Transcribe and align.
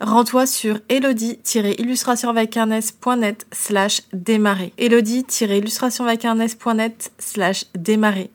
rends-toi 0.00 0.46
sur 0.46 0.78
elodie-illustrationvacarnes.net 0.88 3.46
slash 3.52 4.00
démarrer. 4.12 4.72
elodie-illustrationvacarnes.net 4.78 7.12
slash 7.18 7.66
démarrer. 7.74 8.30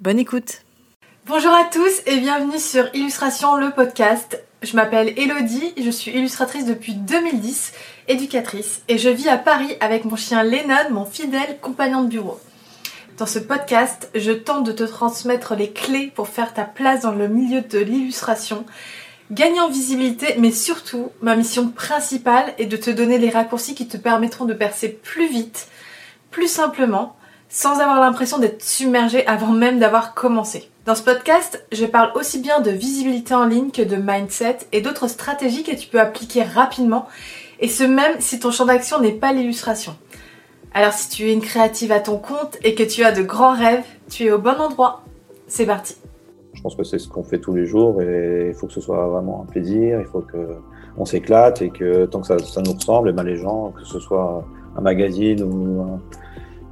Bonne 0.00 0.18
écoute 0.18 0.62
Bonjour 1.26 1.52
à 1.52 1.64
tous 1.64 2.00
et 2.06 2.20
bienvenue 2.20 2.58
sur 2.58 2.88
Illustration 2.94 3.56
le 3.56 3.70
podcast. 3.70 4.42
Je 4.62 4.76
m'appelle 4.76 5.12
Elodie, 5.18 5.74
je 5.76 5.90
suis 5.90 6.10
illustratrice 6.10 6.64
depuis 6.64 6.94
2010, 6.94 7.72
éducatrice 8.08 8.82
et 8.88 8.98
je 8.98 9.08
vis 9.08 9.28
à 9.28 9.36
Paris 9.36 9.76
avec 9.80 10.04
mon 10.04 10.16
chien 10.16 10.42
Lennon, 10.42 10.90
mon 10.90 11.04
fidèle 11.04 11.58
compagnon 11.60 12.02
de 12.02 12.08
bureau. 12.08 12.40
Dans 13.18 13.26
ce 13.26 13.38
podcast, 13.38 14.10
je 14.14 14.32
tente 14.32 14.64
de 14.64 14.72
te 14.72 14.84
transmettre 14.84 15.54
les 15.54 15.70
clés 15.70 16.10
pour 16.14 16.28
faire 16.28 16.54
ta 16.54 16.64
place 16.64 17.02
dans 17.02 17.12
le 17.12 17.28
milieu 17.28 17.60
de 17.60 17.78
l'illustration, 17.78 18.64
gagner 19.30 19.60
en 19.60 19.68
visibilité, 19.68 20.34
mais 20.38 20.50
surtout, 20.50 21.10
ma 21.20 21.36
mission 21.36 21.68
principale 21.68 22.54
est 22.58 22.66
de 22.66 22.76
te 22.76 22.90
donner 22.90 23.18
les 23.18 23.30
raccourcis 23.30 23.74
qui 23.74 23.88
te 23.88 23.96
permettront 23.96 24.44
de 24.44 24.54
percer 24.54 24.88
plus 24.88 25.28
vite, 25.28 25.68
plus 26.30 26.48
simplement, 26.48 27.16
sans 27.48 27.80
avoir 27.80 28.00
l'impression 28.00 28.38
d'être 28.38 28.62
submergé 28.62 29.26
avant 29.26 29.52
même 29.52 29.78
d'avoir 29.78 30.14
commencé. 30.14 30.68
Dans 30.84 30.94
ce 30.94 31.02
podcast, 31.02 31.64
je 31.72 31.84
parle 31.84 32.12
aussi 32.14 32.38
bien 32.38 32.60
de 32.60 32.70
visibilité 32.70 33.34
en 33.34 33.44
ligne 33.44 33.70
que 33.70 33.82
de 33.82 33.96
mindset 33.96 34.58
et 34.72 34.80
d'autres 34.80 35.08
stratégies 35.08 35.62
que 35.62 35.74
tu 35.74 35.88
peux 35.88 36.00
appliquer 36.00 36.42
rapidement, 36.42 37.06
et 37.60 37.68
ce 37.68 37.84
même 37.84 38.20
si 38.20 38.38
ton 38.38 38.50
champ 38.50 38.66
d'action 38.66 39.00
n'est 39.00 39.12
pas 39.12 39.32
l'illustration. 39.32 39.96
Alors 40.74 40.92
si 40.92 41.08
tu 41.08 41.28
es 41.28 41.32
une 41.32 41.40
créative 41.40 41.92
à 41.92 42.00
ton 42.00 42.18
compte 42.18 42.56
et 42.62 42.74
que 42.74 42.82
tu 42.82 43.04
as 43.04 43.12
de 43.12 43.22
grands 43.22 43.54
rêves, 43.54 43.84
tu 44.10 44.24
es 44.24 44.30
au 44.30 44.38
bon 44.38 44.58
endroit. 44.60 45.02
C'est 45.46 45.66
parti. 45.66 45.96
Je 46.58 46.62
pense 46.64 46.74
que 46.74 46.82
c'est 46.82 46.98
ce 46.98 47.08
qu'on 47.08 47.22
fait 47.22 47.38
tous 47.38 47.54
les 47.54 47.66
jours 47.66 48.02
et 48.02 48.48
il 48.48 48.54
faut 48.54 48.66
que 48.66 48.72
ce 48.72 48.80
soit 48.80 49.06
vraiment 49.06 49.42
un 49.42 49.46
plaisir, 49.46 50.00
il 50.00 50.06
faut 50.06 50.22
que 50.22 50.56
on 50.96 51.04
s'éclate 51.04 51.62
et 51.62 51.70
que 51.70 52.06
tant 52.06 52.20
que 52.20 52.26
ça, 52.26 52.62
nous 52.66 52.72
ressemble, 52.72 53.10
et 53.10 53.12
ben 53.12 53.22
les 53.22 53.36
gens, 53.36 53.70
que 53.70 53.84
ce 53.84 54.00
soit 54.00 54.44
un 54.76 54.80
magazine 54.80 55.40
ou 55.44 55.82
un, 55.82 56.00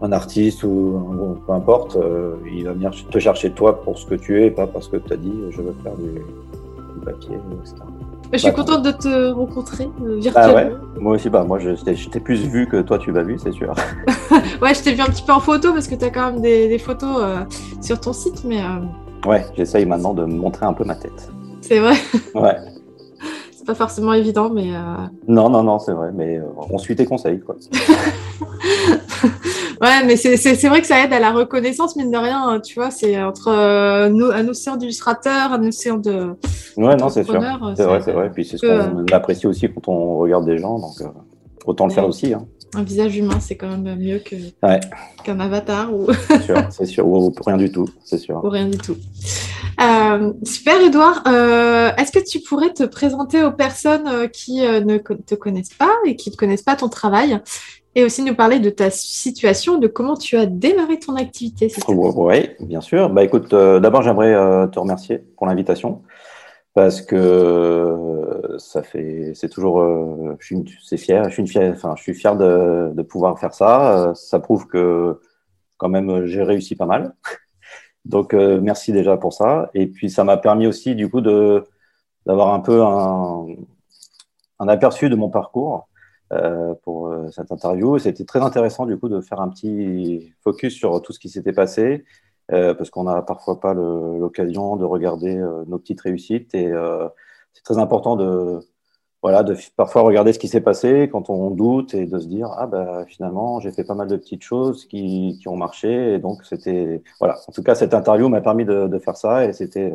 un 0.02 0.10
artiste 0.10 0.64
ou 0.64 1.38
peu 1.46 1.52
importe, 1.52 1.94
euh, 1.94 2.34
il 2.52 2.64
va 2.64 2.72
venir 2.72 2.90
te 2.90 3.18
chercher 3.20 3.52
toi 3.52 3.80
pour 3.80 3.96
ce 3.96 4.06
que 4.06 4.16
tu 4.16 4.42
es, 4.42 4.50
pas 4.50 4.66
parce 4.66 4.88
que 4.88 4.96
tu 4.96 5.12
as 5.12 5.16
dit 5.16 5.32
je 5.50 5.62
veux 5.62 5.74
faire 5.84 5.94
du, 5.94 6.20
papier, 7.04 7.36
etc. 7.62 7.76
Je 8.32 8.38
suis 8.38 8.52
contente 8.52 8.82
de 8.82 8.90
te 8.90 9.30
rencontrer 9.30 9.88
euh, 10.02 10.16
virtuellement. 10.18 10.52
Ah 10.56 10.96
ouais, 10.96 11.00
moi 11.00 11.14
aussi, 11.14 11.30
bah, 11.30 11.44
moi 11.44 11.60
je, 11.60 11.70
t'ai 12.10 12.18
plus 12.18 12.44
vu 12.44 12.66
que 12.66 12.82
toi 12.82 12.98
tu 12.98 13.12
m'as 13.12 13.22
vu, 13.22 13.38
c'est 13.38 13.52
sûr. 13.52 13.72
ouais, 14.60 14.74
je 14.74 14.82
t'ai 14.82 14.94
vu 14.94 15.00
un 15.00 15.06
petit 15.06 15.22
peu 15.22 15.32
en 15.32 15.38
photo 15.38 15.72
parce 15.72 15.86
que 15.86 15.94
tu 15.94 16.04
as 16.04 16.10
quand 16.10 16.32
même 16.32 16.40
des, 16.40 16.76
photos 16.80 17.18
euh, 17.20 17.44
sur 17.80 18.00
ton 18.00 18.12
site, 18.12 18.42
mais. 18.44 18.58
Ouais, 19.24 19.44
j'essaye 19.56 19.86
maintenant 19.86 20.14
de 20.14 20.24
montrer 20.24 20.66
un 20.66 20.72
peu 20.72 20.84
ma 20.84 20.94
tête. 20.94 21.30
C'est 21.60 21.78
vrai 21.78 21.94
Ouais. 22.34 22.56
c'est 23.52 23.66
pas 23.66 23.74
forcément 23.74 24.12
évident, 24.12 24.50
mais. 24.50 24.70
Non, 25.26 25.48
non, 25.48 25.62
non, 25.62 25.78
c'est 25.78 25.92
vrai, 25.92 26.10
mais 26.14 26.40
on 26.70 26.78
suit 26.78 26.96
tes 26.96 27.06
conseils, 27.06 27.40
quoi. 27.40 27.56
Ouais, 29.80 30.04
mais 30.06 30.16
c'est 30.16 30.68
vrai 30.68 30.80
que 30.80 30.86
ça 30.86 31.04
aide 31.04 31.12
à 31.12 31.20
la 31.20 31.32
reconnaissance, 31.32 31.96
mine 31.96 32.10
de 32.10 32.16
rien. 32.16 32.60
Tu 32.60 32.78
vois, 32.78 32.90
c'est 32.90 33.22
entre 33.22 33.48
euh, 33.48 34.32
un 34.32 34.48
océan 34.48 34.76
d'illustrateurs, 34.76 35.52
un 35.52 35.66
océan 35.66 35.98
de. 35.98 36.34
Ouais, 36.76 36.96
non, 36.96 37.08
c'est 37.08 37.24
sûr. 37.24 37.42
C'est 37.76 37.84
vrai, 37.84 38.00
c'est 38.02 38.12
vrai. 38.12 38.30
Puis 38.32 38.44
c'est 38.44 38.56
ce 38.56 38.66
qu'on 38.66 39.04
apprécie 39.12 39.46
aussi 39.46 39.68
quand 39.68 39.88
on 39.88 40.18
regarde 40.18 40.46
des 40.46 40.58
gens, 40.58 40.78
donc 40.78 41.00
euh, 41.00 41.06
autant 41.66 41.86
le 41.86 41.92
faire 41.92 42.06
aussi. 42.06 42.32
Hein. 42.32 42.46
Un 42.76 42.82
visage 42.82 43.16
humain, 43.16 43.40
c'est 43.40 43.56
quand 43.56 43.68
même 43.68 43.98
mieux 43.98 44.18
que 44.18 44.36
qu'un 45.24 45.40
avatar. 45.40 45.92
Ou... 45.92 46.06
c'est 46.28 46.42
sûr, 46.42 46.56
c'est 46.70 46.86
sûr. 46.86 47.06
Ou, 47.06 47.32
rien 47.44 47.56
du 47.56 47.72
tout, 47.72 47.88
c'est 48.04 48.18
sûr. 48.18 48.44
Ou 48.44 48.48
rien 48.48 48.68
du 48.68 48.78
tout. 48.78 48.96
Euh, 49.82 50.32
super, 50.44 50.80
Edouard. 50.80 51.22
Euh, 51.26 51.90
est-ce 51.96 52.12
que 52.12 52.24
tu 52.24 52.40
pourrais 52.40 52.72
te 52.72 52.84
présenter 52.84 53.42
aux 53.42 53.52
personnes 53.52 54.28
qui 54.30 54.60
ne 54.60 54.98
te 54.98 55.34
connaissent 55.34 55.74
pas 55.74 55.92
et 56.04 56.16
qui 56.16 56.30
ne 56.30 56.36
connaissent 56.36 56.62
pas 56.62 56.76
ton 56.76 56.88
travail 56.88 57.40
et 57.96 58.04
aussi 58.04 58.22
nous 58.22 58.34
parler 58.34 58.60
de 58.60 58.68
ta 58.68 58.90
situation, 58.90 59.78
de 59.78 59.86
comment 59.86 60.16
tu 60.16 60.36
as 60.36 60.44
démarré 60.44 60.98
ton 60.98 61.16
activité. 61.16 61.72
Oui, 61.88 62.50
bien 62.60 62.82
sûr. 62.82 63.08
Bah, 63.08 63.24
écoute, 63.24 63.54
euh, 63.54 63.80
d'abord, 63.80 64.02
j'aimerais 64.02 64.34
euh, 64.34 64.66
te 64.66 64.78
remercier 64.78 65.24
pour 65.36 65.46
l'invitation 65.46 66.02
parce 66.74 67.00
que 67.00 67.16
euh, 67.16 68.35
ça 68.58 68.82
fait, 68.82 69.32
c'est 69.34 69.48
toujours, 69.48 69.82
je 70.38 70.46
suis, 70.46 70.98
fier, 70.98 71.24
je 71.28 71.34
suis 71.34 71.46
fier, 71.46 71.72
enfin, 71.74 71.94
je 71.96 72.02
suis 72.02 72.14
fier 72.14 72.36
de, 72.36 73.02
pouvoir 73.02 73.38
faire 73.38 73.54
ça. 73.54 74.12
ça 74.14 74.40
prouve 74.40 74.66
que 74.66 75.20
quand 75.76 75.88
même 75.88 76.26
j'ai 76.26 76.42
réussi 76.42 76.76
pas 76.76 76.86
mal. 76.86 77.14
Donc 78.04 78.34
merci 78.34 78.92
déjà 78.92 79.16
pour 79.16 79.32
ça. 79.32 79.70
Et 79.74 79.86
puis 79.86 80.10
ça 80.10 80.24
m'a 80.24 80.36
permis 80.36 80.66
aussi 80.66 80.94
du 80.94 81.08
coup 81.08 81.20
de 81.20 81.64
d'avoir 82.26 82.52
un 82.52 82.60
peu 82.60 82.82
un, 82.82 83.46
aperçu 84.68 85.08
de 85.08 85.16
mon 85.16 85.30
parcours 85.30 85.88
euh, 86.32 86.74
pour 86.82 87.08
euh, 87.08 87.30
cette 87.30 87.52
interview. 87.52 87.98
C'était 87.98 88.24
très 88.24 88.40
intéressant 88.40 88.84
du 88.84 88.98
coup 88.98 89.08
de 89.08 89.20
faire 89.20 89.40
un 89.40 89.48
petit 89.48 90.34
focus 90.42 90.74
sur 90.74 91.00
tout 91.02 91.12
ce 91.12 91.20
qui 91.20 91.28
s'était 91.28 91.52
passé, 91.52 92.04
euh, 92.52 92.74
parce 92.74 92.90
qu'on 92.90 93.04
n'a 93.04 93.22
parfois 93.22 93.60
pas 93.60 93.74
l'occasion 93.74 94.76
de 94.76 94.84
regarder 94.84 95.36
nos 95.66 95.78
petites 95.78 96.00
réussites 96.00 96.54
et 96.54 96.72
c'est 97.56 97.64
très 97.64 97.78
important 97.78 98.16
de 98.16 98.60
voilà 99.22 99.42
de 99.42 99.56
parfois 99.76 100.02
regarder 100.02 100.32
ce 100.32 100.38
qui 100.38 100.48
s'est 100.48 100.60
passé 100.60 101.08
quand 101.10 101.30
on 101.30 101.50
doute 101.50 101.94
et 101.94 102.06
de 102.06 102.18
se 102.18 102.26
dire 102.28 102.50
ah 102.56 102.66
bah 102.66 103.04
finalement 103.08 103.60
j'ai 103.60 103.72
fait 103.72 103.84
pas 103.84 103.94
mal 103.94 104.08
de 104.08 104.16
petites 104.16 104.42
choses 104.42 104.86
qui, 104.86 105.38
qui 105.40 105.48
ont 105.48 105.56
marché 105.56 106.14
et 106.14 106.18
donc 106.18 106.44
c'était 106.44 107.02
voilà 107.18 107.36
en 107.48 107.52
tout 107.52 107.62
cas 107.62 107.74
cette 107.74 107.94
interview 107.94 108.28
m'a 108.28 108.40
permis 108.40 108.64
de, 108.64 108.86
de, 108.86 108.98
faire 108.98 109.16
ça 109.16 109.44
et 109.46 109.52
c'était 109.52 109.92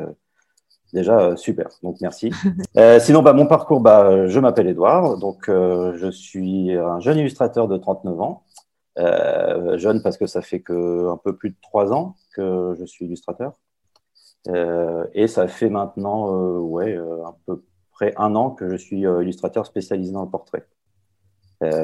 Déjà, 0.93 1.19
euh, 1.19 1.35
super. 1.35 1.69
Donc, 1.83 1.97
merci. 2.01 2.31
Euh, 2.77 2.99
sinon, 2.99 3.21
bah, 3.21 3.33
mon 3.33 3.47
parcours, 3.47 3.81
bah, 3.81 4.27
je 4.27 4.39
m'appelle 4.39 4.67
Edouard. 4.67 5.17
Donc, 5.17 5.49
euh, 5.49 5.93
je 5.97 6.09
suis 6.09 6.71
un 6.73 6.99
jeune 6.99 7.17
illustrateur 7.17 7.67
de 7.67 7.77
39 7.77 8.21
ans. 8.21 8.43
jeune 9.77 10.01
parce 10.01 10.17
que 10.17 10.25
ça 10.25 10.41
fait 10.41 10.61
que 10.61 11.09
un 11.09 11.17
peu 11.17 11.35
plus 11.35 11.49
de 11.49 11.55
trois 11.61 11.91
ans 11.91 12.15
que 12.33 12.75
je 12.79 12.85
suis 12.85 13.05
illustrateur. 13.05 13.53
Et 14.47 15.27
ça 15.27 15.47
fait 15.47 15.69
maintenant, 15.69 16.59
ouais, 16.59 16.97
à 16.97 17.35
peu 17.45 17.63
près 17.91 18.13
un 18.17 18.35
an 18.35 18.51
que 18.51 18.69
je 18.69 18.75
suis 18.75 19.01
illustrateur 19.01 19.65
spécialisé 19.65 20.11
dans 20.11 20.23
le 20.23 20.29
portrait. 20.29 20.65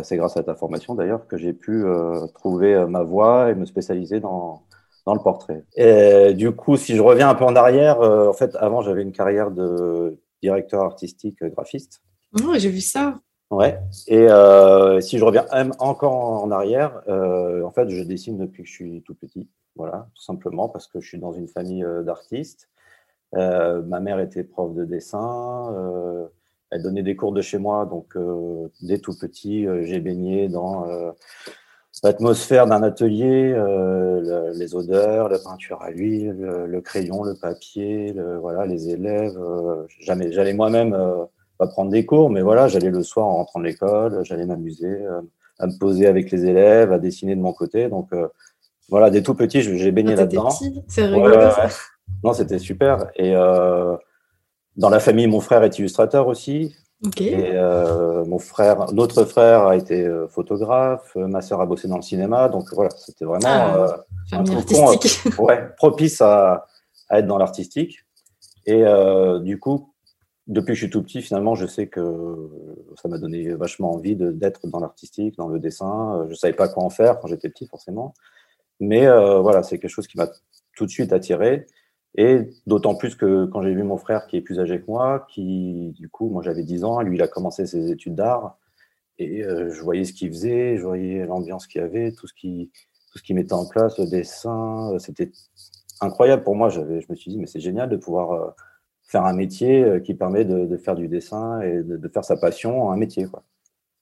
C'est 0.04 0.18
grâce 0.18 0.38
à 0.38 0.44
ta 0.44 0.56
formation 0.56 0.96
d'ailleurs 0.96 1.28
que 1.28 1.38
j'ai 1.38 1.54
pu 1.54 1.86
trouver 2.34 2.86
ma 2.88 3.04
voie 3.04 3.52
et 3.52 3.56
me 3.56 3.66
spécialiser 3.66 4.20
dans, 4.20 4.64
dans 5.08 5.14
le 5.14 5.22
portrait. 5.22 5.64
Et 5.78 6.34
du 6.34 6.52
coup, 6.52 6.76
si 6.76 6.94
je 6.94 7.02
reviens 7.02 7.30
un 7.30 7.36
peu 7.36 7.46
en 7.46 7.56
arrière, 7.56 8.02
euh, 8.02 8.28
en 8.28 8.34
fait, 8.34 8.54
avant, 8.58 8.82
j'avais 8.82 9.02
une 9.02 9.14
carrière 9.14 9.52
de 9.52 10.20
directeur 10.44 10.84
artistique 10.84 11.42
euh, 11.42 11.50
graphiste. 11.50 12.02
Oh, 12.44 12.54
j'ai 12.58 12.70
vu 12.70 12.82
ça. 12.82 13.18
Ouais. 13.50 13.80
Et 14.08 14.30
euh, 14.30 15.00
si 15.00 15.18
je 15.18 15.24
reviens 15.24 15.46
même 15.54 15.72
encore 15.80 16.14
en 16.14 16.52
arrière, 16.52 17.02
en 17.08 17.72
fait, 17.72 17.90
je 17.90 18.04
dessine 18.04 18.38
depuis 18.38 18.64
que 18.64 18.70
je 18.70 18.74
suis 18.74 19.02
tout 19.04 19.16
petit. 19.16 19.48
Voilà, 19.76 20.10
tout 20.16 20.24
simplement 20.24 20.70
parce 20.70 20.88
que 20.88 21.00
je 21.00 21.08
suis 21.08 21.20
dans 21.20 21.34
une 21.34 21.48
famille 21.48 21.86
d'artistes. 22.04 22.70
ma 23.34 24.00
mère 24.00 24.20
était 24.20 24.44
prof 24.44 24.74
de 24.74 24.86
dessin. 24.86 25.74
elle 26.72 26.84
donnait 26.84 27.04
des 27.04 27.16
cours 27.16 27.32
de 27.32 27.42
chez 27.42 27.58
moi, 27.58 27.86
donc 27.86 28.18
dès 28.82 29.00
tout 29.00 29.18
petit, 29.18 29.66
j'ai 29.84 30.00
baigné 30.00 30.50
dans 30.50 30.86
l'atmosphère 32.04 32.68
d'un 32.68 32.84
atelier, 32.84 33.54
euh, 33.56 34.54
les 34.54 34.76
odeurs, 34.76 35.30
la 35.30 35.40
peinture 35.40 35.82
à 35.82 35.92
l'huile, 35.92 36.36
le, 36.68 36.82
crayon, 36.82 37.24
le 37.24 37.36
papier, 37.36 38.16
voilà, 38.42 38.66
les 38.66 38.90
élèves. 38.90 39.38
Euh, 39.38 39.86
j'allais 40.00 40.54
moi-même 40.54 40.94
euh, 40.94 41.26
pas 41.58 41.68
prendre 41.68 41.92
des 41.92 42.06
cours, 42.06 42.30
mais 42.30 42.42
voilà, 42.42 42.68
j'allais 42.68 42.90
le 42.90 43.04
soir 43.04 43.26
en 43.26 43.36
rentrant 43.36 43.60
de 43.60 43.66
l'école, 43.66 44.24
j'allais 44.24 44.46
m'amuser, 44.46 45.06
à 45.60 45.68
me 45.68 45.78
poser 45.80 46.08
avec 46.08 46.32
les 46.32 46.46
élèves, 46.46 46.92
à 46.92 47.00
dessiner 47.00 47.36
de 47.36 47.42
mon 47.42 47.54
côté. 47.54 47.90
Donc, 47.90 48.10
Voilà, 48.90 49.10
des 49.10 49.24
tout 49.24 49.34
petits, 49.34 49.62
j'ai 49.62 49.92
baigné 49.92 50.16
là-dedans. 50.16 50.50
C'est 50.88 51.06
rigolo. 51.06 51.38
Non, 52.24 52.34
c'était 52.34 52.60
super. 52.60 53.08
Et 53.16 53.34
dans 53.34 54.90
la 54.90 55.00
famille, 55.00 55.28
mon 55.28 55.42
frère 55.42 55.64
est 55.64 55.80
illustrateur 55.80 56.28
aussi. 56.28 56.76
Et 57.20 57.52
euh, 57.54 58.26
mon 58.26 58.40
frère, 58.40 58.92
notre 58.92 59.24
frère 59.24 59.68
a 59.68 59.76
été 59.76 60.04
euh, 60.04 60.28
photographe, 60.28 61.12
euh, 61.16 61.28
ma 61.28 61.42
sœur 61.42 61.62
a 61.62 61.66
bossé 61.68 61.88
dans 61.88 61.98
le 61.98 62.02
cinéma, 62.02 62.50
donc 62.50 62.74
voilà, 62.74 62.90
c'était 62.90 63.24
vraiment 63.24 63.46
ah, 63.46 64.04
un 64.32 64.44
ouais, 65.38 65.70
propice 65.78 66.22
à, 66.22 66.66
à, 67.10 67.20
être 67.20 67.28
dans 67.28 67.38
l'artistique. 67.38 68.00
Et 68.66 68.84
du 69.44 69.60
coup, 69.60 69.94
depuis 70.48 70.68
que 70.68 70.74
je 70.76 70.80
suis 70.86 70.90
tout 70.90 71.04
petit, 71.04 71.22
finalement, 71.22 71.56
je 71.56 71.66
sais 71.66 71.88
que 71.88 72.50
ça 73.02 73.08
m'a 73.08 73.18
donné 73.18 73.54
vachement 73.54 73.94
envie 73.94 74.16
d'être 74.16 74.68
dans 74.68 74.80
l'artistique, 74.80 75.38
dans 75.38 75.48
le 75.48 75.60
dessin. 75.60 76.26
Je 76.30 76.36
savais 76.36 76.54
pas 76.54 76.68
quoi 76.68 76.84
en 76.84 76.90
faire 76.90 77.20
quand 77.20 77.28
j'étais 77.28 77.50
petit, 77.50 77.68
forcément, 77.68 78.14
mais 78.80 79.08
voilà, 79.08 79.64
c'est 79.64 79.80
quelque 79.80 79.92
chose 79.92 80.08
qui 80.08 80.18
m'a 80.18 80.30
tout 80.76 80.86
de 80.86 80.92
suite 80.92 81.14
attiré. 81.14 81.66
Et 82.16 82.50
d'autant 82.66 82.96
plus 82.96 83.16
que 83.16 83.46
quand 83.46 83.62
j'ai 83.62 83.74
vu 83.74 83.84
mon 83.84 83.98
frère 83.98 84.26
qui 84.26 84.38
est 84.38 84.42
plus 84.42 84.60
âgé 84.60 84.80
que 84.80 84.88
moi, 84.88 85.28
qui, 85.30 85.92
du 85.92 86.10
coup, 86.10 86.30
moi 86.30 86.42
j'avais 86.42 86.64
10 86.64 86.84
ans, 86.84 87.02
lui 87.02 87.18
il 87.18 87.22
a 87.22 87.28
commencé 87.28 87.68
ses 87.68 87.92
études 87.92 88.16
d'art, 88.16 88.58
et 89.20 89.44
euh, 89.44 89.72
je 89.72 89.82
voyais 89.82 90.04
ce 90.04 90.14
qu'il 90.14 90.30
faisait, 90.30 90.78
je 90.78 90.84
voyais 90.84 91.26
l'ambiance 91.26 91.68
qu'il 91.68 91.82
y 91.82 91.84
avait, 91.84 92.12
tout 92.12 92.28
ce 92.28 92.34
qui 92.34 92.72
qu'il 93.24 93.36
mettait 93.36 93.54
en 93.54 93.66
place, 93.66 93.98
le 93.98 94.06
dessin, 94.06 94.94
euh, 94.94 95.00
c'était 95.00 95.32
incroyable 96.02 96.44
pour 96.44 96.56
moi. 96.56 96.70
Je 96.70 96.82
me 96.82 97.16
suis 97.16 97.32
dit, 97.32 97.40
mais 97.40 97.48
c'est 97.48 97.60
génial 97.60 97.90
de 97.90 97.98
pouvoir 97.98 98.32
euh, 98.32 98.52
faire 99.08 99.26
un 99.26 99.34
métier 99.34 100.02
qui 100.04 100.14
permet 100.14 100.46
de, 100.46 100.66
de 100.66 100.78
faire 100.78 100.96
du 100.96 101.08
dessin 101.08 101.62
et 101.62 101.82
de, 101.82 101.98
de, 101.98 102.08
faire 102.10 102.26
sa 102.26 102.38
passion 102.38 102.92
un 102.92 102.98
métier. 102.98 103.26
Quoi. 103.26 103.44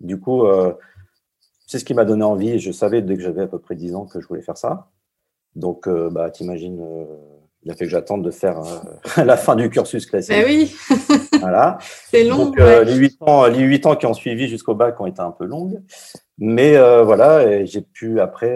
Du 0.02 0.19
coup, 0.19 0.44
c'est 1.68 1.80
ce 1.80 1.86
qui 1.86 1.94
m'a 1.94 2.06
donné 2.06 2.24
envie. 2.24 2.60
Je 2.60 2.72
savais 2.72 3.02
dès 3.02 3.16
que 3.16 3.22
j'avais 3.22 3.44
à 3.44 3.48
peu 3.48 3.60
près 3.60 3.75
10 3.75 3.96
ans 3.96 4.06
que 4.06 4.19
je 4.19 4.28
voulais 4.28 4.42
faire 4.42 4.57
ça. 4.57 4.90
Donc, 5.56 5.88
bah, 5.88 6.31
t'imagines 6.31 6.84
il 7.66 7.72
a 7.72 7.74
fait 7.74 7.86
que 7.86 7.92
j'attende 7.92 8.24
de 8.24 8.31
faire 8.31 8.60
euh, 8.60 9.24
la 9.24 9.38
fin 9.38 9.56
du 9.56 9.69
cursus 9.69 10.06
classique. 10.06 10.36
Ben 10.36 10.46
oui. 10.46 10.75
voilà. 11.40 11.80
C'est 12.12 12.24
long. 12.24 12.46
Donc, 12.46 12.60
euh, 12.60 12.84
les 12.84 12.96
huit 12.96 13.18
ans, 13.22 13.48
les 13.48 13.81
ans 13.86 13.96
qui 13.96 14.06
ont 14.06 14.13
suivi 14.13 14.48
jusqu'au 14.48 14.75
bac 14.75 15.00
ont 15.01 15.08
été 15.08 15.22
un 15.22 15.31
peu 15.31 15.46
longues, 15.46 15.81
mais 16.38 16.78
euh, 16.78 17.04
voilà, 17.04 17.66
j'ai 17.66 17.81
pu 17.81 18.19
après 18.19 18.56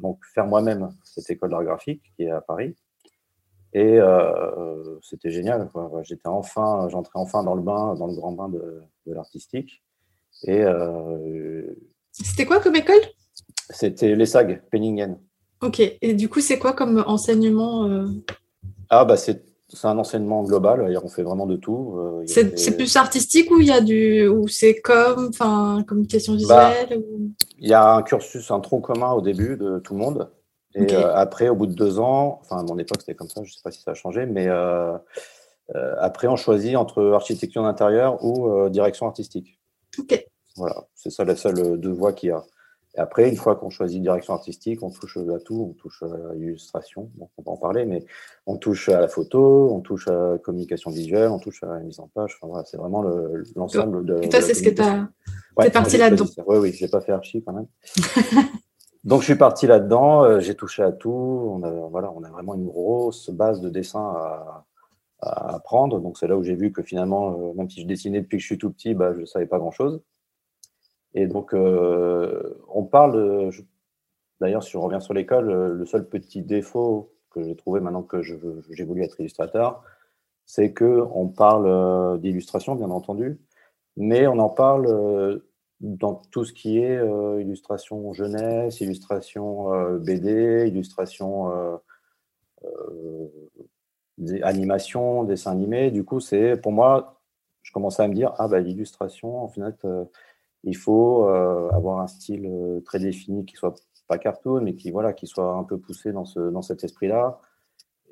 donc 0.00 0.20
faire 0.34 0.46
moi-même 0.46 0.90
cette 1.04 1.28
école 1.30 1.50
d'art 1.50 1.64
graphique 1.64 2.02
qui 2.16 2.24
est 2.24 2.30
à 2.30 2.40
Paris, 2.40 2.76
et 3.72 3.98
c'était 5.02 5.30
génial. 5.30 5.70
J'étais 6.02 6.28
enfin, 6.28 6.88
j'entrais 6.90 7.18
enfin 7.18 7.42
dans 7.42 7.54
le 7.54 7.62
bain, 7.62 7.94
dans 7.94 8.06
le 8.06 8.14
grand 8.14 8.32
bain 8.32 8.48
de, 8.48 8.82
de 9.06 9.14
l'artistique. 9.14 9.82
Et 10.44 10.64
c'était 12.12 12.46
quoi 12.46 12.60
comme 12.60 12.76
école? 12.76 13.02
C'était 13.70 14.14
l'ESAG, 14.14 14.62
Penningen. 14.70 15.18
Ok, 15.62 15.80
et 15.80 16.14
du 16.14 16.28
coup, 16.28 16.40
c'est 16.40 16.58
quoi 16.58 16.72
comme 16.72 17.04
enseignement 17.06 17.84
euh? 17.86 18.06
Ah, 18.88 19.04
bah, 19.04 19.16
c'est 19.16 19.44
un 19.84 19.98
enseignement 19.98 20.42
global, 20.42 20.98
on 21.02 21.08
fait 21.08 21.22
vraiment 21.22 21.46
de 21.46 21.56
tout. 21.56 21.94
Euh, 21.98 22.22
c'est 22.26 22.76
plus 22.76 22.96
artistique 22.96 23.50
ou 23.50 23.60
il 23.60 23.66
y 23.66 23.70
a 23.70 23.80
du 23.80 24.26
ou 24.26 24.48
c'est 24.48 24.80
comme 24.80 25.28
enfin 25.28 25.84
communication 25.86 26.32
bah, 26.48 26.72
visuelle 26.72 27.04
Il 27.58 27.68
y 27.68 27.74
a 27.74 27.94
un 27.94 28.02
cursus, 28.02 28.50
un 28.50 28.60
tronc 28.60 28.80
commun 28.80 29.12
au 29.12 29.20
début 29.20 29.56
de 29.56 29.78
tout 29.78 29.94
le 29.94 30.00
monde. 30.00 30.30
Et 30.74 30.94
euh, 30.94 31.14
après, 31.14 31.48
au 31.48 31.56
bout 31.56 31.66
de 31.66 31.74
deux 31.74 31.98
ans, 31.98 32.38
enfin 32.42 32.58
à 32.58 32.62
mon 32.62 32.78
époque 32.78 33.00
c'était 33.00 33.14
comme 33.14 33.28
ça, 33.28 33.42
je 33.42 33.50
ne 33.50 33.52
sais 33.52 33.62
pas 33.62 33.72
si 33.72 33.82
ça 33.82 33.90
a 33.90 33.94
changé, 33.94 34.26
mais 34.26 34.48
après 35.98 36.28
on 36.28 36.36
choisit 36.36 36.76
entre 36.76 37.12
architecture 37.12 37.62
d'intérieur 37.62 38.24
ou 38.24 38.68
direction 38.68 39.06
artistique. 39.06 39.58
Ok. 39.98 40.26
Voilà, 40.56 40.84
c'est 40.94 41.10
ça 41.10 41.24
la 41.24 41.36
seule 41.36 41.78
deux 41.78 41.92
voies 41.92 42.12
qu'il 42.12 42.28
y 42.28 42.32
a. 42.32 42.42
Et 42.96 42.98
après, 42.98 43.28
une 43.28 43.36
fois 43.36 43.54
qu'on 43.54 43.70
choisit 43.70 44.02
direction 44.02 44.34
artistique, 44.34 44.82
on 44.82 44.90
touche 44.90 45.16
à 45.16 45.38
tout, 45.38 45.68
on 45.70 45.74
touche 45.74 46.02
à 46.02 46.34
l'illustration, 46.34 47.08
on 47.20 47.42
va 47.42 47.52
en 47.52 47.56
parler, 47.56 47.84
mais 47.84 48.04
on 48.46 48.56
touche 48.56 48.88
à 48.88 49.00
la 49.00 49.06
photo, 49.06 49.70
on 49.72 49.80
touche 49.80 50.08
à 50.08 50.32
la 50.32 50.38
communication 50.38 50.90
visuelle, 50.90 51.30
on 51.30 51.38
touche 51.38 51.62
à 51.62 51.66
la 51.66 51.78
mise 51.80 52.00
en 52.00 52.08
page. 52.08 52.36
Enfin, 52.36 52.48
voilà, 52.50 52.64
c'est 52.64 52.78
vraiment 52.78 53.04
l'ensemble 53.54 54.04
de. 54.04 54.20
Et 54.22 54.28
toi, 54.28 54.40
c'est 54.40 54.54
ce 54.54 54.62
que 54.62 54.70
tu 54.70 54.82
as. 54.82 55.08
Ouais, 55.56 55.70
parti 55.70 55.98
là-dedans. 55.98 56.26
Oui, 56.46 56.56
oui, 56.58 56.72
je 56.72 56.84
n'ai 56.84 56.90
pas 56.90 57.00
fait 57.00 57.12
archi 57.12 57.44
quand 57.44 57.52
même. 57.52 57.66
Donc, 59.04 59.20
je 59.20 59.26
suis 59.26 59.36
parti 59.36 59.66
là-dedans, 59.66 60.24
euh, 60.24 60.40
j'ai 60.40 60.54
touché 60.54 60.82
à 60.82 60.92
tout. 60.92 61.10
On 61.10 61.62
a, 61.62 61.70
voilà, 61.88 62.12
on 62.12 62.22
a 62.22 62.30
vraiment 62.30 62.54
une 62.54 62.66
grosse 62.66 63.30
base 63.30 63.60
de 63.60 63.70
dessin 63.70 64.00
à, 64.14 64.66
à 65.20 65.54
apprendre. 65.54 66.00
Donc, 66.00 66.18
c'est 66.18 66.26
là 66.26 66.36
où 66.36 66.42
j'ai 66.42 66.54
vu 66.54 66.70
que 66.72 66.82
finalement, 66.82 67.32
euh, 67.32 67.54
même 67.54 67.70
si 67.70 67.80
je 67.80 67.86
dessinais 67.86 68.20
depuis 68.20 68.36
que 68.36 68.42
je 68.42 68.46
suis 68.46 68.58
tout 68.58 68.70
petit, 68.70 68.94
bah, 68.94 69.14
je 69.14 69.20
ne 69.20 69.24
savais 69.24 69.46
pas 69.46 69.58
grand-chose. 69.58 70.02
Et 71.14 71.26
donc, 71.26 71.54
euh, 71.54 72.62
on 72.68 72.84
parle, 72.84 73.50
d'ailleurs, 74.40 74.62
si 74.62 74.72
je 74.72 74.78
reviens 74.78 75.00
sur 75.00 75.14
l'école, 75.14 75.50
le 75.50 75.86
seul 75.86 76.06
petit 76.08 76.42
défaut 76.42 77.12
que 77.30 77.42
j'ai 77.42 77.56
trouvé 77.56 77.80
maintenant 77.80 78.02
que 78.02 78.22
j'ai 78.22 78.84
voulu 78.84 79.02
être 79.02 79.18
illustrateur, 79.20 79.82
c'est 80.46 80.72
qu'on 80.74 81.28
parle 81.28 82.20
d'illustration, 82.20 82.74
bien 82.76 82.90
entendu, 82.90 83.40
mais 83.96 84.26
on 84.26 84.38
en 84.38 84.48
parle 84.48 85.42
dans 85.80 86.14
tout 86.30 86.44
ce 86.44 86.52
qui 86.52 86.78
est 86.78 87.00
illustration 87.40 88.12
jeunesse, 88.12 88.80
illustration 88.80 89.98
BD, 89.98 90.68
illustration 90.68 91.80
animation, 94.42 95.24
dessin 95.24 95.52
animé. 95.52 95.90
Du 95.90 96.04
coup, 96.04 96.20
c'est 96.20 96.56
pour 96.56 96.72
moi, 96.72 97.20
je 97.62 97.72
commençais 97.72 98.02
à 98.02 98.08
me 98.08 98.14
dire, 98.14 98.34
ah 98.38 98.48
bah 98.48 98.60
l'illustration, 98.60 99.42
en 99.42 99.48
fait, 99.48 99.86
il 100.64 100.76
faut 100.76 101.28
euh, 101.28 101.70
avoir 101.70 102.00
un 102.00 102.06
style 102.06 102.46
euh, 102.46 102.80
très 102.80 102.98
défini 102.98 103.44
qui 103.46 103.56
soit 103.56 103.74
pas 104.08 104.18
cartoon, 104.18 104.60
mais 104.62 104.74
qui 104.74 104.90
voilà, 104.90 105.12
qui 105.12 105.26
soit 105.26 105.54
un 105.54 105.64
peu 105.64 105.78
poussé 105.78 106.12
dans 106.12 106.24
ce 106.24 106.40
dans 106.40 106.62
cet 106.62 106.84
esprit-là. 106.84 107.40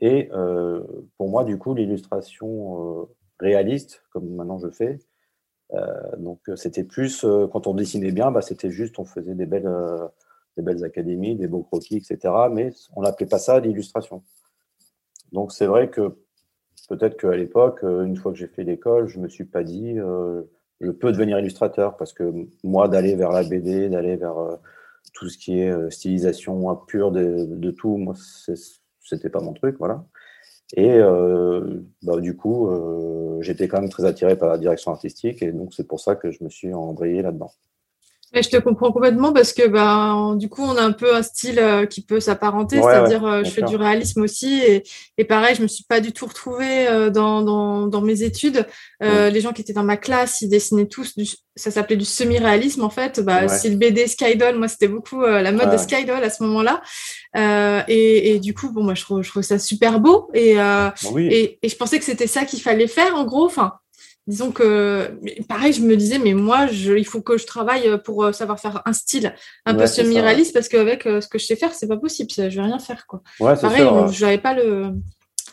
Et 0.01 0.31
euh, 0.33 0.83
pour 1.17 1.29
moi, 1.29 1.45
du 1.45 1.59
coup, 1.59 1.75
l'illustration 1.75 3.09
réaliste, 3.41 4.05
comme 4.13 4.29
maintenant 4.35 4.59
je 4.59 4.71
fais, 4.71 4.99
donc 6.19 6.41
c'était 6.57 6.85
plus 6.85 7.27
quand 7.53 7.67
on 7.67 7.75
dessinait 7.75 8.13
bien, 8.13 8.31
bah, 8.31 8.41
c'était 8.41 8.71
juste 8.71 8.99
on 8.99 9.05
faisait 9.05 9.35
des 9.35 9.47
belles 9.47 9.71
des 10.57 10.63
belles 10.63 10.85
académies, 10.85 11.37
des 11.37 11.47
beaux 11.47 11.63
croquis, 11.63 11.97
etc. 11.97 12.35
Mais 12.51 12.73
on 12.97 13.03
n'appelait 13.03 13.27
pas 13.27 13.39
ça 13.39 13.61
l'illustration. 13.61 14.23
Donc 15.33 15.53
c'est 15.53 15.67
vrai 15.67 15.91
que 15.91 16.17
peut-être 16.89 17.19
qu'à 17.19 17.37
l'époque, 17.37 17.83
une 17.83 18.17
fois 18.17 18.33
que 18.33 18.39
j'ai 18.39 18.49
fait 18.49 18.65
l'école, 18.65 19.09
je 19.09 19.19
me 19.19 19.29
suis 19.29 19.45
pas 19.45 19.63
dit 19.63 19.99
je 20.81 20.91
peux 20.91 21.13
devenir 21.13 21.39
illustrateur 21.39 21.97
parce 21.97 22.13
que 22.13 22.33
moi, 22.63 22.89
d'aller 22.89 23.17
vers 23.17 23.33
la 23.33 23.43
BD, 23.43 23.89
d'aller 23.89 24.17
vers 24.17 24.39
euh, 24.39 24.57
tout 25.13 25.29
ce 25.29 25.39
qui 25.39 25.61
est 25.61 25.71
euh, 25.71 25.91
stylisation 25.91 26.77
pure 26.87 27.11
de, 27.11 27.47
de 27.47 27.71
tout, 27.71 27.97
moi, 27.97 28.15
c'était 29.03 29.31
pas 29.31 29.41
mon 29.41 29.53
truc, 29.53 29.77
voilà. 29.79 30.05
Et 30.77 30.91
euh, 30.91 31.81
bah, 32.03 32.21
du 32.21 32.37
coup, 32.37 32.71
j'étais 33.41 33.69
quand 33.69 33.81
même 33.81 33.91
très 33.91 34.05
attiré 34.05 34.37
par 34.37 34.49
la 34.49 34.59
direction 34.59 34.93
artistique 34.93 35.43
et 35.43 35.53
donc 35.53 35.75
c'est 35.75 35.87
pour 35.87 36.01
ça 36.01 36.17
que 36.17 36.31
je 36.31 36.45
me 36.45 36.51
suis 36.51 36.73
embrayé 36.75 37.23
là-dedans 37.23 37.53
je 38.35 38.49
te 38.49 38.57
comprends 38.59 38.93
complètement 38.93 39.33
parce 39.33 39.53
que 39.53 39.67
ben 39.67 40.37
du 40.37 40.49
coup 40.49 40.63
on 40.63 40.77
a 40.77 40.83
un 40.83 40.93
peu 40.93 41.15
un 41.15 41.23
style 41.23 41.59
euh, 41.59 41.87
qui 41.87 42.03
peut 42.03 42.21
s'apparenter, 42.21 42.81
c'est-à-dire 42.81 43.25
euh, 43.25 43.43
je 43.45 43.51
fais 43.51 43.63
du 43.63 43.77
réalisme 43.77 44.23
aussi 44.23 44.61
et, 44.61 44.83
et, 45.17 45.25
pareil 45.25 45.55
je 45.57 45.63
me 45.63 45.69
suis 45.69 45.85
pas 45.85 46.01
du 46.01 46.13
tout 46.13 46.27
retrouvée 46.27 46.89
euh, 46.89 47.11
dans, 47.11 47.43
dans, 47.43 47.87
dans, 47.87 48.03
mes 48.03 48.23
études. 48.23 48.67
Les 49.01 49.41
gens 49.41 49.53
qui 49.53 49.63
étaient 49.63 49.73
dans 49.73 49.85
ma 49.85 49.97
classe 49.97 50.43
ils 50.43 50.49
dessinaient 50.49 50.87
tous 50.87 51.17
du, 51.17 51.27
ça 51.57 51.71
s'appelait 51.71 51.97
du 51.97 52.05
semi-réalisme 52.05 52.85
en 52.85 52.91
fait. 52.91 53.21
Bah, 53.21 53.49
c'est 53.49 53.71
le 53.71 53.77
BD 53.77 54.07
Skydoll, 54.07 54.57
moi 54.57 54.69
c'était 54.69 54.89
beaucoup 54.89 55.23
la 55.23 55.53
mode 55.53 55.71
de 55.71 55.77
Skydoll 55.79 56.23
à 56.23 56.31
ce 56.31 56.43
moment-là. 56.45 56.83
Et, 57.89 58.35
et, 58.35 58.39
du 58.41 58.55
coup 58.55 58.71
bon 58.73 58.83
moi 58.85 58.95
je 58.95 59.03
trouve, 59.03 59.23
je 59.23 59.31
trouve 59.31 59.43
ça 59.43 59.59
super 59.59 60.01
beau 60.01 60.29
et, 60.35 60.55
bah 60.55 60.95
et, 61.17 61.59
et 61.63 61.69
je 61.69 61.77
pensais 61.77 61.99
que 61.99 62.05
c'était 62.05 62.27
ça 62.27 62.45
qu'il 62.45 62.61
fallait 62.61 62.89
faire 62.89 63.15
en 63.15 63.25
gros. 63.25 63.47
Enfin 63.47 63.75
disons 64.29 64.53
que, 64.53 65.19
pareil, 65.49 65.73
je 65.73 65.83
me 65.83 65.97
disais, 65.97 66.19
mais 66.19 66.35
moi, 66.35 66.67
je, 66.67 66.93
il 66.93 67.07
faut 67.07 67.23
que 67.23 67.39
je 67.39 67.47
travaille 67.47 68.01
pour 68.05 68.25
euh, 68.25 68.33
savoir 68.33 68.61
faire 68.61 68.83
un 68.85 68.93
style 68.93 69.35
un 69.65 69.75
peu 69.75 69.87
semi-réaliste 69.87 70.53
parce 70.53 70.69
qu'avec 70.69 71.07
euh, 71.07 71.21
ce 71.21 71.29
que 71.29 71.39
je 71.39 71.47
sais 71.47 71.57
faire, 71.57 71.73
c'est 71.75 71.89
pas 71.89 71.97
possible, 71.97 72.31
je 72.31 72.43
vais 72.43 72.61
rien 72.61 72.79
faire, 72.79 73.07
quoi. 73.07 73.23
pareil, 73.39 73.89
je 74.13 74.25
n'avais 74.25 74.39
pas 74.39 74.55
le, 74.55 74.93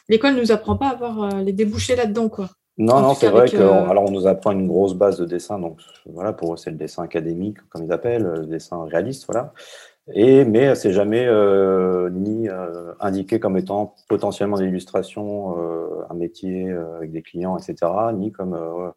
l'école 0.10 0.36
nous 0.36 0.52
apprend 0.52 0.76
pas 0.76 0.90
à 0.90 0.92
avoir 0.92 1.24
euh, 1.24 1.42
les 1.42 1.54
débouchés 1.54 1.96
là-dedans, 1.96 2.30
quoi. 2.30 2.50
Non, 2.78 3.00
non, 3.00 3.14
c'est 3.16 3.30
vrai 3.30 3.50
que, 3.50 3.56
alors 3.56 4.04
on 4.04 4.12
nous 4.12 4.28
apprend 4.28 4.52
une 4.52 4.68
grosse 4.68 4.94
base 4.94 5.18
de 5.18 5.26
dessin, 5.26 5.58
donc 5.58 5.80
voilà, 6.06 6.34
pour 6.34 6.54
eux, 6.54 6.58
c'est 6.58 6.72
le 6.72 6.76
dessin 6.76 7.04
académique, 7.04 7.58
comme 7.70 7.86
ils 7.86 7.92
appellent, 7.94 8.24
le 8.24 8.46
dessin 8.46 8.84
réaliste, 8.84 9.26
voilà. 9.28 9.54
Et, 10.14 10.46
mais 10.46 10.76
c'est 10.76 10.94
jamais 10.94 11.26
euh, 11.26 12.10
ni 12.12 12.48
euh, 12.48 12.94
indiqué 13.00 13.40
comme 13.40 13.58
étant 13.58 13.96
potentiellement 14.08 14.58
l'illustration, 14.58 15.58
euh, 15.58 16.04
un 16.10 16.14
métier 16.14 16.70
euh, 16.70 16.98
avec 16.98 17.12
des 17.12 17.24
clients, 17.24 17.58
etc., 17.58 17.92
ni 18.14 18.32
comme 18.32 18.54
euh, 18.54 18.92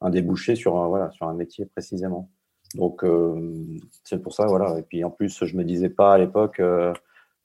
un 0.00 0.08
débouché 0.08 0.56
sur 0.56 0.78
un, 0.78 0.88
voilà, 0.88 1.10
sur 1.10 1.28
un 1.28 1.34
métier 1.34 1.66
précisément. 1.66 2.30
Donc 2.74 3.04
c'est 4.04 4.22
pour 4.22 4.32
ça, 4.32 4.46
voilà. 4.46 4.78
Et 4.78 4.82
puis 4.82 5.02
en 5.02 5.10
plus, 5.10 5.44
je 5.44 5.56
me 5.56 5.64
disais 5.64 5.90
pas 5.90 6.14
à 6.14 6.18
l'époque, 6.18 6.62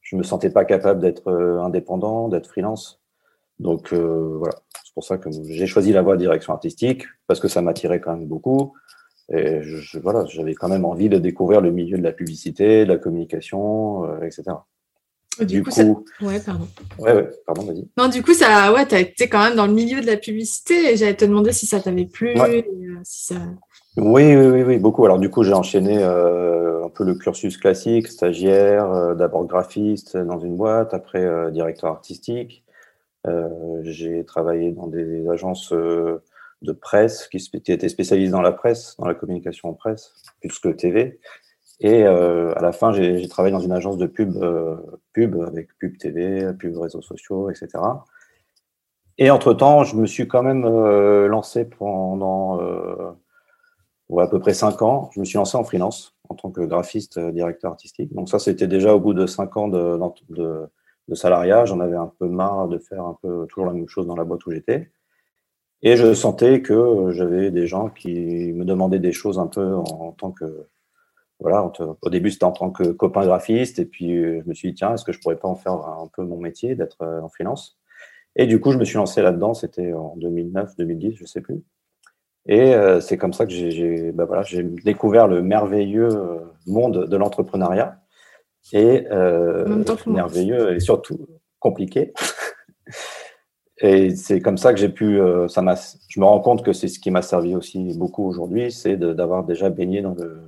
je 0.01 0.15
me 0.15 0.21
sentais 0.21 0.51
pas 0.51 0.65
capable 0.65 1.01
d'être 1.01 1.31
indépendant, 1.63 2.29
d'être 2.29 2.47
freelance. 2.47 3.01
Donc 3.59 3.91
voilà, 3.91 4.53
c'est 4.83 4.93
pour 4.93 5.03
ça 5.03 5.17
que 5.17 5.31
j'ai 5.31 5.65
choisi 5.65 5.91
la 5.93 6.03
voie 6.03 6.15
direction 6.15 6.53
artistique 6.53 7.05
parce 7.25 7.39
que 7.39 7.47
ça 7.47 7.63
m'attirait 7.63 7.99
quand 7.99 8.15
même 8.15 8.27
beaucoup 8.27 8.73
Et 9.33 9.61
je, 9.63 9.99
voilà, 9.99 10.25
j'avais 10.25 10.53
quand 10.53 10.69
même 10.69 10.85
envie 10.85 11.09
de 11.09 11.17
découvrir 11.17 11.61
le 11.61 11.71
milieu 11.71 11.97
de 11.97 12.03
la 12.03 12.11
publicité, 12.11 12.85
de 12.85 12.93
la 12.93 12.97
communication, 12.97 14.05
euh, 14.05 14.21
etc. 14.21 14.57
Du, 15.41 15.63
coup, 15.63 16.05
ouais, 16.21 16.39
pardon. 16.39 16.67
Ouais, 16.97 17.13
ouais, 17.13 17.29
pardon, 17.45 17.63
vas-y. 17.63 17.85
Non, 17.97 18.07
du 18.07 18.23
coup, 18.23 18.33
ça, 18.33 18.71
ouais, 18.71 18.93
as 18.93 18.99
été 18.99 19.27
quand 19.27 19.43
même 19.43 19.55
dans 19.55 19.67
le 19.67 19.73
milieu 19.73 19.99
de 19.99 20.05
la 20.05 20.15
publicité 20.15 20.93
et 20.93 20.95
j'allais 20.95 21.15
te 21.15 21.25
demander 21.25 21.51
si 21.51 21.65
ça 21.65 21.81
t'avait 21.81 22.05
plu, 22.05 22.39
euh, 22.39 22.61
si 23.03 23.33
ça... 23.33 23.35
Oui, 23.97 24.35
oui, 24.35 24.63
oui, 24.63 24.77
beaucoup. 24.77 25.03
Alors 25.05 25.19
du 25.19 25.29
coup, 25.29 25.43
j'ai 25.43 25.53
enchaîné 25.53 25.97
euh, 26.01 26.85
un 26.85 26.89
peu 26.89 27.03
le 27.03 27.15
cursus 27.15 27.57
classique, 27.57 28.07
stagiaire, 28.07 29.15
d'abord 29.15 29.45
graphiste 29.45 30.17
dans 30.17 30.39
une 30.39 30.55
boîte, 30.55 30.93
après 30.93 31.51
directeur 31.51 31.91
artistique. 31.91 32.63
j'ai 33.83 34.23
travaillé 34.25 34.71
dans 34.71 34.87
des 34.87 35.27
agences 35.29 35.73
de 36.61 36.71
presse 36.71 37.27
qui, 37.27 37.37
était 37.53 37.89
spécialisé 37.89 38.31
dans 38.31 38.41
la 38.41 38.51
presse, 38.51 38.95
dans 38.97 39.07
la 39.07 39.15
communication 39.15 39.69
en 39.69 39.73
presse, 39.73 40.13
plus 40.41 40.59
que 40.59 40.69
TV. 40.69 41.19
Et 41.81 42.03
euh, 42.03 42.53
à 42.55 42.61
la 42.61 42.71
fin, 42.71 42.91
j'ai 42.93 43.27
travaillé 43.27 43.51
dans 43.51 43.59
une 43.59 43.71
agence 43.71 43.97
de 43.97 44.07
pub, 44.07 44.35
euh, 44.37 44.77
pub 45.13 45.35
avec 45.41 45.77
pub 45.77 45.97
TV, 45.97 46.53
pub 46.53 46.77
réseaux 46.77 47.01
sociaux, 47.01 47.49
etc. 47.49 47.69
Et 49.17 49.29
entre-temps, 49.29 49.83
je 49.83 49.95
me 49.95 50.05
suis 50.05 50.27
quand 50.27 50.43
même 50.43 50.65
euh, 50.65 51.27
lancé 51.27 51.65
pendant 51.65 52.59
à 54.17 54.27
peu 54.27 54.39
près 54.39 54.53
cinq 54.53 54.81
ans. 54.81 55.09
Je 55.13 55.19
me 55.19 55.25
suis 55.25 55.37
lancé 55.37 55.57
en 55.57 55.63
freelance 55.63 56.15
en 56.29 56.35
tant 56.35 56.49
que 56.49 56.61
graphiste, 56.61 57.19
directeur 57.19 57.71
artistique. 57.71 58.13
Donc 58.13 58.29
ça, 58.29 58.39
c'était 58.39 58.67
déjà 58.67 58.95
au 58.95 58.99
bout 58.99 59.13
de 59.13 59.25
cinq 59.25 59.57
ans 59.57 59.67
de, 59.67 59.99
de, 60.29 60.67
de 61.07 61.15
salariat. 61.15 61.65
J'en 61.65 61.79
avais 61.81 61.97
un 61.97 62.11
peu 62.19 62.27
marre 62.27 62.67
de 62.67 62.77
faire 62.79 63.03
un 63.03 63.17
peu 63.21 63.45
toujours 63.47 63.65
la 63.65 63.73
même 63.73 63.89
chose 63.89 64.07
dans 64.07 64.15
la 64.15 64.23
boîte 64.23 64.45
où 64.45 64.51
j'étais. 64.51 64.89
Et 65.85 65.97
je 65.97 66.15
sentais 66.15 66.63
que 66.63 67.11
j'avais 67.11 67.51
des 67.51 67.67
gens 67.67 67.89
qui 67.89 68.51
me 68.53 68.65
demandaient 68.65 68.97
des 68.97 69.11
choses 69.11 69.37
un 69.37 69.45
peu 69.45 69.75
en, 69.75 70.11
tant 70.13 70.31
que. 70.31 70.65
Voilà, 71.39 71.71
au 72.01 72.09
début, 72.09 72.31
c'était 72.31 72.45
en 72.45 72.53
tant 72.53 72.71
que 72.71 72.85
copain 72.85 73.23
graphiste. 73.23 73.77
Et 73.77 73.85
puis, 73.85 74.19
je 74.19 74.49
me 74.49 74.55
suis 74.55 74.69
dit, 74.69 74.73
tiens, 74.73 74.95
est-ce 74.95 75.05
que 75.05 75.11
je 75.11 75.19
pourrais 75.19 75.35
pas 75.35 75.47
en 75.47 75.55
faire 75.55 75.73
un 75.73 76.09
peu 76.11 76.23
mon 76.23 76.39
métier, 76.39 76.73
d'être 76.73 77.03
euh, 77.03 77.21
en 77.21 77.29
freelance 77.29 77.77
Et 78.35 78.47
du 78.47 78.59
coup, 78.59 78.71
je 78.71 78.79
me 78.79 78.83
suis 78.83 78.95
lancé 78.95 79.21
là-dedans. 79.21 79.53
C'était 79.53 79.93
en 79.93 80.15
2009, 80.17 80.75
2010, 80.75 81.17
je 81.17 81.25
sais 81.25 81.41
plus. 81.41 81.61
Et 82.47 82.73
euh, 82.73 82.99
c'est 82.99 83.17
comme 83.17 83.33
ça 83.33 83.45
que 83.45 83.51
j'ai 83.51 84.11
bah 84.11 84.25
voilà, 84.25 84.41
découvert 84.83 85.27
le 85.27 85.43
merveilleux 85.43 86.09
euh, 86.09 86.39
monde 86.65 87.05
de 87.07 87.15
l'entrepreneuriat. 87.15 88.01
Et 88.73 89.05
merveilleux 90.07 90.73
et 90.73 90.79
surtout 90.79 91.27
compliqué. 91.59 92.11
Et 93.79 94.15
c'est 94.15 94.39
comme 94.41 94.57
ça 94.57 94.73
que 94.73 94.79
j'ai 94.79 94.89
pu, 94.89 95.19
euh, 95.19 95.47
ça 95.49 95.61
m'a, 95.61 95.75
je 96.07 96.19
me 96.19 96.25
rends 96.25 96.39
compte 96.39 96.63
que 96.63 96.71
c'est 96.71 96.87
ce 96.87 96.99
qui 96.99 97.11
m'a 97.11 97.21
servi 97.21 97.55
aussi 97.55 97.93
beaucoup 97.97 98.25
aujourd'hui, 98.25 98.71
c'est 98.71 98.95
d'avoir 98.95 99.43
déjà 99.43 99.69
baigné 99.69 100.01
dans 100.01 100.13
le, 100.13 100.47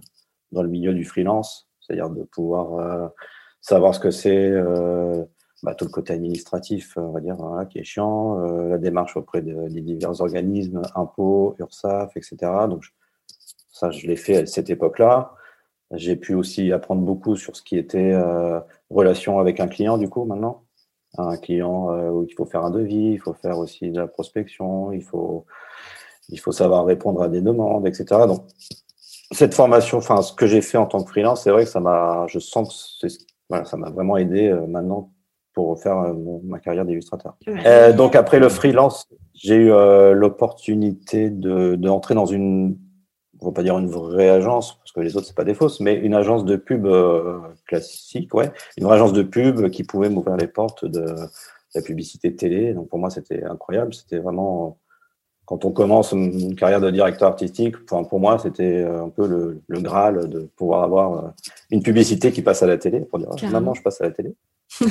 dans 0.54 0.64
le 0.64 0.70
milieu 0.70 0.94
du 0.94 1.04
freelance, 1.04 1.70
c'est-à-dire 1.82 2.10
de 2.10 2.24
pouvoir 2.24 2.76
euh, 2.76 3.08
savoir 3.60 3.94
ce 3.94 4.00
que 4.00 4.12
c'est, 4.12 4.50
euh, 4.50 5.26
bah, 5.62 5.76
tout 5.76 5.86
le 5.86 5.92
côté 5.92 6.14
administratif, 6.14 6.94
on 6.96 7.12
va 7.12 7.20
dire, 7.20 7.38
qui 7.70 7.80
est 7.80 7.84
chiant, 7.84 8.38
la 8.40 8.78
démarche 8.78 9.18
auprès 9.18 9.42
de, 9.42 9.68
des 9.70 9.82
divers 9.82 10.22
organismes, 10.22 10.82
impôts, 10.96 11.56
URSAF, 11.60 12.16
etc. 12.16 12.38
Donc, 12.70 12.86
ça, 13.72 13.92
je 13.92 14.08
l'ai 14.08 14.16
fait 14.16 14.38
à 14.38 14.46
cette 14.46 14.70
époque-là. 14.70 15.34
J'ai 15.92 16.16
pu 16.16 16.36
aussi 16.36 16.72
apprendre 16.72 17.02
beaucoup 17.02 17.36
sur 17.36 17.56
ce 17.56 17.64
qui 17.64 17.78
était 17.78 18.14
relation 18.92 19.40
avec 19.40 19.60
un 19.60 19.68
client, 19.68 19.98
du 19.98 20.10
coup, 20.10 20.26
maintenant 20.26 20.67
un 21.18 21.38
client 21.38 21.92
euh, 21.92 22.10
où 22.10 22.24
il 22.24 22.34
faut 22.34 22.46
faire 22.46 22.64
un 22.64 22.72
devis, 22.72 23.12
il 23.14 23.20
faut 23.20 23.34
faire 23.34 23.58
aussi 23.58 23.92
de 23.92 24.00
la 24.00 24.08
prospection, 24.08 24.92
il 24.92 25.04
faut, 25.04 25.46
il 26.30 26.40
faut 26.40 26.52
savoir 26.52 26.86
répondre 26.86 27.22
à 27.22 27.30
des 27.30 27.42
demandes, 27.42 27.88
etc. 27.88 28.06
Donc, 28.28 28.44
cette 29.32 29.54
formation, 29.54 29.98
enfin, 29.98 30.22
ce 30.22 30.34
que 30.34 30.48
j'ai 30.48 30.62
fait 30.62 30.78
en 30.78 30.86
tant 30.86 31.04
que 31.04 31.10
freelance, 31.10 31.44
c'est 31.44 31.52
vrai 31.52 31.66
que 31.66 31.70
ça 31.70 31.80
m'a, 31.80 32.26
je 32.28 32.40
sens 32.40 32.98
que 33.02 33.08
voilà, 33.50 33.66
ça 33.66 33.78
m'a 33.78 33.90
vraiment 33.90 34.18
aidé 34.18 34.48
euh, 34.48 34.68
maintenant 34.68 35.12
pour 35.54 35.82
faire 35.82 35.98
euh, 35.98 36.14
ma 36.44 36.60
carrière 36.60 36.86
d'illustrateur. 36.86 37.36
donc 37.96 38.16
après 38.16 38.40
le 38.40 38.50
freelance, 38.50 39.08
j'ai 39.34 39.56
eu 39.56 39.70
l'opportunité 40.14 41.30
de 41.30 41.76
d'entrer 41.76 42.14
dans 42.16 42.26
une 42.26 42.78
on 43.42 43.48
va 43.48 43.52
pas 43.52 43.64
dire 43.64 43.78
une 43.78 43.90
vraie 43.90 44.30
agence, 44.30 44.78
parce 44.80 44.92
que 44.92 45.02
les 45.02 45.16
autres, 45.16 45.28
c'est 45.28 45.36
pas 45.36 45.44
des 45.44 45.54
fausses, 45.54 45.80
mais 45.80 45.96
une 45.96 46.14
agence 46.14 46.46
de 46.46 46.56
pub 46.56 46.86
euh, 46.86 47.40
classique, 47.66 48.34
ouais. 48.34 48.52
Une 48.78 48.86
vraie 48.86 48.96
agence 48.96 49.14
de 49.14 49.24
pub 49.24 49.70
qui 49.70 49.84
pouvait 49.84 50.10
m'ouvrir 50.10 50.38
les 50.38 50.48
portes 50.48 50.86
de, 50.86 51.16
la 51.76 51.82
publicité 51.82 52.36
télé. 52.36 52.74
Donc 52.74 52.90
pour 52.90 53.00
moi, 53.00 53.10
c'était 53.10 53.44
incroyable. 53.44 53.94
C'était 53.94 54.20
vraiment, 54.20 54.78
quand 55.46 55.66
on 55.66 55.72
commence 55.72 56.12
une 56.12 56.56
carrière 56.56 56.82
de 56.82 56.90
directeur 56.92 57.30
artistique, 57.30 57.76
enfin, 57.90 58.04
pour 58.04 58.20
moi, 58.20 58.40
c'était 58.40 58.84
un 58.84 59.10
peu 59.10 59.28
le, 59.28 59.62
le, 59.68 59.82
Graal 59.82 60.30
de 60.30 60.50
pouvoir 60.56 60.84
avoir 60.84 61.14
euh, 61.14 61.30
une 61.70 61.84
publicité 61.84 62.32
qui 62.32 62.42
passe 62.42 62.64
à 62.64 62.68
la 62.68 62.78
télé, 62.78 63.02
pour 63.02 63.20
dire, 63.20 63.30
maman, 63.52 63.74
je 63.74 63.82
passe 63.82 64.02
à 64.02 64.06
la 64.06 64.12
télé. 64.12 64.34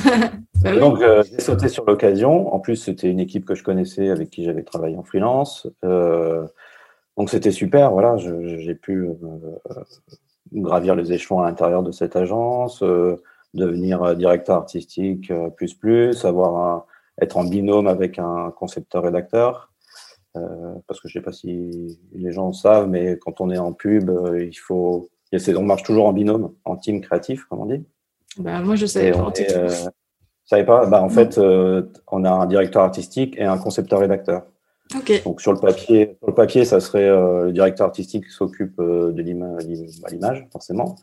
Bah 0.63 0.75
donc, 0.75 1.03
euh, 1.03 1.21
j'ai 1.29 1.39
sauté 1.39 1.67
sur 1.69 1.85
l'occasion. 1.85 2.51
En 2.51 2.59
plus, 2.59 2.77
c'était 2.77 3.11
une 3.11 3.19
équipe 3.19 3.45
que 3.45 3.53
je 3.53 3.63
connaissais, 3.63 4.09
avec 4.09 4.31
qui 4.31 4.43
j'avais 4.43 4.63
travaillé 4.63 4.97
en 4.97 5.03
freelance. 5.03 5.67
Euh, 5.85 6.47
donc 7.17 7.31
c'était 7.31 7.51
super, 7.51 7.91
voilà, 7.91 8.15
j'ai 8.17 8.75
pu 8.75 9.07
euh, 9.07 9.15
gravir 10.53 10.95
les 10.95 11.11
échelons 11.11 11.41
à 11.41 11.47
l'intérieur 11.47 11.81
de 11.81 11.91
cette 11.91 12.15
agence, 12.15 12.83
euh, 12.83 13.15
devenir 13.55 14.15
directeur 14.15 14.57
artistique 14.57 15.31
euh, 15.31 15.49
plus 15.49 15.73
plus, 15.73 16.25
avoir 16.25 16.85
être 17.19 17.37
en 17.37 17.43
binôme 17.43 17.87
avec 17.87 18.19
un 18.19 18.51
concepteur-rédacteur. 18.51 19.71
parce 20.87 21.01
que 21.01 21.07
je 21.07 21.17
ne 21.17 21.21
sais 21.21 21.25
pas 21.25 21.31
si 21.31 21.99
les 22.13 22.31
gens 22.31 22.53
savent, 22.53 22.87
mais 22.87 23.17
quand 23.17 23.41
on 23.41 23.49
est 23.49 23.57
en 23.57 23.73
pub, 23.73 24.11
il 24.39 24.53
faut, 24.53 25.09
on 25.33 25.63
marche 25.63 25.81
toujours 25.81 26.05
en 26.05 26.13
binôme, 26.13 26.53
en 26.63 26.75
team 26.75 27.01
créatif, 27.01 27.45
comme 27.45 27.61
on 27.61 27.65
dit. 27.65 27.83
Bah, 28.37 28.61
moi, 28.61 28.75
je 28.75 28.85
savais 28.85 29.13
pas. 29.13 29.33
savais 30.45 30.63
pas? 30.63 30.85
Bah, 30.85 31.01
En 31.01 31.09
fait, 31.09 31.39
on 31.39 32.23
a 32.23 32.29
un 32.29 32.45
directeur 32.45 32.83
artistique 32.83 33.35
et 33.39 33.45
un 33.45 33.57
concepteur-rédacteur. 33.57 34.43
Donc 35.23 35.41
sur 35.41 35.53
le 35.53 35.59
papier, 35.59 36.15
sur 36.19 36.27
le 36.27 36.33
papier, 36.33 36.65
ça 36.65 36.79
serait 36.79 37.07
euh, 37.07 37.45
le 37.45 37.51
directeur 37.51 37.87
artistique 37.87 38.25
qui 38.25 38.31
s'occupe 38.31 38.79
euh, 38.79 39.11
de 39.11 39.21
l'image, 39.21 40.47
forcément, 40.51 40.95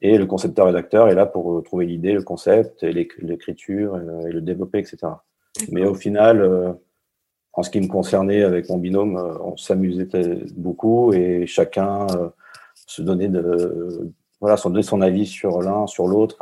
et 0.00 0.18
le 0.18 0.26
concepteur 0.26 0.66
rédacteur 0.66 1.08
est 1.08 1.14
là 1.14 1.26
pour 1.26 1.58
euh, 1.58 1.62
trouver 1.62 1.86
l'idée, 1.86 2.12
le 2.12 2.22
concept, 2.22 2.82
l'écriture 2.82 3.98
et 4.26 4.32
le 4.32 4.40
développer, 4.40 4.78
etc. 4.78 4.98
Mais 5.70 5.84
au 5.84 5.94
final, 5.94 6.76
en 7.52 7.62
ce 7.62 7.70
qui 7.70 7.80
me 7.80 7.88
concernait 7.88 8.42
avec 8.42 8.68
mon 8.68 8.78
binôme, 8.78 9.16
on 9.42 9.56
s'amusait 9.56 10.08
beaucoup 10.56 11.12
et 11.12 11.46
chacun 11.46 12.06
se 12.74 13.02
donnait 13.02 13.28
de 13.28 14.10
voilà, 14.40 14.56
se 14.56 14.66
donnait 14.66 14.82
son 14.82 15.02
avis 15.02 15.26
sur 15.26 15.62
l'un, 15.62 15.86
sur 15.86 16.08
l'autre. 16.08 16.38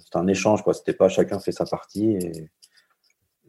c'était 0.00 0.18
un 0.18 0.26
échange, 0.26 0.62
quoi. 0.62 0.74
C'était 0.74 0.92
pas 0.92 1.08
chacun 1.08 1.38
fait 1.38 1.52
sa 1.52 1.64
partie 1.64 2.10
et, 2.10 2.50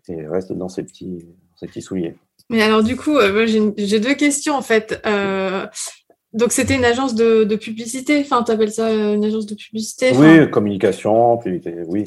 et 0.08 0.26
reste 0.26 0.54
dans 0.54 0.70
ses 0.70 0.84
petits, 0.84 1.26
ses 1.56 1.68
petits 1.68 1.82
souliers. 1.82 2.16
Mais 2.50 2.62
alors, 2.62 2.84
du 2.84 2.96
coup, 2.96 3.18
euh, 3.18 3.46
j'ai 3.78 4.00
deux 4.00 4.16
questions 4.16 4.56
en 4.56 4.62
fait. 4.62 5.02
Euh, 5.06 5.68
donc, 6.34 6.52
c'était 6.52 6.76
une 6.76 6.86
agence 6.86 7.16
de, 7.16 7.56
publicité 7.56 8.20
Enfin, 8.22 8.44
tu 8.44 8.52
appelles 8.52 8.72
ça 8.72 8.92
une 8.92 9.26
agence 9.26 9.46
de 9.46 9.56
publicité 9.56 10.12
Oui, 10.16 10.50
communication, 10.50 11.38
publicité, 11.38 11.76
oui. 11.88 12.04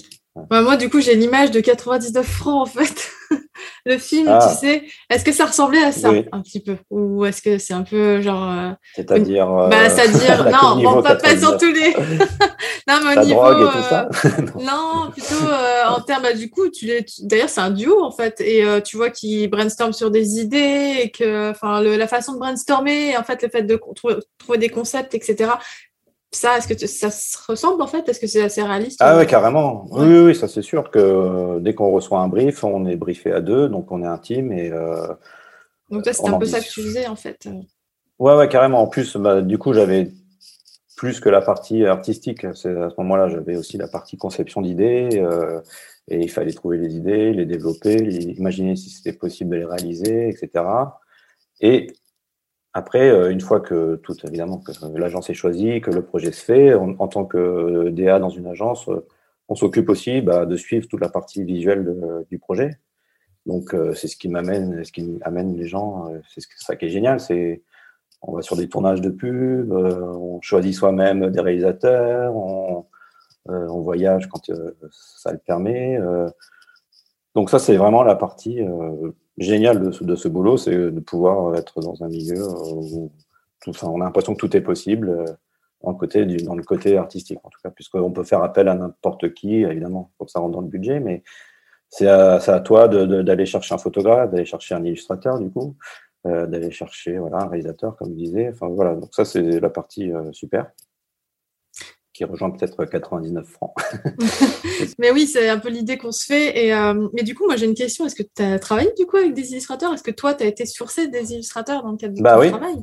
Bah, 0.49 0.63
moi, 0.63 0.77
du 0.77 0.89
coup, 0.89 1.01
j'ai 1.01 1.15
l'image 1.15 1.51
de 1.51 1.61
99 1.61 2.27
francs 2.27 2.63
en 2.63 2.67
fait. 2.67 3.11
le 3.85 3.99
film, 3.99 4.27
tu 4.27 4.33
ah. 4.33 4.41
sais. 4.41 4.85
Est-ce 5.11 5.25
que 5.25 5.33
ça 5.33 5.47
ressemblait 5.47 5.83
à 5.83 5.93
ça 5.93 6.11
un 6.31 6.41
petit 6.41 6.61
peu? 6.61 6.77
Ou 6.91 7.25
est-ce 7.25 7.43
que 7.43 7.59
c'est 7.59 7.75
un 7.75 7.83
peu 7.83 8.21
genre. 8.21 8.51
Euh, 8.51 8.71
c'est-à-dire. 8.95 9.47
Bah, 9.69 9.89
c'est-à-dire. 9.89 10.45
non, 10.51 10.87
on 10.87 11.01
va 11.01 11.17
pas 11.17 11.37
sur 11.37 11.57
tous 11.57 11.73
les. 11.73 11.95
non, 12.89 13.01
mais 13.05 13.19
au 13.19 13.25
niveau. 13.25 13.53
et 13.53 13.73
tout 13.73 13.83
ça? 13.89 14.09
non, 14.61 15.11
plutôt 15.11 15.45
en 15.89 16.01
termes. 16.01 16.23
Bah, 16.23 16.33
du 16.33 16.51
coup, 16.51 16.69
tu 16.69 16.89
D'ailleurs, 17.21 17.49
c'est 17.49 17.61
un 17.61 17.71
duo 17.71 18.03
en 18.03 18.13
fait. 18.13 18.41
Et 18.41 18.65
tu 18.85 18.97
vois 18.97 19.11
qu'ils 19.11 19.49
brainstorment 19.49 19.93
sur 19.93 20.11
des 20.11 20.39
idées 20.39 21.01
et 21.03 21.11
que. 21.11 21.51
Enfin, 21.51 21.81
la 21.83 22.07
façon 22.07 22.35
de 22.35 22.39
brainstormer, 22.39 23.17
en 23.17 23.25
fait, 23.25 23.43
le 23.43 23.49
fait 23.49 23.63
de 23.63 23.81
trouver 24.39 24.59
des 24.59 24.69
concepts, 24.69 25.15
etc 25.15 25.51
ça, 26.33 26.57
est-ce 26.57 26.67
que 26.67 26.87
ça 26.87 27.11
se 27.11 27.37
ressemble 27.47 27.83
en 27.83 27.87
fait? 27.87 28.09
Est-ce 28.09 28.19
que 28.19 28.27
c'est 28.27 28.43
assez 28.43 28.63
réaliste? 28.63 28.99
Ah 29.01 29.17
ouais, 29.17 29.27
carrément. 29.27 29.87
Oui, 29.91 30.19
oui, 30.19 30.35
ça 30.35 30.49
c'est 30.49 30.63
sûr 30.63 30.91
que 30.91 30.99
euh, 30.99 31.61
dès 31.61 31.75
qu'on 31.75 31.91
reçoit 31.91 32.21
un 32.21 32.29
brief, 32.29 32.65
on 32.65 32.87
est 32.87 32.97
briefé 32.97 33.33
à 33.33 33.41
deux, 33.41 33.69
donc 33.69 33.93
on 33.93 34.03
est 34.03 34.07
un 34.07 34.19
team 34.19 34.53
et. 34.53 34.71
Euh, 34.71 35.09
donc 35.91 36.05
toi, 36.05 36.13
c'était 36.13 36.31
un 36.31 36.39
peu 36.39 36.47
ça 36.47 36.61
que 36.61 36.65
tu 36.65 36.83
faisais 36.83 37.07
en 37.07 37.17
fait. 37.17 37.47
Ouais, 38.19 38.35
ouais, 38.35 38.49
carrément. 38.49 38.81
En 38.81 38.87
plus, 38.87 39.17
bah, 39.17 39.43
du 39.43 39.59
coup, 39.59 39.75
j'avais 39.75 40.11
plus 40.97 41.21
que 41.21 41.29
la 41.29 41.43
partie 41.43 41.85
artistique. 41.85 42.45
à 42.45 42.55
ce 42.55 42.69
moment-là, 42.99 43.29
j'avais 43.29 43.57
aussi 43.57 43.77
la 43.77 43.89
partie 43.89 44.17
conception 44.17 44.63
d'idées 44.63 45.21
euh, 45.21 45.61
et 46.09 46.21
il 46.21 46.31
fallait 46.31 46.53
trouver 46.53 46.79
les 46.79 46.95
idées, 46.95 47.33
les 47.33 47.45
développer, 47.45 47.97
imaginer 47.97 48.77
si 48.77 48.89
c'était 48.89 49.13
possible 49.13 49.51
de 49.51 49.57
les 49.57 49.65
réaliser, 49.65 50.29
etc. 50.29 50.65
Et 51.61 51.89
après, 52.75 53.11
euh, 53.11 53.31
une 53.31 53.41
fois 53.41 53.61
que 53.61 53.97
tout, 53.97 54.15
évidemment, 54.27 54.59
que 54.59 54.73
l'agence 54.99 55.29
est 55.29 55.35
choisie, 55.35 55.81
que 55.81 55.91
le 55.91 56.03
projet 56.03 56.33
se 56.33 56.43
fait, 56.43 56.75
en 56.75 57.09
tant 57.09 57.27
que 57.27 57.91
DA 57.91 58.19
dans 58.19 58.31
une 58.31 58.47
agence, 58.47 58.89
euh, 58.89 59.07
on 59.49 59.55
s'occupe 59.55 59.91
aussi 59.91 60.23
bah, 60.23 60.47
de 60.47 60.57
suivre 60.57 60.89
toute 60.89 61.01
la 61.01 61.11
partie 61.11 61.45
visuelle 61.45 62.25
du 62.31 62.39
projet. 62.39 62.79
Donc, 63.45 63.75
euh, 63.75 63.93
c'est 63.95 64.09
ce 64.09 64.17
qui 64.17 64.29
m'amène, 64.29 64.85
ce 64.85 64.93
qui 64.93 65.19
amène 65.23 65.55
les 65.57 65.67
gens, 65.67 66.09
c'est 66.33 66.43
ça 66.57 66.77
qui 66.77 66.87
est 66.87 66.91
génial, 66.91 67.21
c'est 67.21 67.63
on 68.23 68.33
va 68.37 68.43
sur 68.43 68.57
des 68.57 68.69
tournages 68.69 69.01
de 69.01 69.11
pub, 69.11 69.73
on 69.73 70.41
choisit 70.41 70.75
soi-même 70.75 71.31
des 71.31 71.41
réalisateurs, 71.41 72.35
on, 72.37 72.87
voyage 73.81 74.29
quand 74.29 74.53
ça 74.91 75.33
le 75.33 75.39
permet. 75.39 75.99
donc 77.35 77.51
ça, 77.51 77.59
c'est 77.59 77.77
vraiment 77.77 78.05
la 78.05 78.15
partie 78.15 78.61
géniale 79.43 79.81
de 79.81 80.15
ce, 80.17 80.29
boulot, 80.29 80.57
c'est 80.57 80.75
de 80.75 81.01
pouvoir 81.01 81.55
être 81.57 81.81
dans 81.81 82.03
un 82.03 82.09
milieu 82.09 82.47
où 82.49 83.11
tout, 83.61 83.73
on 83.83 84.01
a 84.01 84.05
l'impression 84.05 84.35
que 84.35 84.39
tout 84.39 84.57
est 84.57 84.61
possible 84.61 85.25
dans 85.83 85.91
le 85.91 85.97
côté, 85.97 86.25
dans 86.25 86.55
le 86.55 86.63
côté 86.63 86.97
artistique, 86.97 87.39
en 87.43 87.51
tout 87.51 87.59
cas, 87.63 87.71
puisqu'on 87.71 88.13
peut 88.13 88.25
faire 88.25 88.43
appel 88.43 88.69
à 88.69 88.75
n'importe 88.75 89.35
qui, 89.35 89.63
évidemment, 89.63 90.13
pour 90.17 90.27
que 90.27 90.33
ça 90.33 90.41
rentre 90.41 90.53
dans 90.53 90.61
le 90.61 90.69
budget, 90.69 91.01
mais 91.01 91.23
c'est 91.89 92.09
à, 92.09 92.61
toi 92.61 92.89
d'aller 92.89 93.45
chercher 93.45 93.75
un 93.75 93.79
photographe, 93.79 94.31
d'aller 94.31 94.47
chercher 94.47 94.75
un 94.75 94.85
illustrateur, 94.85 95.39
du 95.39 95.51
coup, 95.51 95.77
euh, 96.27 96.47
d'aller 96.47 96.71
chercher 96.71 97.19
voilà, 97.19 97.43
un 97.43 97.49
réalisateur, 97.49 97.97
comme 97.97 98.11
je 98.11 98.15
disais. 98.15 98.49
Enfin, 98.49 98.69
voilà, 98.69 98.95
donc 98.95 99.15
ça, 99.15 99.25
c'est 99.25 99.61
la 99.61 99.69
partie 99.69 100.11
euh, 100.11 100.33
super 100.33 100.71
qui 102.13 102.25
rejoint 102.25 102.51
peut-être 102.51 102.85
99 102.85 103.47
francs. 103.47 103.73
mais 104.99 105.11
oui, 105.11 105.27
c'est 105.27 105.49
un 105.49 105.59
peu 105.59 105.71
l'idée 105.71 105.97
qu'on 105.97 106.13
se 106.13 106.27
fait. 106.27 106.67
Et, 106.67 106.75
euh, 106.75 107.09
mais 107.15 107.23
du 107.23 107.35
coup, 107.35 107.47
moi, 107.47 107.57
j'ai 107.57 107.67
une 107.67 107.75
question. 107.75 108.07
Est-ce 108.07 108.15
que 108.15 108.23
tu 108.23 108.43
as 108.43 108.59
travaillé 108.59 108.93
du 108.99 109.07
coup 109.07 109.17
avec 109.17 109.35
des 109.35 109.53
illustrateurs? 109.53 109.93
Est-ce 109.95 110.03
que 110.03 110.11
toi, 110.11 110.35
tu 110.35 110.45
as 110.45 110.47
été 110.47 110.67
sourcé 110.67 111.09
des 111.09 111.33
illustrateurs 111.33 111.83
dans 111.83 111.93
le 111.93 111.97
cadre 111.97 112.15
de 112.15 112.23
bah 112.23 112.35
ton 112.35 112.41
oui. 112.41 112.51
travail? 112.51 112.77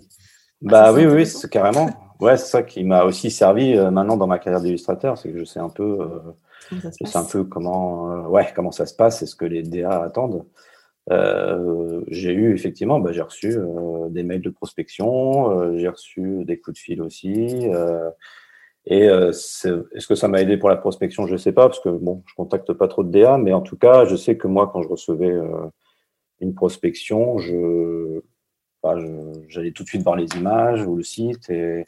Bah 0.62 0.86
ah, 0.88 0.94
oui, 0.94 1.06
oui, 1.06 1.26
c'est 1.26 1.50
carrément. 1.50 1.90
Ouais, 2.20 2.36
c'est 2.36 2.48
ça 2.48 2.64
qui 2.64 2.84
m'a 2.84 3.06
aussi 3.06 3.32
servi 3.32 3.78
euh, 3.78 3.92
maintenant 3.92 4.18
dans 4.18 4.28
ma 4.28 4.40
carrière 4.40 4.62
d'illustrateur, 4.62 5.18
c'est 5.18 5.32
que 5.32 5.40
je 5.40 5.46
sais 5.46 5.60
un 5.60 5.70
peu, 5.70 6.02
euh, 6.02 6.20
je 6.72 6.90
sais 7.06 7.18
un 7.18 7.24
peu 7.24 7.46
comment, 7.46 8.28
ouais, 8.28 8.48
comment 8.54 8.72
ça 8.72 8.86
se 8.86 8.94
passe 8.94 9.22
et 9.22 9.26
ce 9.26 9.36
que 9.36 9.46
les 9.46 9.64
DA 9.64 10.04
attendent. 10.04 10.46
Euh, 11.12 12.02
j'ai 12.10 12.34
eu 12.34 12.54
effectivement, 12.54 13.00
bah, 13.00 13.14
j'ai 13.14 13.22
reçu 13.22 13.58
des 14.10 14.24
mails 14.24 14.42
de 14.42 14.50
prospection, 14.50 15.78
j'ai 15.78 15.88
reçu 15.88 16.44
des 16.44 16.60
coups 16.60 16.76
de 16.76 16.80
fil 16.80 17.02
aussi. 17.02 17.68
Et 18.86 19.06
est-ce 19.06 20.08
que 20.08 20.16
ça 20.16 20.28
m'a 20.28 20.42
aidé 20.42 20.58
pour 20.58 20.70
la 20.70 20.78
prospection? 20.78 21.28
Je 21.28 21.34
ne 21.34 21.38
sais 21.38 21.52
pas 21.52 21.68
parce 21.68 21.80
que 21.80 21.90
bon, 21.90 22.24
je 22.28 22.34
contacte 22.34 22.74
pas 22.74 22.88
trop 22.88 23.04
de 23.04 23.12
DA, 23.12 23.38
mais 23.38 23.54
en 23.54 23.62
tout 23.62 23.78
cas, 23.78 24.06
je 24.06 24.16
sais 24.16 24.38
que 24.38 24.48
moi, 24.48 24.70
quand 24.72 24.82
je 24.82 24.88
recevais 24.88 25.38
une 26.40 26.56
prospection, 26.56 27.38
je 27.38 28.22
j'allais 29.48 29.72
tout 29.72 29.84
de 29.84 29.88
suite 29.90 30.04
voir 30.04 30.16
les 30.16 30.28
images 30.38 30.86
ou 30.86 30.96
le 30.96 31.04
site 31.04 31.50
et 31.50 31.86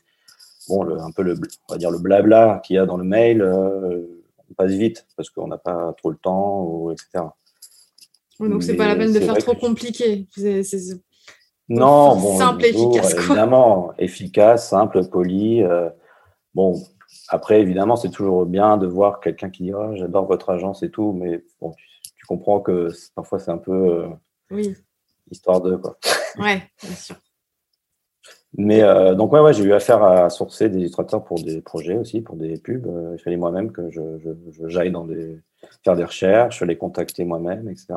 bon, 0.67 0.83
le, 0.83 0.99
un 0.99 1.11
peu 1.11 1.23
le, 1.23 1.35
on 1.69 1.73
va 1.73 1.77
dire 1.77 1.91
le 1.91 1.99
blabla 1.99 2.61
qu'il 2.65 2.75
y 2.75 2.79
a 2.79 2.85
dans 2.85 2.97
le 2.97 3.03
mail, 3.03 3.41
euh, 3.41 4.01
on 4.49 4.53
passe 4.53 4.71
vite 4.71 5.07
parce 5.15 5.29
qu'on 5.29 5.47
n'a 5.47 5.57
pas 5.57 5.93
trop 5.97 6.09
le 6.09 6.17
temps, 6.17 6.63
ou, 6.63 6.91
etc. 6.91 7.25
donc 8.39 8.63
c'est 8.63 8.75
pas 8.75 8.87
la 8.87 8.95
peine 8.95 9.13
de 9.13 9.19
faire 9.19 9.37
trop 9.37 9.55
compliqué. 9.55 10.27
non, 11.69 12.17
bon, 12.17 12.37
simple, 12.37 12.65
efficace. 12.65 13.13
Évidemment, 13.13 13.93
efficace, 13.97 14.69
simple, 14.69 15.07
poli. 15.07 15.63
Euh, 15.63 15.89
bon, 16.53 16.81
après, 17.27 17.61
évidemment, 17.61 17.95
c'est 17.95 18.09
toujours 18.09 18.45
bien 18.45 18.77
de 18.77 18.87
voir 18.87 19.19
quelqu'un 19.19 19.49
qui 19.49 19.63
dit 19.63 19.73
oh, 19.73 19.95
j'adore 19.95 20.25
votre 20.25 20.49
agence 20.49 20.83
et 20.83 20.89
tout, 20.89 21.13
mais 21.13 21.43
bon, 21.59 21.73
tu, 22.15 22.25
comprends 22.25 22.61
que 22.61 22.89
parfois 23.15 23.39
c'est 23.39 23.51
un 23.51 23.57
peu 23.57 23.71
euh, 23.71 24.07
oui. 24.51 24.75
histoire 25.29 25.61
de 25.61 25.75
quoi. 25.75 25.97
Ouais, 26.37 26.61
bien 26.81 26.95
sûr. 26.95 27.15
Mais 28.57 28.81
euh, 28.81 29.15
donc, 29.15 29.31
ouais, 29.31 29.39
ouais 29.39 29.53
j'ai 29.53 29.63
eu 29.63 29.73
affaire 29.73 30.03
à 30.03 30.29
sourcer 30.29 30.67
des 30.67 30.79
illustrateurs 30.79 31.23
pour 31.23 31.41
des 31.41 31.61
projets 31.61 31.95
aussi, 31.95 32.21
pour 32.21 32.35
des 32.35 32.57
pubs. 32.57 32.85
Euh, 32.85 33.15
il 33.17 33.21
fallait 33.21 33.37
moi-même 33.37 33.71
que 33.71 33.89
je, 33.89 34.01
j'aille 34.67 34.91
dans 34.91 35.05
des, 35.05 35.39
faire 35.83 35.95
des 35.95 36.03
recherches, 36.03 36.61
les 36.61 36.77
contacter 36.77 37.23
moi-même, 37.23 37.69
etc. 37.69 37.93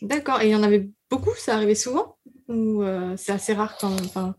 D'accord. 0.00 0.40
Et 0.40 0.48
il 0.48 0.50
y 0.50 0.54
en 0.54 0.62
avait 0.62 0.88
beaucoup 1.10 1.34
Ça 1.36 1.54
arrivait 1.54 1.74
souvent? 1.74 2.16
Ou 2.48 2.82
euh, 2.82 3.14
c'est 3.16 3.32
assez 3.32 3.54
rare 3.54 3.76
quand 3.78 3.92
enfin... 3.92 4.34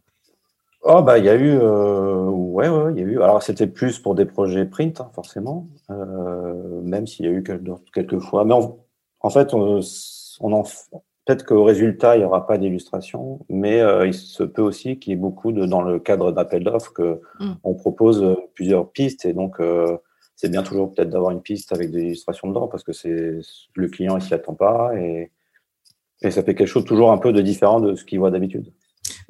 Oh, 0.84 1.02
bah, 1.02 1.18
il 1.18 1.26
y 1.26 1.30
a 1.30 1.36
eu. 1.36 1.58
ouais, 1.58 2.70
ouais, 2.70 2.92
il 2.94 3.00
y 3.00 3.04
a 3.04 3.06
eu. 3.06 3.22
Alors, 3.22 3.42
c'était 3.42 3.68
plus 3.68 4.00
pour 4.00 4.16
des 4.16 4.26
projets 4.26 4.66
print, 4.66 5.00
hein, 5.02 5.10
forcément, 5.14 5.68
même 5.90 7.08
s'il 7.08 7.26
y 7.26 7.30
a 7.30 7.32
eu 7.32 7.44
quelques, 7.44 8.20
fois. 8.20 8.46
Mais 8.46 8.54
en 8.54 9.30
fait, 9.30 9.54
on, 9.54 9.80
on 10.42 10.52
en 10.52 10.64
Peut-être 11.26 11.46
qu'au 11.46 11.64
résultat, 11.64 12.18
il 12.18 12.20
n'y 12.20 12.26
aura 12.26 12.46
pas 12.46 12.58
d'illustration, 12.58 13.40
mais 13.48 13.80
euh, 13.80 14.06
il 14.06 14.14
se 14.14 14.44
peut 14.44 14.62
aussi 14.62 15.00
qu'il 15.00 15.12
y 15.12 15.14
ait 15.14 15.20
beaucoup 15.20 15.54
de, 15.54 15.66
dans 15.66 15.82
le 15.82 15.98
cadre 15.98 16.34
d'appel 16.34 16.66
d'offres, 16.66 16.92
qu'on 16.94 17.22
mm. 17.40 17.56
on 17.64 17.76
propose 17.76 18.22
euh, 18.22 18.36
plusieurs 18.56 18.92
pistes 18.92 19.24
et 19.24 19.32
donc 19.32 19.62
euh, 19.62 19.98
c'est 20.36 20.50
bien 20.50 20.64
toujours 20.64 20.94
peut-être 20.94 21.10
d'avoir 21.10 21.32
une 21.32 21.42
piste 21.42 21.72
avec 21.72 21.92
des 21.92 22.02
illustrations 22.02 22.50
dedans 22.50 22.68
parce 22.68 22.84
que 22.84 22.92
c'est 22.92 23.40
le 23.76 23.88
client 23.88 24.18
il 24.18 24.22
s'y 24.22 24.34
attend 24.34 24.54
pas 24.54 24.92
et, 24.98 25.32
et 26.24 26.32
ça 26.32 26.44
fait 26.44 26.56
quelque 26.56 26.68
chose 26.68 26.84
toujours 26.84 27.12
un 27.12 27.18
peu 27.18 27.32
de 27.32 27.42
différent 27.42 27.80
de 27.80 27.96
ce 27.96 28.04
qu'il 28.04 28.20
voit 28.20 28.32
d'habitude. 28.32 28.74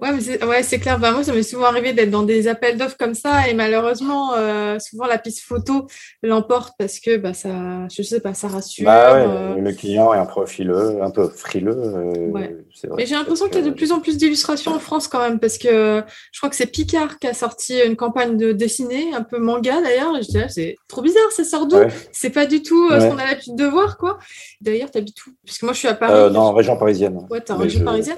Ouais, 0.03 0.11
mais 0.11 0.19
c'est 0.19 0.43
ouais, 0.43 0.79
clair. 0.79 0.99
Bah, 0.99 1.13
moi, 1.13 1.23
ça 1.23 1.31
m'est 1.31 1.43
souvent 1.43 1.63
arrivé 1.63 1.93
d'être 1.93 2.11
dans 2.11 2.23
des 2.23 2.49
appels 2.49 2.77
d'offres 2.77 2.97
comme 2.97 3.13
ça 3.13 3.47
et 3.47 3.53
malheureusement, 3.53 4.33
euh, 4.35 4.77
souvent 4.77 5.05
la 5.05 5.17
piste 5.17 5.45
photo 5.45 5.87
l'emporte 6.21 6.73
parce 6.77 6.99
que 6.99 7.15
bah, 7.15 7.33
ça, 7.33 7.87
je 7.87 8.03
sais 8.03 8.19
pas, 8.19 8.33
ça 8.33 8.49
rassure. 8.49 8.83
Bah 8.83 9.13
ouais, 9.13 9.25
euh. 9.25 9.55
Le 9.55 9.71
client 9.71 10.13
est 10.13 10.17
un 10.17 10.25
peu 10.25 10.45
frileux, 10.45 11.01
un 11.01 11.09
peu 11.09 11.29
frileux. 11.29 11.77
Euh, 11.77 12.31
ouais. 12.31 12.53
Mais 12.95 13.05
j'ai 13.05 13.15
l'impression 13.15 13.47
qu'il 13.47 13.57
y 13.57 13.59
a 13.59 13.69
de 13.69 13.73
plus 13.73 13.91
en 13.91 13.99
plus 13.99 14.17
d'illustrations 14.17 14.73
en 14.73 14.79
France 14.79 15.07
quand 15.07 15.19
même 15.19 15.39
parce 15.39 15.57
que 15.57 16.03
je 16.31 16.39
crois 16.39 16.49
que 16.49 16.55
c'est 16.55 16.65
Picard 16.65 17.19
qui 17.19 17.27
a 17.27 17.33
sorti 17.33 17.79
une 17.79 17.95
campagne 17.95 18.37
de 18.37 18.51
dessinée, 18.51 19.13
un 19.13 19.23
peu 19.23 19.37
manga 19.37 19.81
d'ailleurs. 19.81 20.13
Je 20.15 20.27
disais, 20.27 20.45
c'est 20.49 20.75
trop 20.87 21.01
bizarre, 21.01 21.31
ça 21.31 21.43
sort 21.43 21.67
d'où? 21.67 21.77
C'est 22.11 22.29
pas 22.29 22.45
du 22.45 22.61
tout 22.61 22.89
ce 22.89 23.07
qu'on 23.07 23.17
a 23.17 23.25
l'habitude 23.25 23.55
de 23.55 23.65
voir, 23.65 23.97
quoi. 23.97 24.17
D'ailleurs, 24.61 24.91
tu 24.91 24.97
habites 24.97 25.25
où 25.25 25.31
Puisque 25.45 25.63
moi, 25.63 25.73
je 25.73 25.79
suis 25.79 25.87
à 25.87 25.93
Paris. 25.93 26.33
non, 26.33 26.41
en 26.41 26.53
région 26.53 26.77
parisienne. 26.77 27.19
Ouais, 27.29 27.41
t'es 27.41 27.51
en 27.51 27.57
région 27.57 27.83
parisienne. 27.83 28.15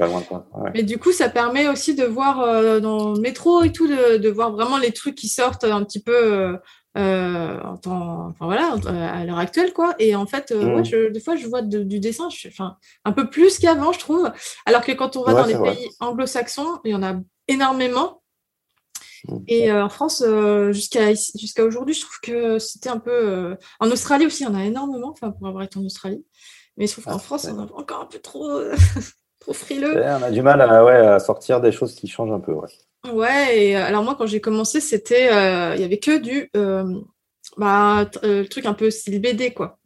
Mais 0.74 0.84
du 0.84 0.98
coup, 0.98 1.12
ça 1.12 1.30
permet 1.30 1.68
aussi 1.68 1.96
de 1.96 2.04
voir 2.04 2.42
euh, 2.42 2.80
dans 2.80 3.14
le 3.14 3.20
métro 3.20 3.64
et 3.64 3.72
tout, 3.72 3.88
de, 3.88 4.30
voir 4.30 4.52
vraiment 4.52 4.78
les 4.78 4.92
trucs 4.92 5.16
qui 5.16 5.28
sortent 5.28 5.64
un 5.64 5.84
petit 5.84 6.02
peu 6.02 6.16
euh, 6.16 6.58
euh, 6.98 7.62
en 7.62 7.78
temps, 7.78 8.28
enfin 8.28 8.46
voilà, 8.46 8.76
à 9.12 9.26
l'heure 9.26 9.38
actuelle 9.38 9.74
quoi. 9.74 9.96
Et 10.00 10.16
en 10.16 10.26
fait, 10.26 10.52
mmh. 10.52 10.84
je, 10.86 11.10
des 11.10 11.20
fois, 11.20 11.36
je 11.36 11.48
vois 11.48 11.62
du 11.62 12.00
dessin, 12.00 12.30
je, 12.30 12.48
enfin 12.48 12.78
un 13.04 13.12
peu 13.12 13.30
plus 13.30 13.60
qu'avant, 13.60 13.92
je 13.92 14.00
trouve. 14.00 14.32
Alors 14.66 14.82
que 14.82 14.92
quand 14.92 15.16
on 15.16 15.24
va 15.24 15.34
dans 15.34 15.46
les 15.46 15.58
pays 15.58 15.90
anglo-saxons, 16.00 16.80
il 16.86 16.92
y 16.92 16.96
en 16.96 17.04
a 17.04 17.16
énormément. 17.48 18.22
Mmh. 19.28 19.38
Et 19.48 19.72
en 19.72 19.90
France, 19.90 20.24
jusqu'à 20.72 21.14
jusqu'à 21.14 21.64
aujourd'hui, 21.64 21.96
je 21.96 22.02
trouve 22.02 22.20
que 22.22 22.60
c'était 22.60 22.90
un 22.90 23.00
peu. 23.00 23.58
en 23.80 23.92
Australie 23.92 24.26
aussi, 24.26 24.44
il 24.44 24.48
y 24.48 24.50
en 24.50 24.56
a 24.56 24.64
énormément, 24.64 25.10
enfin 25.10 25.32
pour 25.32 25.48
avoir 25.48 25.64
été 25.64 25.78
en 25.78 25.84
Australie. 25.84 26.26
Mais 26.78 26.88
je 26.88 26.94
trouve 26.94 27.06
qu'en 27.06 27.16
ah, 27.16 27.20
France, 27.20 27.48
on 27.50 27.60
a 27.60 27.64
encore 27.74 28.02
un 28.02 28.06
peu 28.06 28.20
trop 28.20 28.50
frileux. 29.54 30.02
On 30.02 30.24
a 30.24 30.32
du 30.32 30.42
mal 30.42 30.62
à, 30.62 30.84
ouais, 30.84 30.96
à, 30.96 31.20
sortir 31.20 31.62
des 31.62 31.72
choses 31.72 31.96
qui 31.96 32.08
changent 32.08 32.32
un 32.32 32.40
peu. 32.40 32.54
Ouais, 32.54 32.68
ouais 33.12 33.58
et 33.60 33.78
euh, 33.78 33.86
alors 33.86 34.04
moi, 34.04 34.16
quand 34.18 34.26
j'ai 34.26 34.42
commencé, 34.42 34.82
c'était. 34.82 35.32
Euh, 35.32 35.76
il 35.76 35.82
y 35.82 35.84
avait 35.84 36.00
que 36.00 36.18
du. 36.18 36.50
Euh, 36.56 37.02
bah, 37.58 38.06
truc 38.50 38.66
un 38.66 38.74
peu 38.74 38.90
style 38.90 39.22
BD, 39.22 39.54
quoi. 39.54 39.78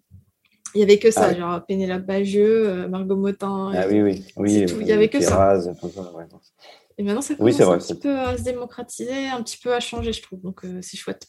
Il 0.75 0.81
y 0.81 0.83
avait 0.83 0.99
que 0.99 1.09
ça, 1.09 1.29
ah 1.31 1.33
genre 1.33 1.65
Pénélope 1.65 2.03
Bagieux, 2.03 2.87
Margot 2.87 3.15
Motin. 3.15 3.71
Ah 3.75 3.85
oui, 3.89 4.01
oui. 4.01 4.23
oui 4.37 4.65
Il 4.79 4.87
y 4.87 4.91
avait 4.91 5.09
que 5.09 5.19
ça. 5.19 5.59
Et 6.97 7.03
maintenant, 7.03 7.21
ça 7.21 7.33
commence 7.33 7.59
un 7.59 7.77
petit 7.77 7.95
peu 7.95 8.19
à 8.19 8.37
se 8.37 8.43
démocratiser, 8.43 9.29
un 9.29 9.41
petit 9.41 9.57
peu 9.57 9.73
à 9.73 9.79
changer, 9.79 10.13
je 10.13 10.21
trouve. 10.21 10.41
Donc, 10.41 10.61
c'est 10.81 10.97
chouette. 10.97 11.27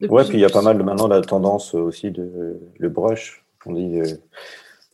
ouais, 0.00 0.24
puis 0.24 0.38
il 0.38 0.40
y 0.40 0.44
a 0.44 0.50
pas 0.50 0.62
mal 0.62 0.78
de, 0.78 0.82
maintenant 0.84 1.08
la 1.08 1.20
tendance 1.20 1.74
aussi 1.74 2.12
de 2.12 2.60
le 2.78 2.88
brush. 2.88 3.44
On 3.66 3.72
dit 3.72 4.00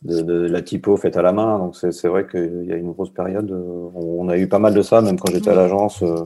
de, 0.05 0.47
la 0.47 0.61
typo 0.61 0.97
faite 0.97 1.17
à 1.17 1.21
la 1.21 1.33
main. 1.33 1.59
Donc 1.59 1.75
c'est 1.75 2.07
vrai 2.07 2.27
qu'il 2.27 2.65
y 2.65 2.73
a 2.73 2.75
une 2.75 2.91
grosse 2.91 3.13
période. 3.13 3.51
Euh, 3.51 3.89
on 3.95 4.29
a 4.29 4.37
eu 4.37 4.47
pas 4.47 4.59
mal 4.59 4.73
de 4.73 4.81
ça, 4.81 5.01
même 5.01 5.19
quand 5.19 5.31
j'étais 5.31 5.49
à 5.49 5.55
l'agence. 5.55 6.01
Euh, 6.03 6.25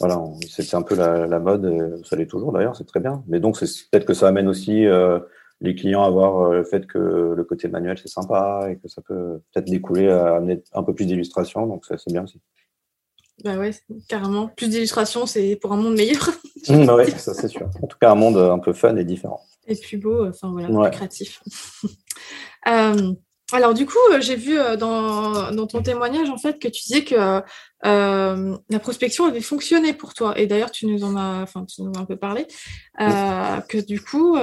voilà, 0.00 0.20
c'était 0.48 0.74
un 0.74 0.82
peu 0.82 0.96
la, 0.96 1.38
mode. 1.38 2.02
Ça 2.04 2.16
l'est 2.16 2.26
toujours 2.26 2.52
d'ailleurs, 2.52 2.76
c'est 2.76 2.86
très 2.86 3.00
bien. 3.00 3.22
Mais 3.28 3.40
donc 3.40 3.56
c'est 3.56 3.66
peut-être 3.90 4.04
que 4.04 4.14
ça 4.14 4.28
amène 4.28 4.48
aussi 4.48 4.86
euh, 4.86 5.20
les 5.60 5.74
clients 5.74 6.02
à 6.02 6.10
voir 6.10 6.50
le 6.50 6.64
fait 6.64 6.86
que 6.86 6.98
le 6.98 7.44
côté 7.44 7.68
manuel 7.68 7.96
c'est 7.96 8.08
sympa 8.08 8.66
et 8.70 8.76
que 8.76 8.88
ça 8.88 9.02
peut 9.02 9.40
peut-être 9.52 9.70
découler 9.70 10.08
à 10.08 10.36
amener 10.36 10.62
un 10.72 10.82
peu 10.82 10.94
plus 10.94 11.06
d'illustrations. 11.06 11.66
Donc 11.66 11.84
c'est 11.86 12.12
bien 12.12 12.24
aussi. 12.24 12.40
Bah 13.42 13.56
ouais, 13.56 13.72
carrément. 14.08 14.48
Plus 14.48 14.68
d'illustrations, 14.68 15.26
c'est 15.26 15.56
pour 15.56 15.72
un 15.72 15.76
monde 15.76 15.96
meilleur. 15.96 16.30
Mmh, 16.66 16.86
bah 16.86 16.96
oui, 16.96 17.10
ça 17.18 17.34
c'est 17.34 17.48
sûr. 17.48 17.68
En 17.82 17.86
tout 17.86 17.98
cas, 18.00 18.10
un 18.10 18.14
monde 18.14 18.38
un 18.38 18.58
peu 18.58 18.72
fun 18.72 18.96
et 18.96 19.04
différent. 19.04 19.42
Et 19.66 19.76
plus 19.76 19.98
beau, 19.98 20.26
enfin 20.26 20.50
voilà, 20.50 20.68
plus 20.68 20.96
créatif. 20.96 21.42
Euh, 22.68 23.12
alors 23.52 23.74
du 23.74 23.86
coup, 23.86 23.98
euh, 24.10 24.20
j'ai 24.20 24.36
vu 24.36 24.58
euh, 24.58 24.76
dans, 24.76 25.66
ton 25.66 25.82
témoignage 25.82 26.30
en 26.30 26.38
fait 26.38 26.58
que 26.58 26.68
tu 26.68 26.82
disais 26.82 27.04
que 27.04 27.14
la 27.84 28.78
prospection 28.80 29.26
avait 29.26 29.40
fonctionné 29.40 29.92
pour 29.92 30.14
toi. 30.14 30.38
Et 30.38 30.46
d'ailleurs, 30.46 30.70
tu 30.70 30.86
nous 30.86 31.04
en 31.04 31.16
as, 31.16 31.42
enfin, 31.42 31.64
tu 31.64 31.82
nous 31.82 31.92
as 31.96 32.00
un 32.00 32.04
peu 32.04 32.16
parlé, 32.16 32.46
que 32.98 33.80
du 33.80 34.00
coup, 34.00 34.36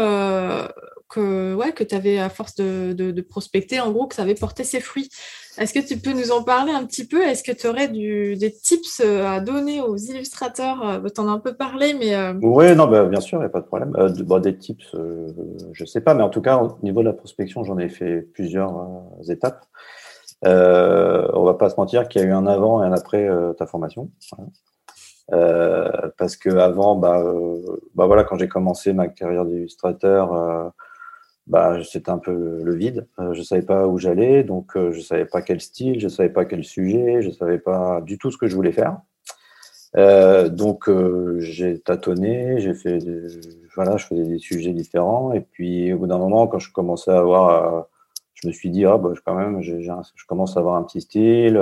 que 1.09 1.53
ouais, 1.53 1.73
que 1.73 1.83
tu 1.83 1.95
avais 1.95 2.19
à 2.19 2.29
force 2.29 2.55
de, 2.55 2.93
de, 2.93 3.21
prospecter, 3.21 3.79
en 3.79 3.91
gros, 3.91 4.07
que 4.07 4.15
ça 4.15 4.21
avait 4.21 4.35
porté 4.35 4.63
ses 4.63 4.79
fruits. 4.79 5.09
Est-ce 5.57 5.73
que 5.73 5.85
tu 5.85 5.97
peux 5.97 6.13
nous 6.13 6.31
en 6.31 6.43
parler 6.43 6.71
un 6.71 6.85
petit 6.85 7.05
peu? 7.05 7.21
Est-ce 7.21 7.43
que 7.43 7.51
tu 7.51 7.67
aurais 7.67 7.89
des 7.89 8.51
tips 8.51 9.01
euh, 9.03 9.25
à 9.27 9.39
donner 9.41 9.81
aux 9.81 9.97
illustrateurs? 9.97 10.87
Euh, 10.87 11.09
Tu 11.13 11.19
en 11.19 11.27
as 11.27 11.31
un 11.31 11.39
peu 11.39 11.53
parlé, 11.53 11.93
mais... 11.93 12.15
Euh, 12.15 12.33
oui, 12.41 12.73
non, 12.75 12.87
bah, 12.87 13.05
bien 13.05 13.19
sûr, 13.19 13.37
il 13.39 13.41
n'y 13.41 13.47
a 13.47 13.49
pas 13.49 13.59
de 13.59 13.65
problème. 13.65 13.93
des 14.41 14.57
tips, 14.57 14.95
je 15.73 15.83
ne 15.83 15.85
sais 15.85 16.01
pas, 16.01 16.13
mais 16.13 16.23
en 16.23 16.29
tout 16.29 16.41
cas, 16.41 16.57
au 16.57 16.77
niveau 16.83 17.01
de 17.01 17.07
la 17.07 17.13
prospection, 17.13 17.63
j'en 17.63 17.77
ai 17.77 17.89
fait 17.89 18.21
plusieurs 18.33 19.03
étapes. 19.29 19.65
Euh, 20.45 21.27
on 21.33 21.43
va 21.43 21.53
pas 21.53 21.69
se 21.69 21.75
mentir 21.75 22.07
qu'il 22.07 22.21
y 22.21 22.23
a 22.25 22.27
eu 22.27 22.31
un 22.31 22.47
avant 22.47 22.83
et 22.83 22.87
un 22.87 22.93
après 22.93 23.29
ta 23.57 23.67
formation. 23.67 24.09
parce 25.29 26.37
que 26.37 26.49
avant, 26.49 26.95
bah, 26.95 27.23
bah 27.95 28.05
voilà, 28.05 28.23
quand 28.23 28.37
j'ai 28.37 28.47
commencé 28.47 28.93
ma 28.93 29.09
carrière 29.09 29.45
d'illustrateur, 29.45 30.71
bah, 31.51 31.79
c'était 31.83 32.09
un 32.09 32.17
peu 32.17 32.61
le 32.63 32.75
vide. 32.75 33.07
Euh, 33.19 33.33
je 33.33 33.41
savais 33.41 33.61
pas 33.61 33.85
où 33.85 33.97
j'allais, 33.97 34.43
donc 34.43 34.77
euh, 34.77 34.93
je 34.93 35.01
savais 35.01 35.25
pas 35.25 35.41
quel 35.41 35.59
style, 35.59 35.99
je 35.99 36.07
savais 36.07 36.29
pas 36.29 36.45
quel 36.45 36.63
sujet, 36.63 37.21
je 37.21 37.29
savais 37.29 37.59
pas 37.59 37.99
du 37.99 38.17
tout 38.17 38.31
ce 38.31 38.37
que 38.37 38.47
je 38.47 38.55
voulais 38.55 38.71
faire. 38.71 39.01
Euh, 39.97 40.47
donc 40.47 40.89
j'ai 41.39 41.79
tâtonné, 41.79 42.61
j'ai 42.61 42.73
fait, 42.73 42.99
voilà, 43.75 43.97
je 43.97 44.05
faisais 44.05 44.23
des 44.23 44.39
sujets 44.39 44.71
différents, 44.71 45.33
et 45.33 45.41
puis 45.41 45.91
au 45.91 45.99
bout 45.99 46.07
d'un 46.07 46.17
moment, 46.17 46.47
quand 46.47 46.59
je 46.59 46.71
commençais 46.71 47.11
à 47.11 47.19
avoir, 47.19 47.87
je 48.33 48.47
me 48.47 48.53
suis 48.53 48.69
dit 48.69 48.85
ah 48.85 48.97
bah 48.97 49.11
quand 49.25 49.35
même, 49.35 49.61
je 49.61 50.25
commence 50.27 50.55
à 50.55 50.61
avoir 50.61 50.75
un 50.75 50.83
petit 50.83 51.01
style, 51.01 51.61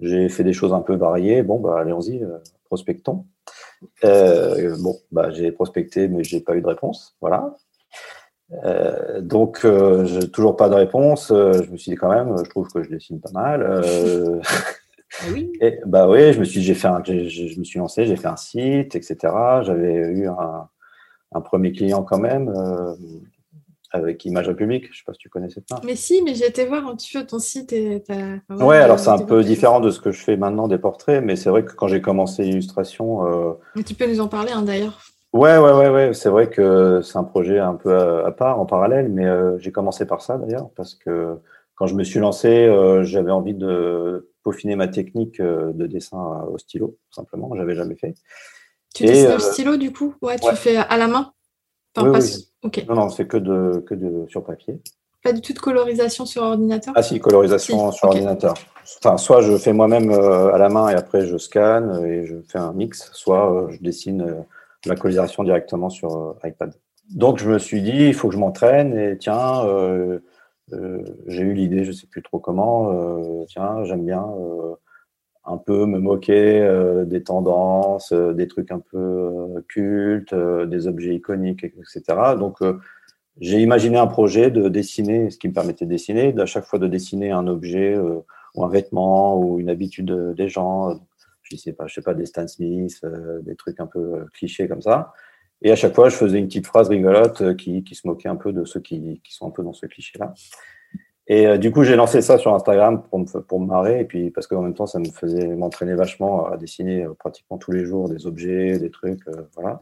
j'ai 0.00 0.30
fait 0.30 0.44
des 0.44 0.54
choses 0.54 0.72
un 0.72 0.80
peu 0.80 0.94
variées. 0.96 1.42
Bon 1.42 1.60
bah 1.60 1.78
allons-y, 1.80 2.22
prospectons. 2.64 3.26
bon 4.02 4.96
bah 5.12 5.30
j'ai 5.30 5.52
prospecté, 5.52 6.08
mais 6.08 6.24
j'ai 6.24 6.40
pas 6.40 6.56
eu 6.56 6.62
de 6.62 6.66
réponse, 6.66 7.16
voilà. 7.20 7.54
Euh, 8.64 9.20
donc, 9.20 9.64
euh, 9.64 10.04
j'ai 10.06 10.30
toujours 10.30 10.56
pas 10.56 10.68
de 10.68 10.74
réponse. 10.74 11.30
Euh, 11.30 11.62
je 11.64 11.70
me 11.70 11.76
suis 11.76 11.92
dit 11.92 11.96
quand 11.96 12.10
même, 12.10 12.36
je 12.44 12.50
trouve 12.50 12.68
que 12.68 12.82
je 12.82 12.90
dessine 12.90 13.20
pas 13.20 13.30
mal. 13.32 13.62
Euh, 13.62 14.40
ah 15.20 15.24
oui. 15.32 15.52
Et, 15.60 15.78
bah 15.86 16.08
oui, 16.08 16.32
je 16.32 16.40
me 16.40 16.44
suis, 16.44 16.60
j'ai 16.60 16.74
fait, 16.74 16.88
un, 16.88 17.02
je 17.04 17.58
me 17.58 17.64
suis 17.64 17.78
lancé, 17.78 18.06
j'ai 18.06 18.16
fait 18.16 18.28
un 18.28 18.36
site, 18.36 18.96
etc. 18.96 19.16
J'avais 19.62 19.94
eu 19.94 20.26
un, 20.28 20.68
un, 21.32 21.40
premier 21.40 21.72
client 21.72 22.02
quand 22.02 22.18
même 22.18 22.52
avec 23.92 24.24
Image 24.24 24.48
République. 24.48 24.88
Je 24.92 24.98
sais 24.98 25.04
pas 25.06 25.12
si 25.12 25.20
tu 25.20 25.28
connais 25.28 25.50
cette 25.50 25.70
marque. 25.70 25.84
Mais 25.84 25.96
si, 25.96 26.22
mais 26.22 26.34
j'ai 26.34 26.46
été 26.46 26.64
voir 26.64 26.86
un 26.88 26.96
petit 26.96 27.16
peu 27.16 27.24
ton 27.24 27.38
site 27.38 27.72
et 27.72 28.02
ouais, 28.50 28.78
alors 28.78 28.98
c'est 28.98 29.10
un 29.10 29.18
peu 29.18 29.44
différent 29.44 29.80
de 29.80 29.90
ce 29.90 30.00
que 30.00 30.10
je 30.10 30.20
fais 30.20 30.36
maintenant 30.36 30.66
des 30.66 30.78
portraits, 30.78 31.22
mais 31.24 31.36
c'est 31.36 31.50
vrai 31.50 31.64
que 31.64 31.72
quand 31.72 31.86
j'ai 31.86 32.00
commencé 32.00 32.42
l'illustration. 32.42 33.56
Tu 33.86 33.94
peux 33.94 34.08
nous 34.08 34.20
en 34.20 34.28
parler 34.28 34.50
hein, 34.52 34.62
d'ailleurs. 34.62 35.09
Ouais, 35.32 35.58
ouais, 35.58 35.72
ouais, 35.72 35.88
ouais. 35.88 36.14
C'est 36.14 36.28
vrai 36.28 36.50
que 36.50 37.00
c'est 37.02 37.16
un 37.16 37.24
projet 37.24 37.58
un 37.58 37.74
peu 37.74 38.24
à, 38.24 38.32
part, 38.32 38.58
en 38.58 38.66
parallèle, 38.66 39.08
mais 39.08 39.26
euh, 39.26 39.58
j'ai 39.58 39.70
commencé 39.70 40.04
par 40.04 40.22
ça 40.22 40.38
d'ailleurs, 40.38 40.70
parce 40.74 40.94
que 40.94 41.36
quand 41.76 41.86
je 41.86 41.94
me 41.94 42.02
suis 42.02 42.18
lancé, 42.18 42.48
euh, 42.48 43.04
j'avais 43.04 43.30
envie 43.30 43.54
de 43.54 44.28
peaufiner 44.42 44.74
ma 44.74 44.88
technique 44.88 45.38
euh, 45.40 45.72
de 45.72 45.86
dessin 45.86 46.42
au 46.50 46.58
stylo, 46.58 46.96
simplement. 47.10 47.50
J'avais 47.54 47.76
jamais 47.76 47.94
fait. 47.94 48.14
Tu 48.94 49.04
dessines 49.04 49.32
au 49.32 49.38
stylo 49.38 49.76
du 49.76 49.92
coup? 49.92 50.14
Ouais, 50.20 50.38
tu 50.38 50.54
fais 50.56 50.76
à 50.76 50.96
la 50.96 51.06
main? 51.06 51.32
Enfin, 51.96 52.10
oui, 52.10 52.84
Non, 52.88 52.94
non, 52.94 53.08
c'est 53.08 53.26
que 53.26 53.36
de, 53.36 53.84
que 53.86 53.94
de 53.94 54.26
sur 54.28 54.44
papier. 54.44 54.80
Pas 55.22 55.32
du 55.32 55.40
tout 55.42 55.52
de 55.52 55.58
colorisation 55.58 56.24
sur 56.24 56.42
ordinateur? 56.42 56.94
Ah 56.96 57.02
si, 57.02 57.20
colorisation 57.20 57.92
sur 57.92 58.08
ordinateur. 58.08 58.54
Enfin, 58.98 59.16
soit 59.16 59.42
je 59.42 59.56
fais 59.58 59.72
moi-même 59.72 60.10
à 60.10 60.58
la 60.58 60.68
main 60.68 60.88
et 60.88 60.94
après 60.94 61.26
je 61.26 61.36
scanne 61.36 62.04
et 62.04 62.26
je 62.26 62.36
fais 62.48 62.58
un 62.58 62.72
mix, 62.72 63.10
soit 63.12 63.68
je 63.70 63.78
dessine 63.78 64.44
la 64.86 64.96
colorisation 64.96 65.44
directement 65.44 65.90
sur 65.90 66.16
euh, 66.16 66.48
iPad. 66.48 66.74
Donc 67.10 67.38
je 67.38 67.50
me 67.50 67.58
suis 67.58 67.82
dit, 67.82 68.06
il 68.06 68.14
faut 68.14 68.28
que 68.28 68.34
je 68.34 68.38
m'entraîne 68.38 68.96
et 68.96 69.18
tiens, 69.18 69.64
euh, 69.66 70.20
euh, 70.72 71.02
j'ai 71.26 71.42
eu 71.42 71.54
l'idée, 71.54 71.84
je 71.84 71.92
sais 71.92 72.06
plus 72.06 72.22
trop 72.22 72.38
comment, 72.38 73.44
tiens, 73.48 73.82
j'aime 73.84 74.04
bien 74.06 74.24
un 75.44 75.56
peu 75.56 75.86
me 75.86 75.98
moquer 75.98 77.04
des 77.06 77.24
tendances, 77.24 78.12
des 78.12 78.46
trucs 78.46 78.70
un 78.70 78.78
peu 78.78 79.64
cultes, 79.66 80.34
des 80.34 80.86
objets 80.86 81.16
iconiques, 81.16 81.64
etc. 81.64 82.36
Donc 82.38 82.58
j'ai 83.40 83.60
imaginé 83.60 83.98
un 83.98 84.06
projet 84.06 84.52
de 84.52 84.68
dessiner, 84.68 85.30
ce 85.30 85.38
qui 85.38 85.48
me 85.48 85.52
permettait 85.52 85.86
de 85.86 85.90
dessiner, 85.90 86.32
d'à 86.32 86.46
chaque 86.46 86.64
fois 86.64 86.78
de 86.78 86.86
dessiner 86.86 87.32
un 87.32 87.48
objet 87.48 87.98
ou 88.54 88.64
un 88.64 88.68
vêtement 88.68 89.36
ou 89.36 89.58
une 89.58 89.70
habitude 89.70 90.34
des 90.36 90.48
gens 90.48 91.00
je 91.50 91.56
sais 91.56 91.72
pas, 91.72 91.86
je 91.86 91.94
sais 91.94 92.02
pas, 92.02 92.14
des 92.14 92.26
Stan 92.26 92.46
Smith, 92.46 92.98
euh, 93.04 93.40
des 93.42 93.56
trucs 93.56 93.80
un 93.80 93.86
peu 93.86 93.98
euh, 93.98 94.24
clichés 94.32 94.68
comme 94.68 94.82
ça. 94.82 95.12
Et 95.62 95.70
à 95.70 95.76
chaque 95.76 95.94
fois, 95.94 96.08
je 96.08 96.16
faisais 96.16 96.38
une 96.38 96.46
petite 96.46 96.66
phrase 96.66 96.88
rigolote 96.88 97.40
euh, 97.42 97.54
qui, 97.54 97.84
qui 97.84 97.94
se 97.94 98.06
moquait 98.06 98.28
un 98.28 98.36
peu 98.36 98.52
de 98.52 98.64
ceux 98.64 98.80
qui, 98.80 99.20
qui 99.22 99.34
sont 99.34 99.48
un 99.48 99.50
peu 99.50 99.62
dans 99.62 99.72
ce 99.72 99.86
cliché-là. 99.86 100.34
Et 101.32 101.58
du 101.58 101.70
coup, 101.70 101.84
j'ai 101.84 101.94
lancé 101.94 102.22
ça 102.22 102.38
sur 102.38 102.52
Instagram 102.52 103.04
pour 103.08 103.20
me, 103.20 103.40
pour 103.42 103.60
me 103.60 103.66
marrer, 103.66 104.00
et 104.00 104.04
puis 104.04 104.32
parce 104.32 104.48
qu'en 104.48 104.62
même 104.62 104.74
temps, 104.74 104.86
ça 104.86 104.98
me 104.98 105.04
faisait 105.04 105.46
m'entraîner 105.46 105.94
vachement 105.94 106.46
à 106.46 106.56
dessiner 106.56 107.06
pratiquement 107.20 107.56
tous 107.56 107.70
les 107.70 107.84
jours 107.84 108.08
des 108.08 108.26
objets, 108.26 108.80
des 108.80 108.90
trucs, 108.90 109.20
voilà. 109.54 109.80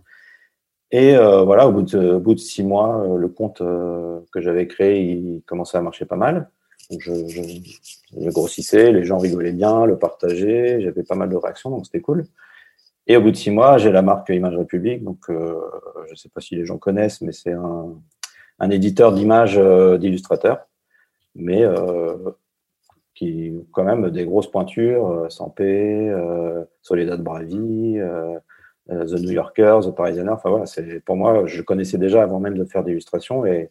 Et 0.91 1.17
voilà, 1.17 1.67
au 1.67 1.73
bout, 1.73 1.83
de, 1.85 2.13
au 2.13 2.21
bout 2.21 2.35
de 2.35 2.39
six 2.39 2.63
mois, 2.63 3.03
le 3.17 3.29
compte 3.29 3.61
que 3.61 4.41
j'avais 4.43 4.67
créé, 4.67 5.01
il 5.01 5.43
commençait 5.47 5.79
à 5.79 5.81
marcher 5.81 6.05
pas 6.05 6.17
mal 6.17 6.51
je, 6.91 8.31
grossissais, 8.31 8.93
les 8.93 9.05
gens 9.05 9.19
rigolaient 9.19 9.53
bien, 9.53 9.85
le 9.85 9.99
partageaient, 9.99 10.81
j'avais 10.81 11.03
pas 11.03 11.15
mal 11.15 11.29
de 11.29 11.37
réactions, 11.37 11.71
donc 11.71 11.87
c'était 11.87 12.01
cool. 12.01 12.25
Et 13.07 13.17
au 13.17 13.23
bout 13.23 13.31
de 13.31 13.37
six 13.37 13.51
mois, 13.51 13.79
j'ai 13.79 13.91
la 13.91 14.03
marque 14.03 14.29
Image 14.29 14.57
République, 14.57 15.03
donc 15.03 15.19
euh, 15.31 15.55
je 16.07 16.11
ne 16.11 16.17
sais 16.17 16.29
pas 16.29 16.41
si 16.41 16.57
les 16.57 16.65
gens 16.65 16.79
connaissent, 16.79 17.21
mais 17.21 17.33
c'est 17.33 17.53
un, 17.53 17.95
un, 18.59 18.71
éditeur 18.71 19.13
d'images 19.13 19.59
euh, 19.59 19.99
d'illustrateurs, 19.99 20.67
mais 21.35 21.63
euh, 21.63 22.17
qui 23.15 23.53
quand 23.73 23.85
même 23.85 24.11
des 24.11 24.25
grosses 24.25 24.51
pointures, 24.51 25.09
euh, 25.09 25.29
Sampé, 25.31 26.15
Soledad 26.83 27.23
Bravi, 27.23 27.99
The 28.89 29.21
New 29.21 29.33
Yorker, 29.33 29.81
The 29.85 29.91
Parisianer, 29.95 30.31
enfin 30.31 30.51
voilà, 30.51 30.65
pour 31.05 31.17
moi, 31.17 31.47
je 31.47 31.63
connaissais 31.63 31.99
déjà 31.99 32.23
avant 32.23 32.41
même 32.41 32.57
de 32.57 32.65
faire 32.65 32.85
d'illustration 32.85 33.45
et 33.45 33.71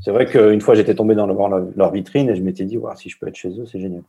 c'est 0.00 0.10
vrai 0.10 0.26
qu'une 0.26 0.60
fois, 0.60 0.74
j'étais 0.74 0.94
tombé 0.94 1.14
dans 1.14 1.26
leur, 1.26 1.92
vitrine 1.92 2.28
et 2.28 2.36
je 2.36 2.42
m'étais 2.42 2.64
dit, 2.64 2.78
si 2.96 3.08
je 3.08 3.18
peux 3.18 3.28
être 3.28 3.36
chez 3.36 3.48
eux, 3.58 3.64
c'est 3.64 3.80
génial. 3.80 4.02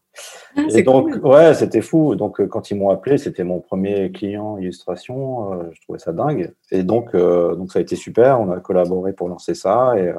Ah, 0.58 0.64
et 0.74 0.84
donc, 0.84 1.16
ouais, 1.24 1.54
c'était 1.54 1.82
fou. 1.82 2.16
Donc, 2.16 2.42
euh, 2.42 2.48
quand 2.48 2.72
ils 2.72 2.76
m'ont 2.76 2.90
appelé, 2.90 3.18
c'était 3.18 3.44
mon 3.44 3.60
premier 3.60 4.12
client 4.12 4.58
illustration. 4.58 5.54
Euh, 5.54 5.64
je 5.72 5.82
trouvais 5.82 6.00
ça 6.00 6.12
dingue. 6.12 6.54
Et 6.72 6.84
donc, 6.84 7.14
euh, 7.14 7.56
donc, 7.56 7.72
ça 7.72 7.80
a 7.80 7.82
été 7.82 7.96
super. 7.96 8.42
On 8.42 8.52
a 8.52 8.60
collaboré 8.60 9.14
pour 9.14 9.30
lancer 9.30 9.54
ça. 9.54 9.94
Et 9.98 10.12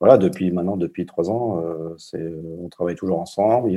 voilà, 0.00 0.18
depuis 0.18 0.50
maintenant, 0.50 0.76
depuis 0.76 1.06
trois 1.06 1.30
ans, 1.30 1.62
on 2.12 2.68
travaille 2.68 2.96
toujours 2.96 3.20
ensemble. 3.20 3.70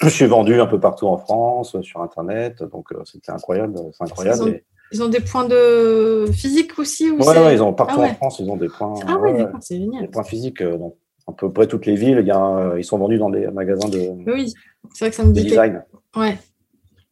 Je 0.00 0.08
suis 0.08 0.26
vendu 0.26 0.60
un 0.60 0.66
peu 0.66 0.80
partout 0.80 1.06
en 1.06 1.18
France, 1.18 1.80
sur 1.82 2.00
Internet. 2.00 2.62
Donc, 2.64 2.88
c'était 3.04 3.30
incroyable. 3.30 3.78
C'est 3.92 4.04
incroyable. 4.04 4.62
Ils 4.92 5.02
ont 5.02 5.08
des 5.08 5.20
points 5.20 5.46
de 5.46 6.26
physique 6.32 6.78
aussi 6.78 7.10
Oui, 7.10 7.26
ouais, 7.26 7.54
ils 7.54 7.62
ont 7.62 7.72
partout 7.72 7.96
ah 7.98 8.06
en 8.06 8.14
France, 8.14 8.38
ils 8.40 8.50
ont 8.50 8.56
des 8.56 8.68
points. 8.68 8.94
Ah 9.06 9.16
ouais, 9.16 9.36
d'accord, 9.36 9.60
c'est 9.62 9.78
génial. 9.78 10.02
Des 10.02 10.08
points 10.08 10.24
physiques 10.24 10.60
euh, 10.60 10.76
dans 10.76 10.94
à 11.26 11.32
peu 11.32 11.50
près 11.50 11.66
toutes 11.66 11.86
les 11.86 11.94
villes. 11.94 12.18
Il 12.20 12.26
y 12.26 12.30
a, 12.30 12.56
euh, 12.56 12.78
ils 12.78 12.84
sont 12.84 12.98
vendus 12.98 13.18
dans 13.18 13.30
des 13.30 13.46
magasins 13.48 13.88
de. 13.88 14.30
Oui, 14.30 14.52
c'est 14.92 15.04
vrai 15.04 15.10
que 15.10 15.16
ça 15.16 15.24
me 15.24 15.32
dit. 15.32 15.44
design. 15.44 15.82
Ouais. 16.16 16.36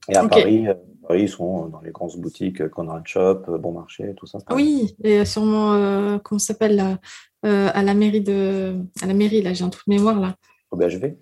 Et 0.09 0.17
à 0.17 0.27
Paris, 0.29 0.69
euh, 0.69 0.75
Paris, 1.07 1.23
ils 1.23 1.29
sont 1.29 1.67
dans 1.67 1.81
les 1.81 1.91
grandes 1.91 2.17
boutiques, 2.19 2.69
Conrad 2.69 3.07
Shop, 3.07 3.43
Bon 3.59 3.73
Marché, 3.73 4.15
tout 4.17 4.27
ça. 4.27 4.39
Oui, 4.53 4.95
et 5.03 5.25
sûrement, 5.25 6.19
comment 6.19 6.39
ça 6.39 6.49
s'appelle 6.49 6.99
à 7.43 7.83
la 7.83 7.95
mairie 7.95 8.21
de, 8.21 8.75
à 9.01 9.07
la 9.07 9.15
mairie 9.15 9.43
là, 9.43 9.55
j'ai 9.55 9.65
un 9.65 9.71
trou 9.71 9.83
de 9.87 9.95
mémoire 9.95 10.21
là. 10.21 10.35
Au 10.71 10.77
BHV. 10.77 11.17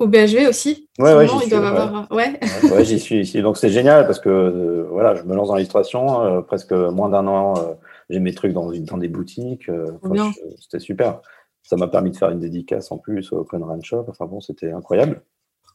Au 0.00 0.08
BHV 0.08 0.48
aussi 0.48 0.88
Ouais, 0.98 1.14
ouais, 1.14 1.28
j'y 1.28 1.38
suis. 1.38 1.54
Ouais. 2.10 2.84
j'y 2.84 2.98
suis 2.98 3.20
ici. 3.20 3.42
Donc 3.42 3.56
c'est 3.56 3.68
génial 3.68 4.06
parce 4.06 4.18
que 4.18 4.28
euh, 4.28 4.86
voilà, 4.90 5.14
je 5.14 5.22
me 5.22 5.34
lance 5.34 5.48
dans 5.48 5.54
l'illustration. 5.54 6.22
Euh, 6.22 6.40
presque 6.40 6.72
moins 6.72 7.08
d'un 7.08 7.26
an, 7.28 7.54
euh, 7.56 7.74
j'ai 8.10 8.18
mes 8.18 8.34
trucs 8.34 8.52
dans, 8.52 8.72
dans 8.72 8.98
des 8.98 9.08
boutiques. 9.08 9.70
c'était 10.60 10.80
super. 10.80 11.20
Ça 11.62 11.76
m'a 11.76 11.86
permis 11.86 12.10
de 12.10 12.16
faire 12.16 12.30
une 12.30 12.40
dédicace 12.40 12.90
en 12.90 12.98
plus 12.98 13.32
au 13.32 13.44
Conran 13.44 13.80
Shop. 13.82 14.06
Enfin 14.08 14.26
bon, 14.26 14.40
c'était 14.40 14.72
incroyable. 14.72 15.22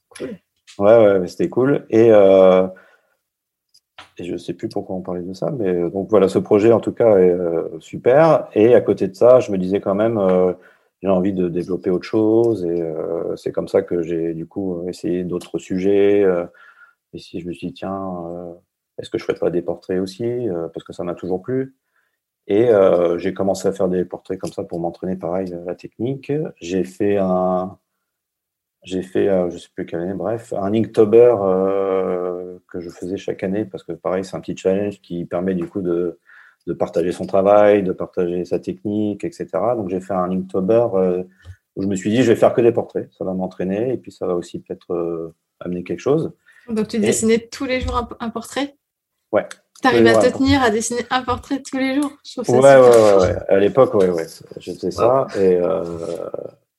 Cool. 0.09 0.37
Ouais, 0.79 1.19
ouais, 1.19 1.27
c'était 1.27 1.49
cool. 1.49 1.85
Et, 1.89 2.09
et 2.09 2.13
je 4.23 4.37
sais 4.37 4.53
plus 4.53 4.67
pourquoi 4.67 4.97
on 4.97 5.01
parlait 5.01 5.21
de 5.21 5.33
ça, 5.33 5.49
mais 5.49 5.89
donc 5.89 6.09
voilà, 6.09 6.27
ce 6.27 6.39
projet 6.39 6.73
en 6.73 6.79
tout 6.79 6.91
cas 6.91 7.17
est 7.17 7.35
super. 7.79 8.47
Et 8.53 8.75
à 8.75 8.81
côté 8.81 9.07
de 9.07 9.15
ça, 9.15 9.39
je 9.39 9.51
me 9.51 9.57
disais 9.57 9.79
quand 9.79 9.95
même 9.95 10.19
j'ai 11.01 11.09
envie 11.09 11.33
de 11.33 11.47
développer 11.47 11.89
autre 11.89 12.05
chose 12.05 12.65
et 12.65 12.81
euh, 12.81 13.35
c'est 13.37 13.51
comme 13.51 13.67
ça 13.67 13.81
que 13.81 14.01
j'ai 14.01 14.33
du 14.33 14.45
coup 14.45 14.87
essayé 14.89 15.23
d'autres 15.23 15.57
sujets. 15.57 16.23
Euh, 16.23 16.45
et 17.13 17.19
si 17.19 17.39
je 17.39 17.47
me 17.47 17.53
suis 17.53 17.67
dit, 17.67 17.73
tiens, 17.73 18.25
euh, 18.27 18.53
est-ce 18.97 19.09
que 19.09 19.17
je 19.17 19.23
ferais 19.23 19.39
pas 19.39 19.49
des 19.49 19.61
portraits 19.61 19.99
aussi 19.99 20.47
Parce 20.73 20.83
que 20.83 20.93
ça 20.93 21.03
m'a 21.03 21.15
toujours 21.15 21.41
plu. 21.41 21.75
Et 22.47 22.69
j'ai 23.17 23.33
commencé 23.33 23.67
à 23.67 23.71
faire 23.71 23.89
des 23.89 24.05
portraits 24.05 24.39
comme 24.39 24.51
ça 24.51 24.63
pour 24.63 24.79
m'entraîner, 24.79 25.15
pareil, 25.15 25.55
la 25.65 25.75
technique. 25.75 26.31
J'ai 26.59 26.83
fait 26.83 27.17
un, 27.17 27.77
j'ai 28.83 29.03
fait, 29.03 29.27
je 29.51 29.57
sais 29.57 29.69
plus 29.73 29.85
quelle 29.85 30.01
année, 30.01 30.13
bref, 30.13 30.53
un 30.53 30.73
Inktober 30.73 31.35
que 32.67 32.79
je 32.81 32.89
faisais 32.89 33.17
chaque 33.17 33.43
année 33.43 33.65
parce 33.65 33.83
que 33.83 33.93
pareil, 33.93 34.25
c'est 34.25 34.35
un 34.35 34.41
petit 34.41 34.57
challenge 34.57 34.99
qui 35.01 35.25
permet 35.25 35.55
du 35.55 35.67
coup 35.67 35.81
de, 35.81 36.19
de 36.69 36.73
partager 36.75 37.11
son 37.11 37.25
travail, 37.25 37.81
de 37.81 37.91
partager 37.91 38.45
sa 38.45 38.59
technique, 38.59 39.23
etc. 39.23 39.47
Donc 39.75 39.89
j'ai 39.89 39.99
fait 39.99 40.13
un 40.13 40.29
Inktober 40.29 40.87
euh, 40.93 41.23
où 41.75 41.81
je 41.81 41.87
me 41.87 41.95
suis 41.95 42.11
dit, 42.11 42.21
je 42.21 42.31
vais 42.31 42.35
faire 42.35 42.53
que 42.53 42.61
des 42.61 42.71
portraits. 42.71 43.09
Ça 43.17 43.25
va 43.25 43.33
m'entraîner 43.33 43.91
et 43.91 43.97
puis 43.97 44.11
ça 44.11 44.27
va 44.27 44.35
aussi 44.35 44.59
peut-être 44.59 44.93
euh, 44.93 45.33
amener 45.59 45.83
quelque 45.83 45.99
chose. 45.99 46.31
Donc 46.69 46.87
tu 46.87 46.99
dessinais 46.99 47.39
tous 47.51 47.65
les 47.65 47.81
jours 47.81 48.07
un, 48.19 48.29
portrait? 48.29 48.75
Ouais. 49.31 49.47
Tu 49.81 49.87
arrives 49.87 50.05
à 50.05 50.17
te 50.17 50.37
tenir 50.37 50.61
à 50.61 50.69
dessiner 50.69 51.01
un 51.09 51.23
portrait 51.23 51.63
tous 51.63 51.79
les 51.79 51.95
jours? 51.95 52.11
Je 52.23 52.41
trouve 52.41 52.61
ça 52.61 52.81
ouais, 52.81 52.87
ouais, 52.87 53.21
ouais, 53.21 53.35
À 53.47 53.57
l'époque, 53.57 53.95
ouais, 53.95 54.09
ouais. 54.09 54.27
J'ai 54.57 54.75
fait 54.75 54.91
ça. 54.91 55.25
Et, 55.35 55.55
euh, 55.55 55.83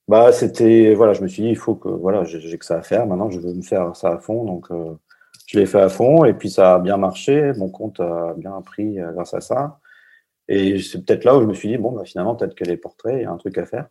Bah, 0.07 0.31
c'était, 0.33 0.95
voilà, 0.95 1.15
je 1.15 1.23
me 1.23 1.27
suis 1.27 1.43
dit, 1.43 1.49
il 1.49 1.57
faut 1.57 1.75
que, 1.75 1.89
voilà, 1.89 2.23
j'ai 2.23 2.59
que 2.59 2.65
ça 2.65 2.77
à 2.77 2.83
faire. 2.83 3.07
Maintenant, 3.07 3.31
je 3.31 3.41
veux 3.41 3.55
me 3.55 3.63
faire 3.63 3.97
ça 3.97 4.11
à 4.11 4.19
fond. 4.19 4.45
Donc, 4.45 4.71
euh, 4.71 4.95
je 5.47 5.59
l'ai 5.59 5.67
fait 5.67 5.81
à 5.81 5.89
fond 5.89 6.25
et 6.25 6.35
puis 6.35 6.49
ça 6.49 6.75
a 6.75 6.79
bien 6.79 6.97
marché. 6.97 7.53
Mon 7.57 7.71
compte 7.71 7.99
a 7.99 8.35
bien 8.37 8.61
pris 8.63 8.99
grâce 9.15 9.35
à 9.35 9.41
ça. 9.41 9.80
Et 10.51 10.81
c'est 10.83 11.05
peut-être 11.05 11.25
là 11.25 11.37
où 11.37 11.41
je 11.41 11.47
me 11.47 11.55
suis 11.55 11.69
dit, 11.69 11.79
bon, 11.79 11.93
bah, 11.93 12.05
finalement, 12.05 12.35
peut-être 12.35 12.57
que 12.57 12.65
les 12.65 12.77
portraits, 12.77 13.15
il 13.17 13.23
y 13.23 13.25
a 13.25 13.31
un 13.31 13.37
truc 13.37 13.57
à 13.57 13.65
faire. 13.65 13.87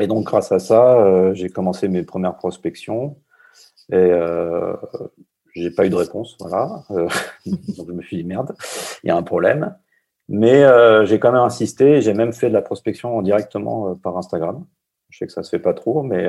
Et 0.00 0.08
donc, 0.08 0.24
grâce 0.24 0.50
à 0.50 0.58
ça, 0.58 1.00
euh, 1.00 1.32
j'ai 1.34 1.48
commencé 1.48 1.88
mes 1.88 2.02
premières 2.02 2.36
prospections. 2.36 3.16
Et 3.92 3.94
euh, 3.94 4.74
j'ai 5.54 5.70
pas 5.70 5.86
eu 5.86 5.88
de 5.88 5.94
réponse, 5.94 6.36
voilà. 6.40 6.82
donc, 6.90 7.86
je 7.88 7.92
me 7.92 8.02
suis 8.02 8.16
dit, 8.16 8.24
merde, 8.24 8.54
il 9.04 9.06
y 9.06 9.10
a 9.10 9.16
un 9.16 9.22
problème. 9.22 9.76
Mais 10.28 10.64
j'ai 11.06 11.18
quand 11.18 11.32
même 11.32 11.42
insisté. 11.42 12.00
J'ai 12.02 12.14
même 12.14 12.32
fait 12.32 12.48
de 12.48 12.54
la 12.54 12.62
prospection 12.62 13.20
directement 13.22 13.96
par 13.96 14.16
Instagram. 14.16 14.64
Je 15.08 15.18
sais 15.18 15.26
que 15.26 15.32
ça 15.32 15.42
se 15.42 15.50
fait 15.50 15.58
pas 15.58 15.74
trop, 15.74 16.02
mais. 16.02 16.26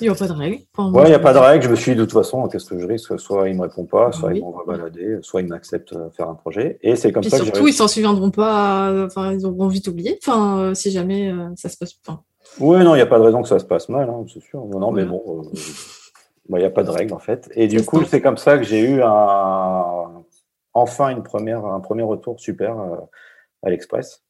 Il 0.00 0.04
n'y 0.04 0.10
a 0.10 0.14
pas 0.14 0.26
de 0.26 0.32
règle. 0.32 0.56
ouais, 0.78 1.02
il 1.04 1.08
n'y 1.08 1.14
a 1.14 1.18
pas 1.18 1.32
de 1.32 1.38
règle. 1.38 1.64
Je 1.64 1.70
me 1.70 1.76
suis 1.76 1.92
dit, 1.92 1.98
de 1.98 2.04
toute 2.04 2.12
façon, 2.12 2.46
qu'est-ce 2.48 2.66
que 2.66 2.78
je 2.78 2.86
risque? 2.86 3.18
Soit 3.18 3.48
il 3.48 3.52
ne 3.52 3.58
me 3.58 3.62
répond 3.62 3.84
pas, 3.84 4.12
soit 4.12 4.34
il 4.34 4.40
m'envoie 4.40 4.64
balader, 4.66 5.18
soit 5.22 5.42
il 5.42 5.48
m'accepte 5.48 5.92
euh, 5.92 6.10
faire 6.10 6.28
un 6.28 6.34
projet. 6.34 6.78
Et 6.82 6.96
c'est 6.96 7.12
comme 7.12 7.22
ça 7.22 7.36
surtout, 7.36 7.50
que 7.50 7.56
Surtout, 7.56 7.68
ils 7.68 7.74
s'en 7.74 7.88
souviendront 7.88 8.30
pas. 8.30 9.04
Enfin, 9.06 9.32
ils 9.32 9.44
auront 9.44 9.68
vite 9.68 9.88
oublié. 9.88 10.18
Enfin, 10.22 10.58
euh, 10.58 10.74
si 10.74 10.90
jamais 10.90 11.30
euh, 11.30 11.48
ça 11.56 11.68
se 11.68 11.76
passe. 11.76 11.92
pas. 11.94 12.22
Oui, 12.58 12.78
non, 12.82 12.94
il 12.94 12.98
n'y 12.98 13.02
a 13.02 13.06
pas 13.06 13.18
de 13.18 13.24
raison 13.24 13.42
que 13.42 13.48
ça 13.48 13.58
se 13.58 13.64
passe 13.64 13.88
mal, 13.88 14.08
hein, 14.08 14.24
c'est 14.32 14.42
sûr. 14.42 14.64
Non, 14.64 14.90
mais 14.90 15.04
bon, 15.04 15.42
il 16.48 16.56
n'y 16.56 16.64
a 16.64 16.70
pas 16.70 16.82
de 16.82 16.90
règle 16.90 17.14
en 17.14 17.18
fait. 17.18 17.50
Et 17.54 17.68
du 17.68 17.84
coup, 17.84 18.04
c'est 18.04 18.20
comme 18.20 18.38
ça 18.38 18.58
que 18.58 18.64
j'ai 18.64 18.80
eu 18.80 19.02
un... 19.02 20.24
enfin 20.72 21.10
une 21.10 21.22
première, 21.22 21.64
un 21.64 21.80
premier 21.80 22.02
retour 22.02 22.40
super 22.40 22.74
à 23.62 23.70
l'Express. 23.70 24.22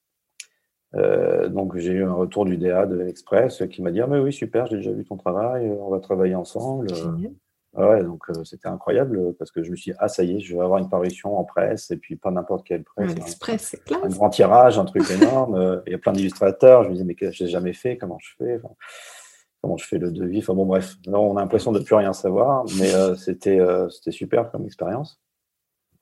Euh, 0.97 1.49
donc 1.49 1.77
j'ai 1.77 1.93
eu 1.93 2.05
un 2.05 2.13
retour 2.13 2.45
du 2.45 2.57
DA 2.57 2.85
de 2.87 2.97
l'Express 2.97 3.63
qui 3.71 3.81
m'a 3.81 3.93
dit 3.93 4.01
ah 4.01 4.09
mais 4.09 4.19
oui 4.19 4.33
super 4.33 4.67
j'ai 4.67 4.79
déjà 4.79 4.91
vu 4.91 5.05
ton 5.05 5.17
travail 5.17 5.69
euh, 5.69 5.77
on 5.81 5.91
va 5.91 6.01
travailler 6.01 6.35
ensemble. 6.35 6.89
Ah 7.77 7.89
ouais 7.89 8.03
donc 8.03 8.29
euh, 8.31 8.43
c'était 8.43 8.67
incroyable 8.67 9.35
parce 9.39 9.53
que 9.53 9.63
je 9.63 9.71
me 9.71 9.77
suis 9.77 9.93
dit 9.93 9.97
ah 10.01 10.09
ça 10.09 10.25
y 10.25 10.37
est 10.37 10.41
je 10.41 10.57
vais 10.57 10.63
avoir 10.63 10.81
une 10.81 10.89
parution 10.89 11.39
en 11.39 11.45
presse 11.45 11.93
et 11.93 11.97
puis 11.97 12.17
pas 12.17 12.33
n'importe 12.33 12.67
quelle 12.67 12.83
presse 12.83 13.15
c'est 13.63 13.93
un, 13.93 14.09
grand 14.09 14.31
tirage 14.31 14.81
un 14.81 14.85
truc 14.85 15.09
énorme 15.13 15.81
il 15.87 15.93
y 15.93 15.95
a 15.95 15.99
plein 15.99 16.13
d'illustrateurs. 16.13 16.83
Je 16.83 16.89
me 16.89 16.95
disais 16.95 17.05
mais 17.05 17.15
que 17.15 17.31
j'ai 17.31 17.47
jamais 17.47 17.73
fait 17.73 17.97
comment 17.97 18.19
je 18.19 18.31
fais 18.37 18.61
comment 19.63 19.77
je 19.77 19.87
fais 19.87 19.99
le 19.99 20.11
devis? 20.11 20.39
Enfin 20.39 20.55
bon 20.55 20.67
bref 20.67 20.97
là, 21.07 21.21
on 21.21 21.37
a 21.37 21.41
l'impression 21.41 21.71
de 21.71 21.79
plus 21.79 21.95
rien 21.95 22.13
savoir 22.13 22.65
mais 22.81 22.91
c'était 23.17 23.61
c'était 23.91 24.11
super 24.11 24.51
comme 24.51 24.67
expérience. 24.67 25.21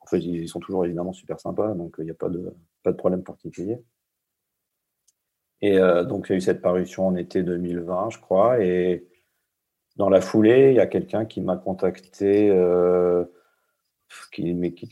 En 0.00 0.06
fait 0.06 0.20
ils 0.20 0.48
sont 0.48 0.60
toujours 0.60 0.86
évidemment 0.86 1.12
super 1.12 1.38
sympas 1.38 1.74
donc 1.74 1.96
il 1.98 2.04
n'y 2.04 2.10
a 2.10 2.14
pas 2.14 2.30
de 2.30 2.54
pas 2.82 2.92
de 2.92 2.96
problème 2.96 3.22
particulier 3.22 3.82
et 5.60 5.78
euh, 5.78 6.04
donc, 6.04 6.26
il 6.28 6.32
y 6.32 6.34
a 6.34 6.38
eu 6.38 6.40
cette 6.40 6.62
parution 6.62 7.06
en 7.08 7.16
été 7.16 7.42
2020, 7.42 8.10
je 8.10 8.18
crois. 8.18 8.62
Et 8.62 9.06
dans 9.96 10.08
la 10.08 10.20
foulée, 10.20 10.70
il 10.70 10.76
y 10.76 10.80
a 10.80 10.86
quelqu'un 10.86 11.24
qui 11.24 11.40
m'a 11.40 11.56
contacté, 11.56 12.48
euh, 12.50 13.24
qui, 14.32 14.54
mais 14.54 14.72
qui, 14.72 14.88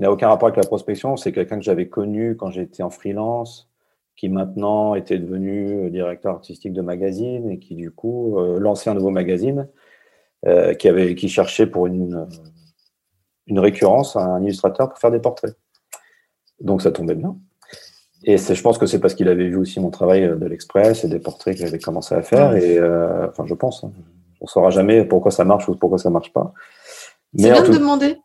n'a 0.00 0.12
aucun 0.12 0.28
rapport 0.28 0.48
avec 0.48 0.62
la 0.62 0.66
prospection. 0.66 1.16
C'est 1.16 1.32
quelqu'un 1.32 1.58
que 1.58 1.64
j'avais 1.64 1.88
connu 1.88 2.36
quand 2.36 2.50
j'étais 2.50 2.82
en 2.82 2.90
freelance, 2.90 3.70
qui 4.16 4.28
maintenant 4.28 4.94
était 4.94 5.18
devenu 5.18 5.90
directeur 5.90 6.34
artistique 6.34 6.72
de 6.72 6.82
magazine 6.82 7.50
et 7.50 7.58
qui, 7.58 7.74
du 7.74 7.90
coup, 7.90 8.38
euh, 8.38 8.58
lançait 8.58 8.90
un 8.90 8.94
nouveau 8.94 9.10
magazine 9.10 9.68
qui, 10.78 11.28
cherchait 11.28 11.66
pour 11.66 11.86
une, 11.86 12.26
une 13.46 13.58
récurrence 13.58 14.16
un 14.16 14.42
illustrateur 14.42 14.88
pour 14.88 14.98
faire 14.98 15.10
des 15.10 15.20
portraits. 15.20 15.54
Donc, 16.60 16.82
ça 16.82 16.90
tombait 16.92 17.14
bien. 17.14 17.36
Et 18.24 18.36
je 18.36 18.62
pense 18.62 18.78
que 18.78 18.86
c'est 18.86 19.00
parce 19.00 19.14
qu'il 19.14 19.28
avait 19.28 19.48
vu 19.48 19.56
aussi 19.56 19.80
mon 19.80 19.90
travail 19.90 20.24
euh, 20.24 20.36
de 20.36 20.46
l'Express 20.46 21.04
et 21.04 21.08
des 21.08 21.18
portraits 21.18 21.54
que 21.56 21.60
j'avais 21.64 21.78
commencé 21.78 22.14
à 22.14 22.22
faire. 22.22 22.54
Et 22.56 22.78
euh, 22.78 23.28
enfin, 23.28 23.44
je 23.46 23.54
pense. 23.54 23.84
Hein. 23.84 23.92
On 24.40 24.44
ne 24.44 24.48
saura 24.48 24.70
jamais 24.70 25.04
pourquoi 25.04 25.30
ça 25.30 25.44
marche 25.44 25.68
ou 25.68 25.74
pourquoi 25.74 25.98
ça 25.98 26.08
ne 26.08 26.14
marche 26.14 26.32
pas. 26.32 26.52
C'est 27.36 27.50
bien 27.50 27.62
de 27.62 27.72
demander, 27.72 28.16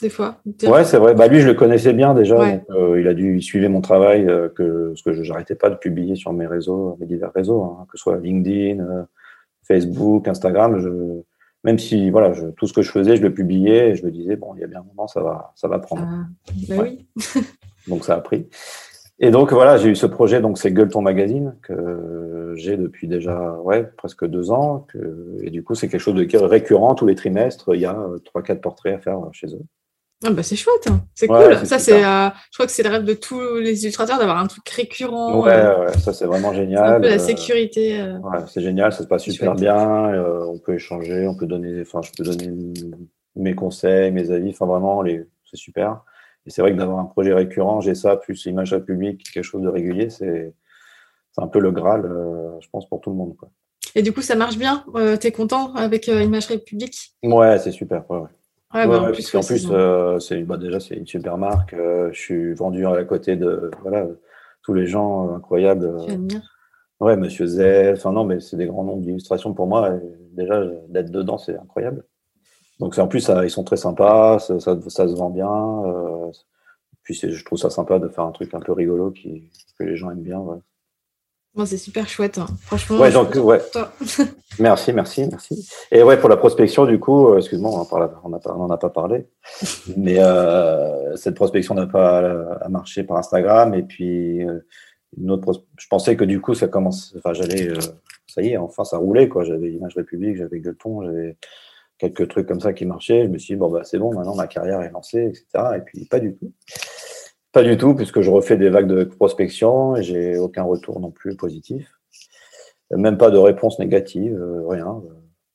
des 0.00 0.08
fois. 0.08 0.36
Ouais, 0.64 0.84
c'est 0.84 0.98
vrai. 0.98 1.14
Bah, 1.14 1.28
lui, 1.28 1.40
je 1.40 1.46
le 1.46 1.54
connaissais 1.54 1.92
bien 1.92 2.14
déjà. 2.14 2.36
Euh, 2.70 3.00
il 3.00 3.06
a 3.06 3.14
dû, 3.14 3.36
il 3.36 3.42
suivait 3.42 3.68
mon 3.68 3.80
travail, 3.80 4.26
que, 4.54 4.92
ce 4.94 5.02
que 5.02 5.12
je 5.12 5.22
n'arrêtais 5.30 5.56
pas 5.56 5.70
de 5.70 5.76
publier 5.76 6.16
sur 6.16 6.32
mes 6.32 6.46
réseaux, 6.46 6.96
mes 7.00 7.06
divers 7.06 7.32
réseaux, 7.32 7.62
hein, 7.62 7.86
que 7.90 7.98
ce 7.98 8.02
soit 8.02 8.18
LinkedIn, 8.18 9.06
Facebook, 9.66 10.28
Instagram. 10.28 10.78
Je, 10.78 11.22
même 11.64 11.78
si 11.78 12.10
voilà, 12.10 12.32
je, 12.32 12.46
tout 12.46 12.66
ce 12.66 12.72
que 12.72 12.82
je 12.82 12.90
faisais, 12.90 13.16
je 13.16 13.22
le 13.22 13.34
publiais 13.34 13.90
et 13.90 13.94
je 13.96 14.04
me 14.06 14.10
disais, 14.10 14.36
bon, 14.36 14.54
il 14.54 14.60
y 14.60 14.64
a 14.64 14.68
bien 14.68 14.80
un 14.80 14.84
moment, 14.84 15.08
ça 15.08 15.20
va, 15.20 15.52
ça 15.56 15.68
va 15.68 15.78
prendre. 15.78 16.06
Ah, 16.06 16.26
bah 16.68 16.76
oui. 16.82 17.06
Donc 17.88 18.04
ça 18.04 18.14
a 18.14 18.20
pris. 18.20 18.48
Et 19.20 19.30
donc 19.30 19.52
voilà, 19.52 19.76
j'ai 19.76 19.88
eu 19.88 19.96
ce 19.96 20.06
projet, 20.06 20.40
donc 20.40 20.58
c'est 20.58 20.72
Gueule 20.72 20.90
ton 20.90 21.02
magazine 21.02 21.56
que 21.62 22.52
j'ai 22.54 22.76
depuis 22.76 23.08
déjà 23.08 23.54
ouais 23.62 23.84
presque 23.96 24.24
deux 24.26 24.50
ans. 24.50 24.86
Que, 24.92 25.38
et 25.42 25.50
du 25.50 25.64
coup, 25.64 25.74
c'est 25.74 25.88
quelque 25.88 26.00
chose 26.00 26.14
de 26.14 26.46
récurrent 26.46 26.94
tous 26.94 27.06
les 27.06 27.16
trimestres. 27.16 27.74
Il 27.74 27.80
y 27.80 27.86
a 27.86 27.98
euh, 27.98 28.18
trois 28.18 28.42
quatre 28.42 28.60
portraits 28.60 28.94
à 28.94 28.98
faire 28.98 29.18
chez 29.32 29.48
eux. 29.48 29.62
Ah 30.24 30.30
bah 30.30 30.42
c'est 30.42 30.56
chouette, 30.56 30.88
hein. 30.88 31.00
c'est 31.14 31.28
cool. 31.28 31.64
Ça 31.64 31.78
c'est, 31.78 32.04
euh, 32.04 32.28
je 32.50 32.56
crois 32.56 32.66
que 32.66 32.72
c'est 32.72 32.82
le 32.82 32.88
rêve 32.88 33.04
de 33.04 33.14
tous 33.14 33.58
les 33.58 33.84
illustrateurs 33.84 34.18
d'avoir 34.18 34.38
un 34.38 34.48
truc 34.48 34.68
récurrent. 34.68 35.40
Ouais, 35.40 35.52
euh, 35.52 35.86
ouais 35.86 35.98
ça 35.98 36.12
c'est 36.12 36.26
vraiment 36.26 36.52
génial. 36.52 36.96
Un 36.96 37.00
peu 37.00 37.08
la 37.08 37.20
sécurité. 37.20 38.02
Ouais, 38.02 38.38
c'est 38.48 38.60
génial, 38.60 38.92
ça 38.92 39.04
se 39.04 39.08
passe 39.08 39.22
super 39.22 39.54
bien. 39.54 40.12
on 40.44 40.58
peut 40.58 40.74
échanger, 40.74 41.28
on 41.28 41.36
peut 41.36 41.46
donner, 41.46 41.82
enfin 41.82 42.00
je 42.02 42.10
peux 42.16 42.24
donner 42.24 42.52
mes 43.36 43.54
conseils, 43.54 44.10
mes 44.10 44.32
avis. 44.32 44.50
Enfin 44.50 44.66
vraiment, 44.66 45.02
les, 45.02 45.24
c'est 45.48 45.56
super. 45.56 46.00
Et 46.48 46.50
c'est 46.50 46.62
vrai 46.62 46.72
que 46.72 46.78
d'avoir 46.78 46.98
un 46.98 47.04
projet 47.04 47.34
récurrent, 47.34 47.82
j'ai 47.82 47.94
ça, 47.94 48.16
plus 48.16 48.46
Image 48.46 48.72
République, 48.72 49.30
quelque 49.34 49.44
chose 49.44 49.60
de 49.60 49.68
régulier, 49.68 50.08
c'est 50.08 50.54
un 51.36 51.46
peu 51.46 51.58
le 51.58 51.70
Graal, 51.70 52.06
euh, 52.06 52.58
je 52.60 52.68
pense, 52.72 52.88
pour 52.88 53.02
tout 53.02 53.10
le 53.10 53.16
monde. 53.16 53.36
Quoi. 53.36 53.50
Et 53.94 54.00
du 54.00 54.14
coup, 54.14 54.22
ça 54.22 54.34
marche 54.34 54.56
bien 54.56 54.82
euh, 54.94 55.18
Tu 55.18 55.26
es 55.26 55.30
content 55.30 55.74
avec 55.74 56.08
euh, 56.08 56.22
Image 56.22 56.46
République 56.46 57.12
Ouais, 57.22 57.58
c'est 57.58 57.70
super. 57.70 58.10
Ouais, 58.10 58.20
ouais. 58.20 58.86
bah, 58.86 59.02
en 59.02 59.12
plus, 59.12 59.34
en 59.34 59.42
plus 59.42 59.68
c'est 60.20 60.42
bah, 60.44 60.56
déjà, 60.56 60.80
c'est 60.80 60.94
une 60.94 61.06
super 61.06 61.36
marque. 61.36 61.76
je 61.76 62.18
suis 62.18 62.54
vendu 62.54 62.86
à 62.86 63.04
côté 63.04 63.36
de 63.36 63.70
voilà, 63.82 64.06
tous 64.62 64.72
les 64.72 64.86
gens 64.86 65.34
incroyables. 65.34 65.98
Ouais, 66.98 67.18
Monsieur 67.18 67.46
Z. 67.46 67.92
Enfin, 67.92 68.12
non, 68.12 68.24
mais 68.24 68.40
c'est 68.40 68.56
des 68.56 68.66
grands 68.66 68.84
noms 68.84 68.96
d'illustration 68.96 69.52
pour 69.52 69.66
moi. 69.66 69.98
déjà, 70.32 70.64
d'être 70.88 71.10
dedans, 71.10 71.36
c'est 71.36 71.58
incroyable. 71.58 72.06
Donc 72.80 72.96
en 72.98 73.08
plus, 73.08 73.20
ça, 73.20 73.44
ils 73.44 73.50
sont 73.50 73.64
très 73.64 73.76
sympas, 73.76 74.38
ça, 74.38 74.58
ça, 74.60 75.08
se 75.08 75.14
vend 75.14 75.30
bien. 75.30 75.48
Euh, 75.48 76.30
puis 77.02 77.14
je 77.14 77.44
trouve 77.44 77.58
ça 77.58 77.70
sympa 77.70 77.98
de 77.98 78.08
faire 78.08 78.24
un 78.24 78.32
truc 78.32 78.54
un 78.54 78.60
peu 78.60 78.72
rigolo 78.72 79.10
qui, 79.10 79.50
que 79.78 79.84
les 79.84 79.96
gens 79.96 80.10
aiment 80.10 80.22
bien. 80.22 80.38
Ouais. 80.38 81.66
c'est 81.66 81.76
super 81.76 82.08
chouette, 82.08 82.38
hein. 82.38 82.46
franchement. 82.62 82.98
Ouais, 82.98 83.10
donc, 83.10 83.34
ouais. 83.34 83.60
merci, 84.60 84.92
merci, 84.92 85.26
merci. 85.28 85.68
Et 85.90 86.04
ouais, 86.04 86.18
pour 86.18 86.28
la 86.28 86.36
prospection, 86.36 86.86
du 86.86 87.00
coup, 87.00 87.28
euh, 87.28 87.38
excuse-moi, 87.38 87.70
on 87.70 88.28
n'en 88.28 88.70
a 88.70 88.78
pas 88.78 88.90
parlé, 88.90 89.26
mais 89.96 90.18
euh, 90.18 91.16
cette 91.16 91.34
prospection 91.34 91.74
n'a 91.74 91.86
pas 91.86 92.68
marché 92.68 93.02
par 93.02 93.16
Instagram. 93.16 93.74
Et 93.74 93.82
puis, 93.82 94.46
une 95.16 95.30
autre 95.30 95.64
je 95.78 95.86
pensais 95.88 96.14
que 96.14 96.24
du 96.24 96.40
coup, 96.40 96.54
ça 96.54 96.68
commence, 96.68 97.12
enfin, 97.16 97.32
j'allais, 97.32 97.72
ça 98.28 98.42
y 98.42 98.50
est, 98.50 98.56
enfin, 98.56 98.84
ça 98.84 98.98
roulait, 98.98 99.28
quoi. 99.28 99.42
J'avais 99.42 99.72
Image 99.72 99.96
République, 99.96 100.36
j'avais 100.36 100.60
Gueuleton, 100.60 101.02
j'avais 101.02 101.36
quelques 101.98 102.28
trucs 102.28 102.46
comme 102.46 102.60
ça 102.60 102.72
qui 102.72 102.86
marchaient. 102.86 103.24
Je 103.24 103.28
me 103.28 103.38
suis 103.38 103.54
dit, 103.54 103.58
bon, 103.58 103.70
bah, 103.70 103.82
c'est 103.84 103.98
bon, 103.98 104.14
maintenant 104.14 104.34
ma 104.34 104.46
carrière 104.46 104.80
est 104.82 104.90
lancée, 104.90 105.26
etc. 105.26 105.76
Et 105.76 105.80
puis, 105.80 106.04
pas 106.06 106.20
du 106.20 106.34
tout. 106.34 106.52
Pas 107.52 107.62
du 107.62 107.76
tout, 107.76 107.94
puisque 107.94 108.20
je 108.20 108.30
refais 108.30 108.56
des 108.56 108.70
vagues 108.70 108.86
de 108.86 109.04
prospection 109.04 109.96
et 109.96 110.02
j'ai 110.02 110.38
aucun 110.38 110.62
retour 110.62 111.00
non 111.00 111.10
plus 111.10 111.36
positif. 111.36 111.90
Même 112.90 113.18
pas 113.18 113.30
de 113.30 113.38
réponse 113.38 113.78
négative, 113.78 114.38
euh, 114.40 114.66
rien. 114.66 115.02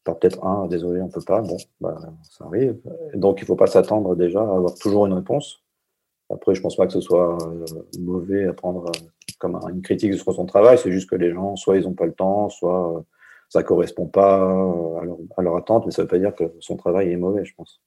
Peut-être 0.04 0.44
un, 0.44 0.68
désolé, 0.68 1.02
on 1.02 1.08
peut 1.08 1.22
pas. 1.26 1.42
Bon, 1.42 1.58
bah, 1.80 1.98
ça 2.24 2.46
arrive. 2.46 2.78
Donc, 3.16 3.42
il 3.42 3.46
faut 3.46 3.56
pas 3.56 3.68
s'attendre 3.68 4.16
déjà 4.16 4.42
à 4.42 4.56
avoir 4.56 4.76
toujours 4.76 5.06
une 5.06 5.14
réponse. 5.14 5.64
Après, 6.30 6.56
je 6.56 6.62
pense 6.62 6.76
pas 6.76 6.88
que 6.88 6.94
ce 6.94 7.02
soit 7.02 7.38
euh, 7.48 7.66
mauvais 8.00 8.48
à 8.48 8.54
prendre 8.54 8.88
euh, 8.88 9.08
comme 9.40 9.60
une 9.70 9.82
critique 9.82 10.14
sur 10.16 10.34
son 10.34 10.46
travail. 10.46 10.78
C'est 10.78 10.92
juste 10.92 11.10
que 11.10 11.16
les 11.16 11.32
gens, 11.32 11.56
soit 11.56 11.78
ils 11.78 11.84
n'ont 11.84 11.94
pas 11.94 12.06
le 12.06 12.14
temps, 12.14 12.50
soit 12.50 13.04
ça 13.54 13.62
correspond 13.62 14.08
pas 14.08 14.40
euh, 14.42 15.16
à 15.38 15.42
leur, 15.44 15.56
attente, 15.56 15.86
mais 15.86 15.92
ça 15.92 16.02
ne 16.02 16.08
veut 16.08 16.10
pas 16.10 16.18
dire 16.18 16.34
que 16.34 16.46
son 16.60 16.76
travail 16.76 17.12
est 17.12 17.18
mauvais, 17.18 17.46
je 17.46 17.54
pense. 17.54 17.82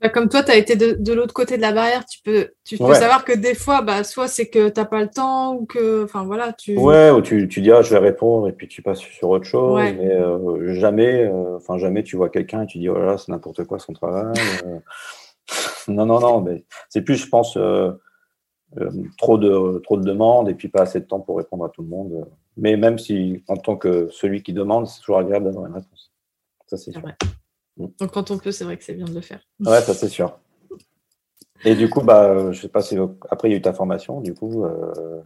Bah, 0.00 0.08
comme 0.08 0.30
toi, 0.30 0.42
tu 0.42 0.50
as 0.50 0.56
été 0.56 0.74
de, 0.74 1.12
l'autre 1.12 1.34
côté 1.34 1.58
de 1.58 1.60
la 1.60 1.72
barrière, 1.72 2.06
tu 2.06 2.22
peux, 2.22 2.52
tu 2.64 2.78
peux 2.78 2.94
savoir 2.94 3.26
que 3.26 3.36
des 3.36 3.54
fois, 3.54 3.82
bah, 3.82 4.04
soit 4.04 4.26
c'est 4.26 4.48
que 4.48 4.70
tu 4.70 4.80
n'as 4.80 4.86
pas 4.86 5.02
le 5.02 5.10
temps 5.10 5.54
ou 5.54 5.66
que. 5.66 6.04
Enfin 6.04 6.24
voilà, 6.24 6.54
tu. 6.54 6.78
Ouais, 6.78 7.10
ou 7.10 7.20
tu, 7.20 7.46
tu 7.46 7.60
dis, 7.60 7.70
ah, 7.70 7.82
je 7.82 7.90
vais 7.90 7.98
répondre 7.98 8.48
et 8.48 8.52
puis 8.52 8.68
tu 8.68 8.80
passes 8.80 9.00
sur 9.00 9.28
autre 9.28 9.44
chose. 9.44 9.78
Mais 9.78 10.12
euh, 10.12 10.72
jamais, 10.72 11.30
euh, 11.30 11.58
jamais 11.76 12.02
tu 12.02 12.16
vois 12.16 12.30
quelqu'un 12.30 12.62
et 12.62 12.66
tu 12.66 12.78
dis, 12.78 12.88
oh 12.88 12.94
là 12.94 13.04
là, 13.04 13.18
c'est 13.18 13.30
n'importe 13.30 13.64
quoi 13.64 13.78
son 13.78 13.92
travail. 13.92 14.32
non, 15.88 16.06
non, 16.06 16.20
non, 16.20 16.40
mais 16.40 16.64
c'est 16.88 17.02
plus, 17.02 17.16
je 17.16 17.28
pense, 17.28 17.58
trop, 19.18 19.36
de, 19.36 19.78
trop 19.80 19.98
de 19.98 20.04
demandes 20.04 20.48
et 20.48 20.54
puis 20.54 20.68
pas 20.68 20.80
assez 20.80 21.00
de 21.00 21.04
temps 21.04 21.20
pour 21.20 21.36
répondre 21.36 21.66
à 21.66 21.68
tout 21.68 21.82
le 21.82 21.88
monde. 21.88 22.24
Mais 22.60 22.76
même 22.76 22.98
si, 22.98 23.42
en 23.48 23.56
tant 23.56 23.76
que 23.76 24.08
celui 24.10 24.42
qui 24.42 24.52
demande, 24.52 24.86
c'est 24.86 25.00
toujours 25.00 25.18
agréable 25.18 25.46
d'avoir 25.46 25.66
une 25.66 25.74
réponse. 25.74 26.12
Ça, 26.66 26.76
c'est 26.76 26.92
sûr. 26.92 27.02
Mm. 27.76 27.86
Donc, 27.98 28.12
quand 28.12 28.30
on 28.30 28.38
peut, 28.38 28.52
c'est 28.52 28.64
vrai 28.64 28.76
que 28.76 28.84
c'est 28.84 28.94
bien 28.94 29.06
de 29.06 29.14
le 29.14 29.20
faire. 29.20 29.40
Ouais, 29.60 29.80
ça, 29.80 29.94
c'est 29.94 30.08
sûr. 30.08 30.38
Et 31.64 31.74
du 31.74 31.90
coup, 31.90 32.00
bah, 32.02 32.52
je 32.52 32.60
sais 32.60 32.68
pas 32.68 32.80
si 32.80 32.96
après 33.30 33.48
il 33.48 33.52
y 33.52 33.54
a 33.54 33.58
eu 33.58 33.62
ta 33.62 33.74
formation, 33.74 34.20
du 34.20 34.32
coup, 34.32 34.64
euh, 34.64 35.20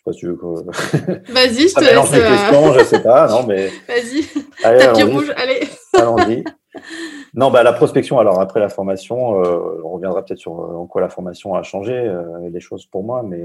sais 0.00 0.04
pas 0.04 0.12
si 0.12 0.20
tu 0.20 0.26
veux 0.26 0.34
Vas-y, 1.32 1.68
je 1.68 1.74
te 1.74 1.80
laisse. 1.80 2.12
Euh, 2.14 2.28
questions, 2.28 2.72
je 2.72 2.84
sais 2.84 3.02
pas, 3.02 3.28
non, 3.28 3.46
mais. 3.46 3.68
Vas-y. 3.88 4.24
Tapis 4.62 5.02
rouge, 5.02 5.32
allez. 5.36 5.60
Allons-y. 5.94 6.44
Non, 7.34 7.50
bah, 7.50 7.62
la 7.62 7.72
prospection, 7.72 8.18
alors 8.18 8.40
après 8.40 8.60
la 8.60 8.68
formation, 8.68 9.42
euh, 9.42 9.80
on 9.84 9.90
reviendra 9.90 10.24
peut-être 10.24 10.40
sur 10.40 10.60
euh, 10.60 10.76
en 10.76 10.86
quoi 10.86 11.00
la 11.00 11.08
formation 11.08 11.54
a 11.54 11.62
changé 11.62 11.94
euh, 11.94 12.48
les 12.50 12.60
choses 12.60 12.86
pour 12.86 13.04
moi, 13.04 13.22
mais 13.22 13.44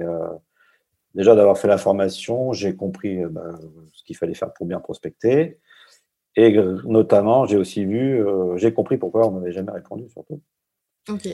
déjà 1.16 1.36
d'avoir 1.36 1.58
fait 1.58 1.68
la 1.68 1.78
formation, 1.78 2.54
j'ai 2.54 2.76
compris 2.76 3.24
bah, 3.26 3.56
ce 3.94 4.04
qu'il 4.04 4.16
fallait 4.16 4.36
faire 4.36 4.54
pour 4.54 4.68
bien 4.68 4.80
prospecter. 4.80 5.60
Et 6.36 6.58
notamment, 6.84 7.46
j'ai 7.46 7.58
aussi 7.58 7.86
vu, 7.86 8.22
j'ai 8.58 8.74
compris 8.74 8.98
pourquoi 8.98 9.28
on 9.28 9.32
m'avait 9.32 9.54
jamais 9.54 9.72
répondu, 9.72 10.10
surtout. 10.10 10.42
Ok 11.10 11.28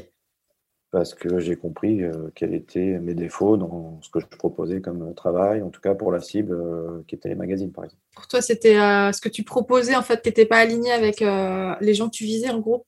parce 0.92 1.14
que 1.14 1.40
j'ai 1.40 1.56
compris 1.56 2.04
euh, 2.04 2.30
quels 2.36 2.54
étaient 2.54 3.00
mes 3.00 3.14
défauts 3.14 3.56
dans 3.56 4.00
ce 4.02 4.10
que 4.10 4.20
je 4.20 4.26
proposais 4.28 4.82
comme 4.82 5.16
travail, 5.16 5.62
en 5.62 5.70
tout 5.70 5.80
cas 5.80 5.96
pour 5.96 6.12
la 6.12 6.20
cible 6.20 6.54
euh, 6.54 7.04
qui 7.08 7.16
était 7.16 7.30
les 7.30 7.36
magazines, 7.36 7.72
par 7.72 7.86
exemple. 7.86 8.02
Pour 8.14 8.28
toi, 8.28 8.42
c'était 8.42 8.78
euh, 8.78 9.12
ce 9.14 9.22
que 9.22 9.30
tu 9.30 9.44
proposais, 9.44 9.96
en 9.96 10.02
fait, 10.02 10.22
qui 10.22 10.28
n'était 10.28 10.46
pas 10.46 10.58
aligné 10.58 10.92
avec 10.92 11.22
les 11.22 11.94
gens 11.94 12.08
que 12.08 12.16
tu 12.16 12.26
visais, 12.26 12.50
en 12.50 12.60
gros? 12.60 12.86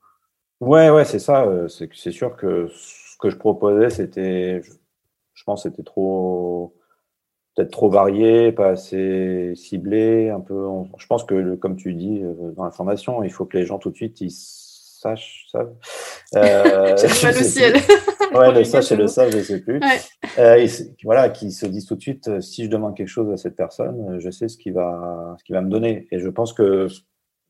Ouais, 0.60 0.90
ouais, 0.90 1.06
c'est 1.06 1.20
ça. 1.20 1.48
c'est 1.70 2.12
sûr 2.12 2.36
que 2.36 2.68
ce 2.68 3.18
que 3.18 3.30
je 3.30 3.38
proposais, 3.38 3.90
c'était, 3.90 4.62
je, 5.34 5.44
pense, 5.46 5.64
c'était 5.64 5.84
trop, 5.84 6.76
peut-être 7.56 7.72
trop 7.72 7.90
varié, 7.90 8.52
pas 8.52 8.70
assez 8.70 9.54
ciblé, 9.56 10.30
un 10.30 10.40
peu. 10.40 10.68
Je 10.98 11.08
pense 11.08 11.24
que, 11.24 11.56
comme 11.56 11.76
tu 11.76 11.94
dis 11.94 12.22
dans 12.56 12.66
la 12.66 12.72
formation, 12.72 13.24
il 13.24 13.32
faut 13.32 13.46
que 13.46 13.58
les 13.58 13.66
gens 13.66 13.80
tout 13.80 13.92
de 13.92 13.96
suite 13.96 14.22
ils 14.22 14.32
sache, 15.04 15.46
savent. 15.52 15.74
Euh, 16.36 16.96
J'ai 16.98 17.26
mal 17.26 17.38
au 17.38 17.44
ciel. 17.44 17.74
ouais, 18.34 18.52
le 18.54 18.64
sage 18.64 18.92
et 18.92 18.96
le 18.96 19.08
sage, 19.08 19.32
je 19.34 19.38
ne 19.38 19.44
sais 19.44 19.60
plus. 19.60 19.80
Euh, 20.40 20.68
voilà, 21.04 21.30
qui 21.30 21.52
se 21.52 21.66
disent 21.66 21.86
tout 21.86 21.96
de 21.96 22.02
suite, 22.02 22.28
euh, 22.28 22.42
si 22.42 22.64
je 22.64 22.70
demande 22.70 22.96
quelque 22.96 23.08
chose 23.08 23.32
à 23.32 23.38
cette 23.38 23.56
personne, 23.56 24.20
je 24.20 24.30
sais 24.30 24.48
ce 24.48 24.58
qu'il 24.58 24.74
va, 24.74 25.36
ce 25.46 25.54
va 25.54 25.62
me 25.62 25.70
donner. 25.70 26.08
Et 26.12 26.20
je 26.20 26.30
pense 26.30 26.54
que 26.54 26.88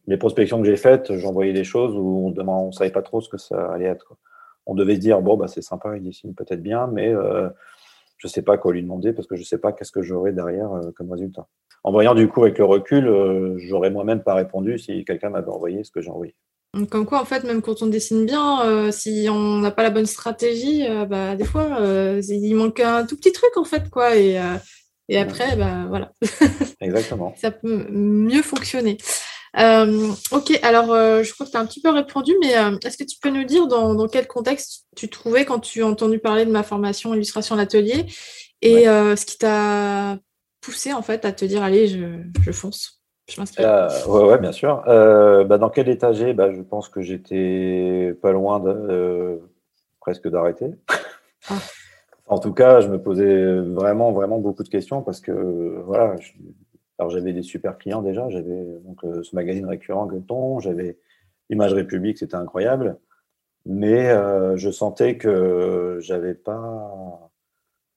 les 0.08 0.18
prospections 0.18 0.60
que 0.60 0.66
j'ai 0.66 0.76
faites, 0.76 1.16
j'envoyais 1.16 1.54
des 1.54 1.64
choses 1.64 1.96
où 1.96 2.34
on 2.36 2.66
ne 2.68 2.72
savait 2.72 2.92
pas 2.92 3.04
trop 3.04 3.22
ce 3.22 3.30
que 3.30 3.38
ça 3.38 3.72
allait 3.72 3.86
être. 3.86 4.16
On 4.66 4.76
devait 4.76 4.96
se 4.96 5.00
dire, 5.00 5.22
bon, 5.22 5.38
bah, 5.38 5.48
c'est 5.48 5.62
sympa, 5.62 5.96
il 5.96 6.04
dessine 6.04 6.34
peut-être 6.34 6.62
bien, 6.62 6.88
mais 6.88 7.14
je 8.24 8.30
ne 8.30 8.32
sais 8.32 8.42
pas 8.42 8.58
quoi 8.58 8.72
lui 8.72 8.82
demander 8.82 9.12
parce 9.12 9.28
que 9.28 9.36
je 9.36 9.42
ne 9.42 9.46
sais 9.46 9.58
pas 9.58 9.74
qu'est-ce 9.74 9.92
que 9.92 10.02
j'aurai 10.02 10.32
derrière 10.32 10.70
comme 10.96 11.12
résultat. 11.12 11.46
En 11.84 11.92
voyant 11.92 12.16
du 12.16 12.30
coup 12.30 12.44
avec 12.44 12.58
le 12.58 12.64
recul, 12.64 13.58
j'aurais 13.58 13.92
moi-même 13.92 14.24
pas 14.24 14.34
répondu 14.34 14.80
si 14.80 15.04
quelqu'un 15.04 15.30
m'avait 15.30 15.50
envoyé 15.50 15.84
ce 15.84 15.92
que 15.92 16.00
j'ai 16.00 16.10
envoyé. 16.10 16.34
Comme 16.90 17.06
quoi, 17.06 17.22
en 17.22 17.26
fait, 17.26 17.44
même 17.44 17.62
quand 17.62 17.84
on 17.84 17.88
dessine 17.88 18.26
bien, 18.26 18.66
euh, 18.66 18.92
si 18.92 19.28
on 19.30 19.60
n'a 19.60 19.70
pas 19.70 19.84
la 19.84 19.92
bonne 19.92 20.08
stratégie, 20.08 20.88
euh, 20.88 21.06
bah, 21.06 21.36
des 21.36 21.44
fois, 21.44 21.80
euh, 21.80 22.20
il 22.28 22.56
manque 22.56 22.80
un 22.80 23.06
tout 23.06 23.16
petit 23.16 23.32
truc, 23.32 23.56
en 23.58 23.64
fait, 23.64 23.92
quoi. 23.92 24.18
Et, 24.18 24.42
et 25.08 25.18
après, 25.20 25.56
bah, 25.56 25.86
voilà. 25.88 26.14
Exactement. 26.82 27.36
Ça 27.38 27.52
peut 27.52 27.86
mieux 27.92 28.42
fonctionner. 28.42 28.98
Ok, 29.56 30.60
alors 30.64 30.88
je 30.88 31.34
crois 31.34 31.46
que 31.46 31.52
tu 31.52 31.58
as 31.58 31.60
un 31.60 31.66
petit 31.66 31.82
peu 31.82 31.90
répondu, 31.90 32.34
mais 32.42 32.54
est-ce 32.84 32.98
que 32.98 33.04
tu 33.04 33.18
peux 33.22 33.30
nous 33.30 33.44
dire 33.44 33.68
dans, 33.68 34.08
quel 34.08 34.28
contexte 34.28 34.86
tu 34.96 35.10
trouvais 35.10 35.46
quand 35.46 35.60
tu 35.60 35.84
as 35.84 35.88
entendu 35.88 36.20
parler 36.20 36.46
de 36.46 36.52
ma 36.52 36.64
formation 36.64 37.14
illustration 37.14 37.56
à 37.56 37.60
l'atelier 37.60 38.06
et 38.62 38.86
ce 38.86 39.26
qui 39.26 39.38
t'a 39.38 40.18
poussé 40.62 40.94
en 40.94 41.02
fait 41.02 41.26
à 41.26 41.32
te 41.32 41.46
dire 41.46 41.62
allez, 41.62 41.88
je 41.88 42.52
fonce 42.52 43.04
je 43.30 43.42
euh, 43.62 43.88
ouais, 44.08 44.32
ouais, 44.32 44.38
bien 44.38 44.52
sûr. 44.52 44.84
Euh, 44.88 45.46
bah, 45.46 45.58
dans 45.58 45.70
quel 45.70 45.88
état 45.88 46.12
j'ai? 46.12 46.34
Bah, 46.34 46.52
Je 46.52 46.62
pense 46.62 46.90
que 46.90 47.02
j'étais 47.02 48.14
pas 48.22 48.32
loin 48.32 48.60
de, 48.60 48.70
euh, 48.70 49.38
presque 50.02 50.28
d'arrêter. 50.28 50.68
Ah. 51.50 51.56
En 52.28 52.40
tout 52.40 52.54
cas, 52.54 52.82
je 52.82 52.90
me 52.90 53.02
posais 53.02 53.60
vraiment, 53.62 54.12
vraiment 54.12 54.40
beaucoup 54.40 54.64
de 54.64 54.70
questions 54.70 55.02
parce 55.02 55.22
que 55.22 55.32
voilà, 55.86 56.16
alors 57.04 57.12
j'avais 57.12 57.34
des 57.34 57.44
super 57.44 57.78
clients 57.78 58.02
déjà. 58.02 58.30
J'avais 58.30 58.66
donc 58.86 59.02
ce 59.02 59.36
magazine 59.36 59.66
récurrent 59.66 60.06
Gueuleton, 60.06 60.60
j'avais 60.60 60.98
Image 61.50 61.74
République, 61.74 62.18
c'était 62.18 62.36
incroyable. 62.36 62.98
Mais 63.66 64.10
je 64.56 64.72
sentais 64.72 65.18
que 65.18 65.98
j'avais 66.02 66.34
pas 66.34 67.32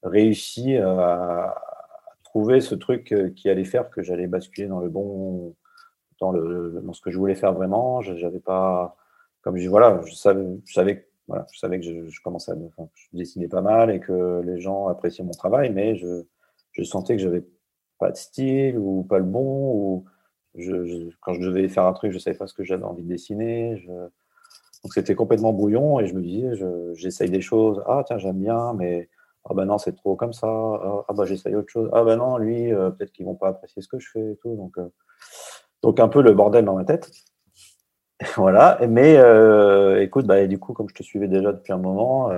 réussi 0.03 0.77
à, 0.77 1.55
trouver 2.37 2.61
ce 2.61 2.75
truc 2.75 3.13
euh, 3.13 3.31
qui 3.31 3.49
allait 3.49 3.65
faire 3.65 3.89
que 3.89 4.03
j'allais 4.03 4.27
basculer 4.27 4.67
dans 4.69 4.81
le 4.81 4.91
bon, 4.91 5.55
dans, 6.21 6.33
le, 6.33 6.83
dans 6.85 6.93
ce 6.93 7.01
que 7.01 7.11
je 7.11 7.19
voulais 7.19 7.35
faire 7.35 7.55
vraiment. 7.55 8.03
J'avais 8.03 8.41
pas, 8.41 8.95
comme 9.41 9.57
je 9.57 9.67
voilà, 9.71 10.03
je 10.05 10.15
savais, 10.15 10.45
je 10.67 10.75
savais, 10.75 11.09
voilà, 11.29 11.47
je 11.51 11.59
savais 11.59 11.81
que 11.81 11.87
je, 11.87 12.21
commençais 12.23 12.53
à, 12.53 12.55
enfin, 12.55 12.91
je 12.95 13.17
dessinais 13.17 13.49
pas 13.49 13.63
mal 13.63 13.91
et 13.91 14.01
que 14.01 14.43
les 14.45 14.61
gens 14.61 14.89
appréciaient 14.89 15.25
mon 15.25 15.31
travail, 15.31 15.71
mais 15.71 15.97
je, 15.97 16.25
je 16.73 16.83
sentais 16.83 17.17
que 17.17 17.23
j'avais 17.23 17.43
pas 17.99 18.11
de 18.11 18.17
style 18.17 18.79
ou 18.79 19.05
pas 19.05 19.19
le 19.19 19.25
bon 19.25 19.73
ou 19.75 20.05
je, 20.55 21.11
quand 21.21 21.35
je 21.35 21.41
devais 21.41 21.69
faire 21.69 21.85
un 21.85 21.93
truc, 21.93 22.13
je 22.13 22.19
savais 22.19 22.37
pas 22.37 22.47
ce 22.47 22.55
que 22.55 22.65
j'avais 22.65 22.85
envie 22.85 23.03
de 23.03 23.09
dessiner. 23.09 23.77
Je, 23.79 23.91
donc 23.91 24.95
c'était 24.95 25.15
complètement 25.15 25.53
brouillon 25.53 26.01
et 26.01 26.07
je 26.07 26.15
me 26.15 26.23
disais, 26.23 26.53
j'essaye 26.95 27.31
des 27.31 27.41
choses. 27.41 27.83
Ah 27.87 28.03
tiens, 28.07 28.19
j'aime 28.19 28.39
bien, 28.39 28.73
mais 28.75 29.09
ah 29.49 29.55
ben 29.55 29.65
non, 29.67 29.79
c'est 29.79 29.95
trop 29.95 30.17
comme 30.17 30.33
ça, 30.33 30.49
ah, 30.49 31.13
ben 31.15 31.25
j'essaye 31.25 31.55
autre 31.55 31.69
chose, 31.69 31.89
ah 31.93 32.03
ben 32.03 32.17
non, 32.17 32.37
lui, 32.37 32.73
euh, 32.73 32.91
peut-être 32.91 33.13
qu'ils 33.13 33.27
vont 33.27 33.37
pas 33.37 33.49
apprécier 33.49 33.81
ce 33.81 33.89
que 33.89 33.99
je 33.99 34.11
fais 34.11 34.33
et 34.33 34.37
tout. 34.37 34.57
Donc, 34.57 34.77
euh, 34.79 34.89
donc 35.83 36.01
un 36.01 36.09
peu 36.09 36.21
le 36.23 36.33
bordel 36.33 36.65
dans 36.65 36.75
ma 36.75 36.85
tête. 36.85 37.11
voilà, 38.37 38.79
mais 38.89 39.17
euh, 39.19 40.03
écoute, 40.03 40.27
bah, 40.27 40.47
du 40.47 40.59
coup, 40.59 40.73
comme 40.73 40.89
je 40.89 40.95
te 40.95 41.03
suivais 41.03 41.29
déjà 41.29 41.53
depuis 41.53 41.73
un 41.73 41.79
moment, 41.79 42.31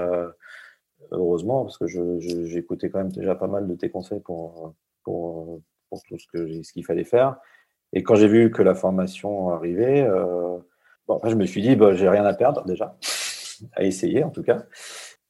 heureusement, 1.13 1.65
parce 1.65 1.79
que 1.79 2.57
écouté 2.59 2.91
quand 2.91 2.99
même 2.99 3.13
déjà 3.13 3.35
pas 3.35 3.47
mal 3.47 3.67
de 3.69 3.75
tes 3.75 3.91
conseils 3.91 4.21
pour, 4.21 4.75
pour, 5.03 5.61
tout 5.91 6.19
ce 6.19 6.27
qu'il 6.29 6.65
ce 6.65 6.73
qu'il 6.73 6.85
fallait 6.85 7.05
faire. 7.05 7.37
Et 7.93 8.03
quand 8.03 8.15
j'ai 8.15 8.29
vu 8.29 8.51
que 8.51 8.63
la 8.63 8.75
formation 8.75 9.51
arrivait, 9.51 10.07
bon, 11.07 11.21
je 11.25 11.35
me 11.35 11.47
suis 11.47 11.63
dit, 11.63 11.77
bah, 11.77 11.95
j'ai 11.95 12.09
rien 12.09 12.25
à 12.25 12.35
perdre 12.35 12.65
déjà, 12.67 12.97
à 13.73 13.85
essayer 13.85 14.25
en 14.25 14.31
tout 14.31 14.43
cas. 14.43 14.65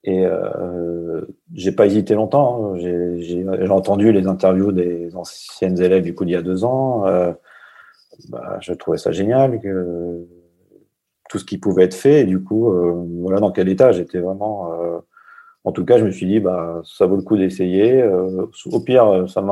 Et 0.04 0.24
euh, 0.24 1.22
j'ai 1.52 1.72
pas 1.72 1.86
hésité 1.86 2.14
longtemps. 2.14 2.74
Hein. 2.74 2.78
J'ai 2.78 3.68
entendu 3.68 4.12
les 4.12 4.26
interviews 4.26 4.72
des 4.72 5.14
anciennes 5.16 5.80
élèves 5.80 6.02
du 6.02 6.14
coup 6.14 6.24
d'il 6.24 6.32
y 6.32 6.36
a 6.36 6.42
deux 6.42 6.64
ans. 6.64 7.06
Euh, 7.06 7.32
bah, 8.28 8.58
je 8.60 8.72
trouvais 8.72 8.98
ça 8.98 9.12
génial 9.12 9.60
que 9.60 10.26
tout 11.28 11.38
ce 11.38 11.44
qui 11.44 11.58
pouvait 11.58 11.84
être 11.84 11.94
fait. 11.94 12.20
Et 12.20 12.24
du 12.24 12.42
coup, 12.42 12.72
euh, 12.72 13.04
voilà 13.20 13.40
dans 13.40 13.50
quel 13.50 13.68
état 13.68 13.92
j'étais 13.92 14.20
vraiment. 14.20 14.72
En 15.64 15.72
tout 15.72 15.84
cas, 15.84 15.98
je 15.98 16.04
me 16.04 16.10
suis 16.10 16.26
dit, 16.26 16.40
bah, 16.40 16.80
ça 16.84 17.06
vaut 17.06 17.16
le 17.16 17.22
coup 17.22 17.36
d'essayer. 17.36 18.00
Euh, 18.02 18.46
au 18.66 18.80
pire, 18.80 19.28
ça 19.28 19.44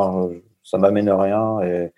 ça 0.63 0.79
m'amène 0.79 1.11
rien 1.11 1.61
et, 1.61 1.93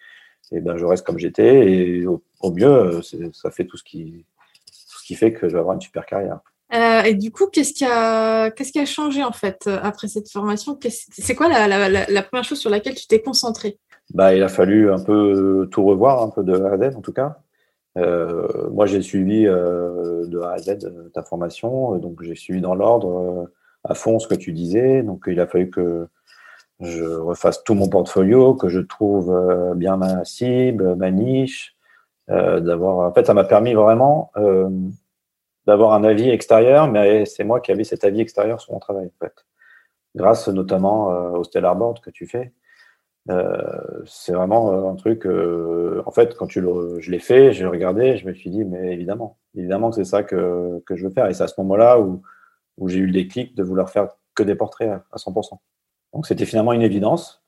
et 0.53 0.61
ben, 0.61 0.77
je 0.77 0.85
reste 0.85 1.07
comme 1.07 1.19
j'étais. 1.19 1.71
Et 1.71 2.07
au, 2.07 2.23
au 2.41 2.53
mieux, 2.53 3.01
ça 3.33 3.51
fait 3.51 3.65
tout 3.65 3.77
ce 3.77 3.85
qui, 3.85 4.25
tout 4.67 4.99
ce 4.99 5.07
qui 5.07 5.15
fait 5.15 5.33
que 5.33 5.49
je 5.49 5.55
vais 5.55 5.61
avoir 5.61 5.75
une 5.75 5.81
super 5.81 6.07
carrière. 6.07 6.41
Euh, 6.75 7.03
et 7.03 7.15
du 7.15 7.31
coup, 7.31 7.47
qu'est-ce 7.47 7.73
qui, 7.73 7.85
a, 7.85 8.51
qu'est-ce 8.51 8.73
qui 8.73 8.79
a 8.79 8.85
changé 8.85 9.25
en 9.25 9.33
fait 9.33 9.69
après 9.83 10.09
cette 10.09 10.31
formation? 10.31 10.79
C'est 11.11 11.35
quoi 11.35 11.49
la, 11.49 11.67
la, 11.67 11.89
la, 12.07 12.23
première 12.23 12.45
chose 12.45 12.59
sur 12.59 12.71
laquelle 12.71 12.95
tu 12.95 13.07
t'es 13.07 13.23
concentré 13.23 13.79
bah, 14.13 14.35
Il 14.35 14.43
a 14.43 14.49
fallu 14.49 14.93
un 14.93 15.03
peu 15.03 15.67
tout 15.71 15.85
revoir, 15.85 16.23
un 16.23 16.29
peu 16.29 16.45
de 16.45 16.53
A 16.53 16.73
à 16.73 16.91
Z 16.91 16.97
en 16.97 17.01
tout 17.01 17.13
cas. 17.13 17.39
Euh, 17.97 18.69
moi, 18.71 18.85
j'ai 18.85 19.01
suivi 19.01 19.45
de 19.45 20.41
A 20.41 20.53
à 20.53 20.59
Z 20.59 20.79
ta 21.15 21.23
formation, 21.23 21.97
donc 21.97 22.23
j'ai 22.23 22.35
suivi 22.35 22.61
dans 22.61 22.75
l'ordre 22.75 23.49
à 23.89 23.95
fond 23.95 24.19
ce 24.19 24.29
que 24.29 24.35
tu 24.35 24.53
disais. 24.53 25.03
Donc, 25.03 25.25
il 25.27 25.41
a 25.41 25.47
fallu 25.47 25.71
que 25.71 26.09
je 26.81 27.05
refasse 27.05 27.65
tout 27.65 27.75
mon 27.75 27.89
portfolio, 27.89 28.55
que 28.55 28.69
je 28.69 28.81
trouve 28.81 29.75
bien 29.75 29.97
ma 29.97 30.25
cible, 30.25 30.95
ma 30.95 31.11
niche. 31.11 31.77
d'avoir, 32.29 33.09
en 33.11 33.13
fait, 33.13 33.27
ça 33.27 33.35
m'a 33.35 33.45
permis 33.45 33.75
vraiment 33.75 34.31
d'avoir 35.69 35.93
un 35.93 36.03
avis 36.03 36.31
extérieur, 36.31 36.89
mais 36.89 37.27
c'est 37.27 37.45
moi 37.45 37.61
qui 37.61 37.71
avais 37.73 37.85
cet 37.85 38.03
avis 38.03 38.23
extérieur 38.23 38.59
sur 38.59 38.73
mon 38.73 38.79
travail, 38.79 39.07
en 39.07 39.25
fait. 39.25 39.45
Grâce 40.17 40.49
notamment 40.49 41.13
euh, 41.13 41.31
au 41.39 41.45
Stellar 41.45 41.77
Board 41.77 42.01
que 42.01 42.09
tu 42.09 42.27
fais. 42.27 42.53
Euh, 43.29 44.03
c'est 44.07 44.33
vraiment 44.33 44.73
euh, 44.73 44.91
un 44.91 44.97
truc, 44.97 45.27
en 45.27 46.11
fait, 46.11 46.35
quand 46.37 46.47
tu 46.47 46.63
le, 46.63 46.99
je 47.01 47.11
l'ai 47.11 47.19
fait, 47.19 47.53
j'ai 47.53 47.67
regardé, 47.67 48.17
je 48.17 48.27
me 48.27 48.33
suis 48.33 48.49
dit, 48.49 48.65
mais 48.65 48.95
évidemment, 48.95 49.37
évidemment 49.55 49.91
que 49.91 49.97
c'est 49.97 50.05
ça 50.05 50.23
que, 50.23 50.83
que, 50.87 50.97
je 50.97 51.07
veux 51.07 51.13
faire. 51.13 51.27
Et 51.27 51.35
c'est 51.35 51.45
à 51.45 51.49
ce 51.49 51.61
moment-là 51.61 52.01
où, 52.01 52.23
où 52.79 52.89
j'ai 52.89 52.99
eu 52.99 53.07
le 53.07 53.13
déclic 53.13 53.55
de 53.55 53.63
vouloir 53.63 53.91
faire 53.91 54.09
que 54.35 54.43
des 54.43 54.55
portraits 54.55 54.91
à, 55.13 55.17
100%. 55.17 55.59
Donc 56.15 56.27
c'était 56.27 56.47
finalement 56.47 56.73
une 56.73 56.83
évidence. 56.83 57.43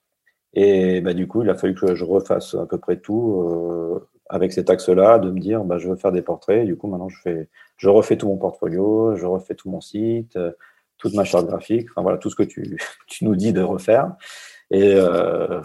Et 0.53 1.01
bah, 1.01 1.15
du 1.15 1.29
coup, 1.29 1.43
il 1.43 1.51
a 1.51 1.55
fallu 1.55 1.75
que 1.75 1.95
je 1.95 2.05
refasse 2.05 2.55
à 2.55 2.67
peu 2.67 2.79
près 2.79 2.99
tout 2.99 4.01
avec 4.31 4.53
cet 4.53 4.71
axe-là, 4.71 5.19
de 5.19 5.31
me 5.31 5.41
dire, 5.41 5.65
bah, 5.65 5.79
je 5.79 5.89
veux 5.89 5.97
faire 5.97 6.13
des 6.13 6.23
portraits. 6.23 6.65
Du 6.65 6.77
coup, 6.77 6.87
maintenant, 6.87 7.09
je, 7.09 7.21
fais, 7.21 7.49
je 7.77 7.89
refais 7.89 8.17
tout 8.17 8.29
mon 8.29 8.37
portfolio, 8.37 9.17
je 9.17 9.27
refais 9.27 9.57
tout 9.57 9.69
mon 9.69 9.81
site, 9.81 10.37
euh, 10.37 10.53
toute 10.99 11.15
ma 11.15 11.25
charte 11.25 11.47
graphique, 11.47 11.89
enfin 11.91 12.03
voilà, 12.03 12.17
tout 12.17 12.31
ce 12.31 12.37
que 12.37 12.45
tu, 12.45 12.79
nous 13.23 13.35
dis 13.35 13.53
de 13.53 13.61
refaire. 13.61 14.15
Et 14.71 14.95
euh, 14.95 15.61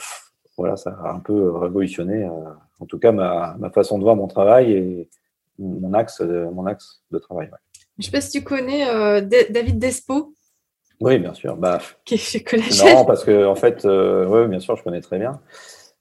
voilà, 0.58 0.78
ça 0.78 0.98
a 1.04 1.12
un 1.12 1.20
peu 1.20 1.56
révolutionné, 1.56 2.26
euh, 2.26 2.32
en 2.80 2.86
tout 2.88 2.98
cas, 2.98 3.12
ma, 3.12 3.56
façon 3.72 4.00
de 4.00 4.04
voir 4.04 4.16
mon 4.16 4.28
travail 4.28 4.72
et 4.72 5.10
mon 5.60 5.94
axe 5.94 6.22
mon 6.22 6.66
axe 6.66 7.04
de 7.12 7.20
travail. 7.20 7.50
Je 7.98 8.02
ne 8.02 8.06
sais 8.06 8.12
pas 8.12 8.22
si 8.22 8.32
tu 8.32 8.44
connais 8.44 8.86
David 9.22 9.80
Despo. 9.80 10.34
Oui, 11.02 11.20
bien 11.20 11.34
sûr. 11.34 11.58
Bah, 11.58 11.80
qui 12.06 12.16
est 12.16 12.84
Non, 12.84 13.06
parce 13.06 13.24
que 13.24 13.46
en 13.46 13.56
fait, 13.56 13.86
oui, 13.86 14.48
bien 14.48 14.60
sûr, 14.60 14.76
je 14.76 14.84
connais 14.84 15.02
très 15.02 15.20
bien. 15.20 15.40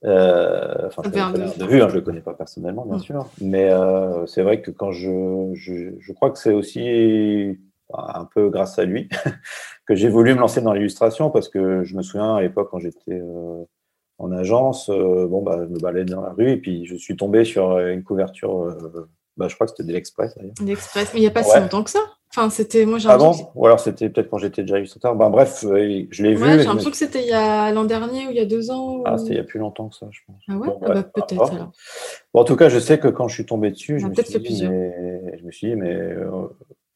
Euh, 0.05 0.87
enfin, 0.87 1.01
de 1.01 1.65
vue, 1.65 1.81
hein, 1.81 1.87
je 1.89 1.95
le 1.95 2.01
connais 2.01 2.21
pas 2.21 2.33
personnellement, 2.33 2.85
bien 2.85 2.97
mm. 2.97 3.01
sûr, 3.01 3.27
mais 3.41 3.71
euh, 3.71 4.25
c'est 4.27 4.43
vrai 4.43 4.61
que 4.61 4.69
quand 4.69 4.91
je, 4.91 5.51
je, 5.53 5.93
je 5.99 6.13
crois 6.13 6.29
que 6.29 6.37
c'est 6.37 6.53
aussi 6.53 7.57
un 7.91 8.25
peu 8.25 8.49
grâce 8.49 8.77
à 8.77 8.85
lui 8.85 9.09
que 9.87 9.95
j'ai 9.95 10.09
voulu 10.09 10.33
me 10.35 10.39
lancer 10.39 10.61
dans 10.61 10.73
l'illustration 10.73 11.29
parce 11.31 11.49
que 11.49 11.83
je 11.83 11.95
me 11.95 12.03
souviens 12.03 12.35
à 12.35 12.41
l'époque 12.41 12.69
quand 12.69 12.79
j'étais 12.79 13.19
euh, 13.19 13.63
en 14.17 14.31
agence, 14.31 14.89
bon 14.89 15.41
bah 15.41 15.65
je 15.67 15.73
me 15.73 15.79
baladais 15.79 16.13
dans 16.13 16.21
la 16.21 16.31
rue 16.31 16.51
et 16.51 16.57
puis 16.57 16.85
je 16.85 16.95
suis 16.95 17.17
tombé 17.17 17.43
sur 17.43 17.79
une 17.79 18.03
couverture, 18.03 18.75
bah, 19.37 19.47
je 19.47 19.55
crois 19.55 19.67
que 19.67 19.71
c'était 19.71 19.87
de 19.87 19.93
l'Express 19.93 20.35
d'ailleurs. 20.35 20.53
L'Express, 20.63 21.11
mais 21.13 21.19
il 21.19 21.23
n'y 21.23 21.27
a 21.27 21.31
pas 21.31 21.43
si 21.43 21.59
longtemps 21.59 21.83
que 21.83 21.89
ça. 21.89 21.99
Enfin, 22.29 22.49
c'était 22.49 22.85
moi 22.85 22.97
j'ai 22.97 23.09
Avant, 23.09 23.33
ou 23.55 23.65
alors 23.65 23.79
c'était 23.79 24.09
peut-être 24.09 24.29
quand 24.29 24.39
j'étais 24.39 24.63
déjà 24.63 24.77
illustrateur. 24.77 25.15
Ben, 25.15 25.29
bref, 25.29 25.63
euh, 25.63 26.05
je 26.09 26.23
l'ai 26.23 26.35
vu. 26.35 26.43
J'ai 26.45 26.63
l'impression 26.65 26.91
que 26.91 26.97
c'était 26.97 27.21
il 27.21 27.29
y 27.29 27.33
a 27.33 27.71
l'an 27.71 27.85
dernier 27.85 28.27
ou 28.27 28.31
il 28.31 28.35
y 28.35 28.41
a 28.41 28.45
deux 28.45 28.71
ans. 28.71 29.03
Ah, 29.05 29.17
c'était 29.17 29.31
il 29.31 29.37
y 29.37 29.39
a 29.39 29.43
plus 29.43 29.59
longtemps 29.59 29.87
que 29.87 29.95
ça, 29.95 30.07
je 30.11 30.19
pense. 30.27 30.41
Ah 30.49 30.57
ouais, 30.57 30.67
ah 30.81 30.93
bah, 30.93 31.03
peut-être 31.03 31.53
alors. 31.53 31.71
Bon, 32.33 32.41
en 32.41 32.43
tout 32.43 32.57
cas, 32.57 32.67
je 32.67 32.79
sais 32.79 32.99
que 32.99 33.07
quand 33.07 33.29
je 33.29 33.35
suis 33.35 33.45
tombé 33.45 33.71
dessus, 33.71 33.99
je, 33.99 34.07
me 34.07 34.13
suis 34.13 34.39
dit, 34.39 34.67
mais... 34.67 35.37
je 35.37 35.45
me 35.45 35.51
suis 35.51 35.67
dit, 35.67 35.75
mais 35.75 35.95
euh, 35.95 36.47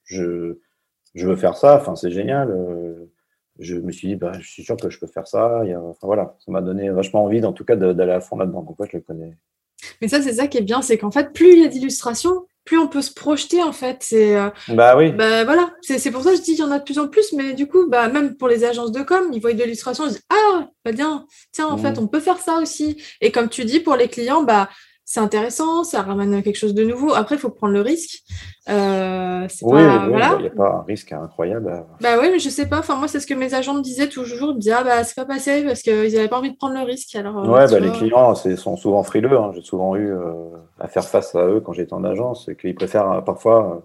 je... 0.03 0.57
je 1.15 1.27
veux 1.27 1.37
faire 1.37 1.55
ça. 1.55 1.77
Enfin, 1.77 1.95
c'est 1.95 2.11
génial. 2.11 2.51
Euh, 2.51 3.09
je 3.59 3.75
me 3.75 3.93
suis 3.93 4.09
dit, 4.09 4.15
bah, 4.15 4.33
je 4.39 4.47
suis 4.47 4.63
sûr 4.63 4.75
que 4.75 4.89
je 4.89 4.99
peux 4.99 5.07
faire 5.07 5.27
ça. 5.27 5.63
Enfin, 5.63 6.07
voilà, 6.07 6.35
ça 6.39 6.51
m'a 6.51 6.61
donné 6.61 6.89
vachement 6.89 7.23
envie, 7.23 7.43
en 7.45 7.53
tout 7.53 7.63
cas, 7.63 7.77
d'aller 7.77 8.11
à 8.11 8.19
fond 8.19 8.35
là-dedans. 8.35 8.63
Donc, 8.63 8.75
je 8.91 8.97
le 8.97 9.03
connais. 9.03 9.37
Mais 10.01 10.07
ça, 10.07 10.21
c'est 10.21 10.33
ça 10.33 10.47
qui 10.47 10.57
est 10.57 10.61
bien, 10.61 10.81
c'est 10.81 10.97
qu'en 10.97 11.11
fait, 11.11 11.33
plus 11.33 11.53
il 11.53 11.61
y 11.61 11.65
a 11.65 11.67
d'illustrations, 11.67 12.45
plus 12.65 12.77
on 12.77 12.87
peut 12.87 13.01
se 13.01 13.13
projeter 13.13 13.63
en 13.63 13.71
fait. 13.71 13.97
C'est 14.01 14.35
euh, 14.35 14.49
bah 14.67 14.95
oui. 14.95 15.11
Bah 15.11 15.43
voilà, 15.43 15.73
c'est 15.81 16.11
pour 16.11 16.23
ça 16.23 16.31
que 16.31 16.37
je 16.37 16.41
dis 16.41 16.51
qu'il 16.55 16.63
y 16.63 16.67
en 16.67 16.71
a 16.71 16.79
de 16.79 16.83
plus 16.83 16.99
en 16.99 17.07
plus, 17.07 17.33
mais 17.33 17.53
du 17.53 17.67
coup, 17.67 17.87
bah 17.87 18.09
même 18.09 18.35
pour 18.35 18.47
les 18.47 18.63
agences 18.63 18.91
de 18.91 19.01
com, 19.01 19.29
ils 19.33 19.41
voient 19.41 19.53
de 19.53 19.63
l'illustration, 19.63 20.05
ils 20.05 20.09
disent 20.09 20.23
ah 20.29 20.67
bah 20.85 20.91
bien, 20.91 21.25
tiens 21.51 21.67
en 21.67 21.77
fait 21.77 21.93
mmh. 21.93 22.03
on 22.03 22.07
peut 22.07 22.19
faire 22.19 22.37
ça 22.37 22.57
aussi. 22.59 23.01
Et 23.21 23.31
comme 23.31 23.49
tu 23.49 23.65
dis 23.65 23.79
pour 23.79 23.95
les 23.95 24.07
clients, 24.07 24.43
bah 24.43 24.69
c'est 25.11 25.21
intéressant, 25.21 25.83
ça 25.83 26.03
ramène 26.03 26.43
quelque 26.43 26.55
chose 26.55 26.75
de 26.75 26.83
nouveau. 26.83 27.15
Après, 27.15 27.33
il 27.33 27.39
faut 27.39 27.49
prendre 27.49 27.73
le 27.73 27.81
risque. 27.81 28.21
Euh, 28.69 29.47
oui, 29.63 29.81
il 29.81 30.41
n'y 30.41 30.45
a 30.45 30.51
pas 30.55 30.81
un 30.81 30.83
risque 30.83 31.11
incroyable. 31.11 31.83
Bah 31.99 32.17
oui, 32.21 32.27
mais 32.31 32.37
je 32.37 32.49
sais 32.49 32.69
pas. 32.69 32.77
Enfin, 32.77 32.95
moi, 32.95 33.07
c'est 33.07 33.19
ce 33.19 33.25
que 33.25 33.33
mes 33.33 33.55
agents 33.55 33.73
me 33.73 33.81
disaient 33.81 34.07
toujours. 34.07 34.51
Ils 34.51 34.57
me 34.57 34.59
disaient, 34.59 34.75
ah 34.77 34.83
bah, 34.83 35.03
c'est 35.03 35.15
pas 35.15 35.25
passé 35.25 35.63
parce 35.63 35.81
qu'ils 35.81 36.13
n'avaient 36.13 36.27
pas 36.27 36.37
envie 36.37 36.51
de 36.51 36.57
prendre 36.57 36.75
le 36.75 36.83
risque. 36.83 37.15
Alors, 37.15 37.43
euh, 37.43 37.51
ouais, 37.51 37.65
bah, 37.71 37.79
les 37.79 37.89
clients 37.89 38.35
sont 38.35 38.77
souvent 38.77 39.01
frileux. 39.01 39.35
Hein. 39.35 39.51
J'ai 39.55 39.63
souvent 39.63 39.95
eu 39.95 40.11
euh, 40.11 40.51
à 40.79 40.87
faire 40.87 41.05
face 41.05 41.33
à 41.33 41.47
eux 41.47 41.59
quand 41.59 41.73
j'étais 41.73 41.93
en 41.93 42.03
agence 42.03 42.47
et 42.47 42.55
qu'ils 42.55 42.75
préfèrent 42.75 43.23
parfois 43.23 43.83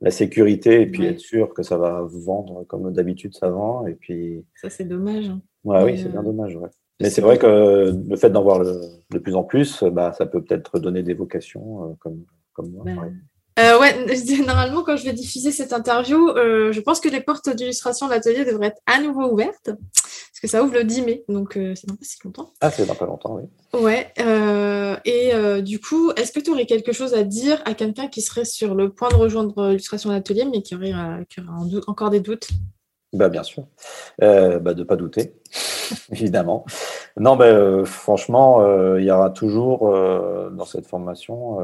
la 0.00 0.10
sécurité 0.10 0.80
et 0.80 0.86
puis 0.86 1.06
être 1.06 1.20
sûr 1.20 1.54
que 1.54 1.62
ça 1.62 1.76
va 1.76 2.04
vendre 2.10 2.64
comme 2.64 2.92
d'habitude 2.92 3.36
ça 3.36 3.50
vend. 3.50 3.86
Et 3.86 3.94
puis... 3.94 4.44
Ça, 4.56 4.68
c'est 4.68 4.82
dommage. 4.82 5.28
Hein. 5.28 5.40
Ouais, 5.62 5.84
oui, 5.84 5.96
c'est 5.96 6.10
bien 6.10 6.24
dommage. 6.24 6.56
Ouais. 6.56 6.70
Mais 7.00 7.10
c'est 7.10 7.20
vrai 7.20 7.38
que 7.38 7.94
le 8.08 8.16
fait 8.16 8.30
d'en 8.30 8.42
voir 8.42 8.60
de 8.64 9.18
plus 9.18 9.34
en 9.34 9.44
plus, 9.44 9.84
bah, 9.84 10.12
ça 10.16 10.26
peut 10.26 10.42
peut-être 10.42 10.78
donner 10.78 11.02
des 11.02 11.14
vocations 11.14 11.84
euh, 11.84 11.94
comme, 12.00 12.24
comme 12.54 12.70
moi. 12.70 12.84
Ben, 12.84 13.14
euh, 13.58 13.78
ouais, 13.78 14.06
normalement, 14.46 14.82
quand 14.82 14.96
je 14.96 15.04
vais 15.04 15.12
diffuser 15.12 15.50
cette 15.50 15.72
interview, 15.72 16.28
euh, 16.30 16.72
je 16.72 16.80
pense 16.80 17.00
que 17.00 17.08
les 17.08 17.20
portes 17.20 17.50
d'illustration 17.50 18.06
de 18.06 18.12
l'atelier 18.12 18.44
devraient 18.44 18.68
être 18.68 18.80
à 18.86 19.00
nouveau 19.00 19.30
ouvertes, 19.30 19.70
parce 19.94 20.40
que 20.40 20.48
ça 20.48 20.62
ouvre 20.62 20.74
le 20.74 20.84
10 20.84 21.02
mai, 21.02 21.24
donc 21.28 21.52
c'est 21.54 21.86
dans 21.86 21.96
pas 21.96 22.04
si 22.04 22.18
longtemps. 22.24 22.52
Ah, 22.60 22.70
c'est 22.70 22.86
dans 22.86 22.94
pas 22.94 23.06
longtemps, 23.06 23.36
oui. 23.36 23.44
Ouais, 23.78 24.12
et 25.04 25.62
du 25.62 25.80
coup, 25.80 26.12
est-ce 26.12 26.32
que 26.32 26.40
tu 26.40 26.50
aurais 26.50 26.66
quelque 26.66 26.92
chose 26.92 27.14
à 27.14 27.24
dire 27.24 27.62
à 27.64 27.74
quelqu'un 27.74 28.08
qui 28.08 28.20
serait 28.20 28.44
sur 28.44 28.74
le 28.74 28.90
point 28.90 29.08
de 29.08 29.16
rejoindre 29.16 29.68
l'illustration 29.68 30.10
de 30.10 30.14
l'atelier, 30.14 30.44
mais 30.44 30.60
qui 30.60 30.74
aurait, 30.74 30.92
qui 31.28 31.40
aurait 31.40 31.80
encore 31.86 32.10
des 32.10 32.20
doutes? 32.20 32.48
Bah, 33.12 33.28
Bien 33.28 33.42
sûr, 33.42 33.66
bah, 34.18 34.58
de 34.58 34.80
ne 34.80 34.84
pas 34.84 34.96
douter. 34.96 35.34
évidemment. 36.10 36.64
Non, 37.16 37.36
mais 37.36 37.46
euh, 37.46 37.84
franchement, 37.84 38.60
euh, 38.62 39.00
il 39.00 39.06
y 39.06 39.10
aura 39.10 39.30
toujours 39.30 39.88
euh, 39.88 40.50
dans 40.50 40.64
cette 40.64 40.86
formation, 40.86 41.58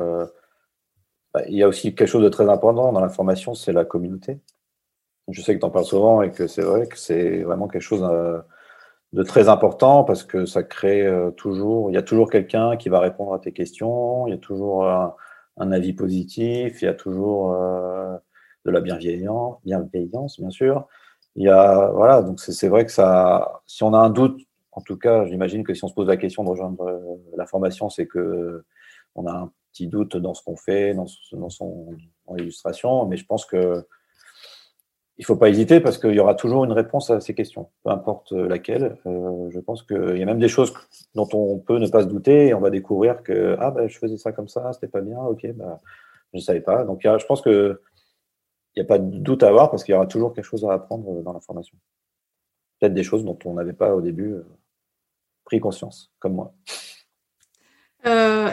bah, 1.34 1.42
il 1.48 1.56
y 1.56 1.62
a 1.62 1.68
aussi 1.68 1.94
quelque 1.94 2.08
chose 2.08 2.22
de 2.22 2.28
très 2.28 2.48
important 2.48 2.92
dans 2.92 3.00
la 3.00 3.08
formation, 3.08 3.54
c'est 3.54 3.72
la 3.72 3.84
communauté. 3.84 4.40
Je 5.28 5.40
sais 5.42 5.54
que 5.54 5.60
tu 5.60 5.66
en 5.66 5.70
parles 5.70 5.84
souvent 5.86 6.22
et 6.22 6.30
que 6.30 6.46
c'est 6.46 6.62
vrai 6.62 6.86
que 6.88 6.98
c'est 6.98 7.42
vraiment 7.42 7.68
quelque 7.68 7.82
chose 7.82 8.02
de 9.12 9.22
très 9.22 9.48
important 9.48 10.04
parce 10.04 10.24
que 10.24 10.46
ça 10.46 10.62
crée 10.62 11.06
toujours, 11.36 11.90
il 11.90 11.94
y 11.94 11.96
a 11.96 12.02
toujours 12.02 12.30
quelqu'un 12.30 12.76
qui 12.76 12.88
va 12.88 13.00
répondre 13.00 13.32
à 13.34 13.38
tes 13.38 13.52
questions, 13.52 14.26
il 14.26 14.30
y 14.32 14.34
a 14.34 14.38
toujours 14.38 14.86
un, 14.86 15.72
avis 15.72 15.92
positif, 15.94 16.82
il 16.82 16.86
y 16.86 16.88
a 16.88 16.94
toujours 16.94 17.52
de 18.64 18.70
la 18.70 18.80
bienveillance, 18.80 19.58
bienveillance 19.64 20.40
bien 20.40 20.50
sûr. 20.50 20.86
Il 21.36 21.44
y 21.44 21.48
a, 21.48 21.90
voilà, 21.92 22.22
donc 22.22 22.40
c'est 22.40 22.68
vrai 22.68 22.84
que 22.84 22.92
ça, 22.92 23.62
si 23.66 23.82
on 23.82 23.94
a 23.94 23.98
un 23.98 24.10
doute, 24.10 24.38
en 24.72 24.80
tout 24.82 24.96
cas, 24.96 25.26
j'imagine 25.26 25.64
que 25.64 25.74
si 25.74 25.84
on 25.84 25.88
se 25.88 25.94
pose 25.94 26.08
la 26.08 26.16
question 26.16 26.44
de 26.44 26.48
rejoindre 26.50 26.82
euh, 26.82 26.98
la 27.36 27.46
formation, 27.46 27.90
c'est 27.90 28.06
que 28.06 28.64
on 29.14 29.26
a 29.26 29.32
un 29.32 29.52
petit 29.72 29.86
doute 29.86 30.16
dans 30.16 30.34
ce 30.34 30.42
qu'on 30.42 30.56
fait, 30.56 30.94
dans, 30.94 31.06
dans 31.32 31.50
son 31.50 31.88
illustration, 32.38 33.06
mais 33.06 33.16
je 33.16 33.26
pense 33.26 33.44
que 33.46 33.84
il 35.18 35.24
faut 35.26 35.36
pas 35.36 35.50
hésiter 35.50 35.80
parce 35.80 35.98
qu'il 35.98 36.14
y 36.14 36.20
aura 36.20 36.34
toujours 36.34 36.64
une 36.64 36.72
réponse 36.72 37.10
à 37.10 37.20
ces 37.20 37.34
questions, 37.34 37.68
peu 37.84 37.90
importe 37.90 38.32
laquelle. 38.32 38.96
Euh, 39.06 39.50
je 39.50 39.60
pense 39.60 39.82
qu'il 39.82 40.16
y 40.16 40.22
a 40.22 40.26
même 40.26 40.38
des 40.38 40.48
choses 40.48 40.72
dont 41.14 41.28
on 41.34 41.58
peut 41.58 41.78
ne 41.78 41.86
pas 41.86 42.02
se 42.02 42.08
douter 42.08 42.48
et 42.48 42.54
on 42.54 42.60
va 42.60 42.70
découvrir 42.70 43.22
que 43.22 43.56
ah 43.60 43.70
ben 43.70 43.88
je 43.88 43.98
faisais 43.98 44.16
ça 44.16 44.32
comme 44.32 44.48
ça, 44.48 44.72
c'était 44.72 44.88
pas 44.88 45.02
bien, 45.02 45.20
ok, 45.20 45.46
bah, 45.54 45.80
je 46.32 46.38
ne 46.38 46.42
savais 46.42 46.60
pas. 46.60 46.84
Donc 46.84 47.02
je 47.04 47.26
pense 47.26 47.42
que 47.42 47.80
il 48.74 48.80
n'y 48.80 48.86
a 48.86 48.88
pas 48.88 48.98
de 48.98 49.18
doute 49.18 49.42
à 49.42 49.48
avoir 49.48 49.70
parce 49.70 49.84
qu'il 49.84 49.92
y 49.92 49.96
aura 49.96 50.06
toujours 50.06 50.32
quelque 50.32 50.44
chose 50.44 50.64
à 50.64 50.72
apprendre 50.72 51.22
dans 51.22 51.32
la 51.32 51.40
formation. 51.40 51.76
Peut-être 52.80 52.94
des 52.94 53.02
choses 53.02 53.24
dont 53.24 53.38
on 53.44 53.54
n'avait 53.54 53.74
pas 53.74 53.94
au 53.94 54.00
début 54.00 54.32
euh, 54.32 54.46
pris 55.44 55.60
conscience, 55.60 56.10
comme 56.18 56.34
moi. 56.34 56.54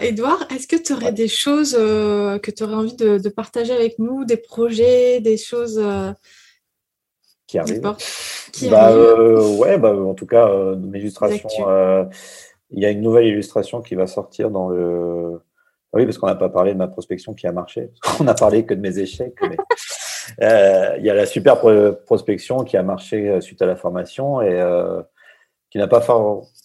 Edouard, 0.01 0.43
euh, 0.43 0.55
est-ce 0.55 0.67
que 0.67 0.75
tu 0.75 0.93
aurais 0.93 1.11
des 1.11 1.27
choses 1.27 1.75
euh, 1.79 2.37
que 2.37 2.51
tu 2.51 2.63
aurais 2.63 2.75
envie 2.75 2.95
de, 2.95 3.29
partager 3.29 3.73
avec 3.73 3.97
nous, 3.97 4.25
des 4.25 4.37
projets, 4.37 5.21
des 5.21 5.37
choses 5.37 5.81
qui 7.47 7.57
arrivent 7.57 7.81
bah, 7.81 7.97
Ouais, 9.57 9.77
bah, 9.79 9.95
en 9.95 10.13
tout 10.13 10.27
cas, 10.27 10.75
mes 10.75 10.99
illustrations. 10.99 11.49
Il 12.71 12.79
y 12.79 12.85
a 12.85 12.91
une 12.91 13.01
nouvelle 13.01 13.25
illustration 13.25 13.81
qui 13.81 13.95
va 13.95 14.05
sortir 14.05 14.51
dans 14.51 14.69
le. 14.69 15.41
Oui, 15.93 16.05
parce 16.05 16.19
qu'on 16.19 16.27
n'a 16.27 16.35
pas 16.35 16.49
parlé 16.49 16.73
de 16.73 16.77
ma 16.77 16.87
prospection 16.87 17.33
qui 17.33 17.47
a 17.47 17.51
marché. 17.51 17.89
On 18.19 18.25
n'a 18.25 18.35
parlé 18.35 18.63
que 18.63 18.75
de 18.75 18.81
mes 18.81 18.99
échecs. 18.99 19.33
Mais... 19.41 19.57
Euh, 20.41 20.95
il 20.97 21.05
y 21.05 21.09
a 21.09 21.13
la 21.13 21.25
super 21.25 21.59
prospection 22.05 22.63
qui 22.63 22.77
a 22.77 22.83
marché 22.83 23.29
euh, 23.29 23.41
suite 23.41 23.61
à 23.61 23.65
la 23.65 23.75
formation 23.75 24.41
et 24.41 24.59
euh, 24.59 25.01
qui 25.69 25.77
n'a 25.77 25.87
pas 25.87 26.01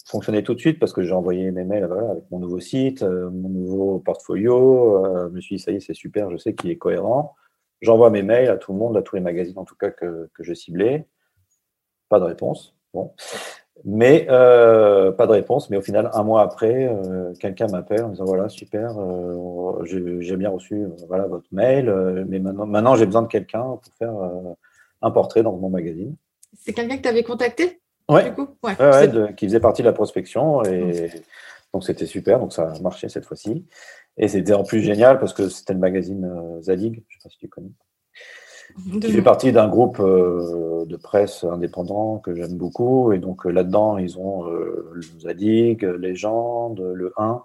fonctionné 0.06 0.42
tout 0.42 0.54
de 0.54 0.60
suite 0.60 0.78
parce 0.78 0.92
que 0.92 1.02
j'ai 1.02 1.12
envoyé 1.12 1.50
mes 1.50 1.64
mails 1.64 1.84
avec 1.84 2.30
mon 2.30 2.38
nouveau 2.38 2.60
site, 2.60 3.02
mon 3.02 3.48
nouveau 3.48 3.98
portfolio. 3.98 5.04
je 5.28 5.34
me 5.34 5.40
suis 5.40 5.56
dit, 5.56 5.62
ça 5.62 5.72
y 5.72 5.76
est, 5.76 5.80
c'est 5.80 5.94
super, 5.94 6.30
je 6.30 6.36
sais 6.36 6.54
qu'il 6.54 6.70
est 6.70 6.78
cohérent. 6.78 7.34
J'envoie 7.82 8.08
mes 8.10 8.22
mails 8.22 8.48
à 8.48 8.56
tout 8.56 8.72
le 8.72 8.78
monde, 8.78 8.96
à 8.96 9.02
tous 9.02 9.16
les 9.16 9.22
magazines 9.22 9.58
en 9.58 9.64
tout 9.64 9.76
cas 9.76 9.90
que, 9.90 10.30
que 10.32 10.42
je 10.42 10.54
ciblais. 10.54 11.06
Pas 12.08 12.18
de 12.18 12.24
réponse. 12.24 12.74
Bon. 12.94 13.12
Mais 13.84 14.26
euh, 14.30 15.12
pas 15.12 15.26
de 15.26 15.32
réponse. 15.32 15.68
Mais 15.68 15.76
au 15.76 15.82
final, 15.82 16.08
un 16.14 16.22
mois 16.22 16.42
après, 16.42 16.86
euh, 16.86 17.34
quelqu'un 17.34 17.66
m'appelle 17.66 18.04
en 18.04 18.08
disant 18.08 18.24
voilà, 18.24 18.48
super, 18.48 18.96
euh, 18.98 19.84
j'ai 19.84 20.36
bien 20.36 20.48
reçu 20.48 20.86
voilà, 21.08 21.26
votre 21.26 21.48
mail, 21.52 21.92
mais 22.28 22.38
maintenant, 22.38 22.66
maintenant 22.66 22.96
j'ai 22.96 23.04
besoin 23.04 23.22
de 23.22 23.28
quelqu'un 23.28 23.62
pour 23.62 23.92
faire 23.98 24.14
un 25.02 25.10
portrait 25.10 25.42
dans 25.42 25.52
mon 25.52 25.68
magazine. 25.68 26.14
C'est 26.56 26.72
quelqu'un 26.72 26.96
que 26.96 27.02
tu 27.02 27.08
avais 27.08 27.24
contacté 27.24 27.80
ouais. 28.08 28.30
Du 28.30 28.34
coup? 28.34 28.48
Ouais, 28.62 28.74
qui 29.36 29.46
faisait 29.46 29.60
partie 29.60 29.82
de 29.82 29.88
la 29.88 29.92
prospection. 29.92 30.62
Et 30.62 31.10
donc 31.74 31.84
c'était 31.84 32.06
super, 32.06 32.38
donc 32.38 32.52
ça 32.52 32.70
a 32.70 32.80
marché 32.80 33.08
cette 33.08 33.26
fois-ci. 33.26 33.66
Et 34.16 34.28
c'était 34.28 34.54
en 34.54 34.62
plus 34.62 34.80
génial 34.80 35.18
parce 35.18 35.34
que 35.34 35.48
c'était 35.48 35.74
le 35.74 35.80
magazine 35.80 36.60
Zadig, 36.62 36.94
je 36.94 37.16
ne 37.16 37.20
sais 37.20 37.24
pas 37.24 37.28
si 37.28 37.38
tu 37.38 37.48
connais 37.48 37.72
qui 39.00 39.12
fait 39.12 39.22
partie 39.22 39.52
d'un 39.52 39.68
groupe 39.68 39.98
euh, 40.00 40.84
de 40.86 40.96
presse 40.96 41.44
indépendant 41.44 42.18
que 42.18 42.34
j'aime 42.34 42.56
beaucoup. 42.56 43.12
Et 43.12 43.18
donc 43.18 43.46
euh, 43.46 43.50
là-dedans, 43.50 43.98
ils 43.98 44.18
ont 44.18 44.48
euh, 44.48 45.00
Zadig, 45.20 45.82
Légende, 45.82 46.80
le 46.80 47.12
1. 47.16 47.42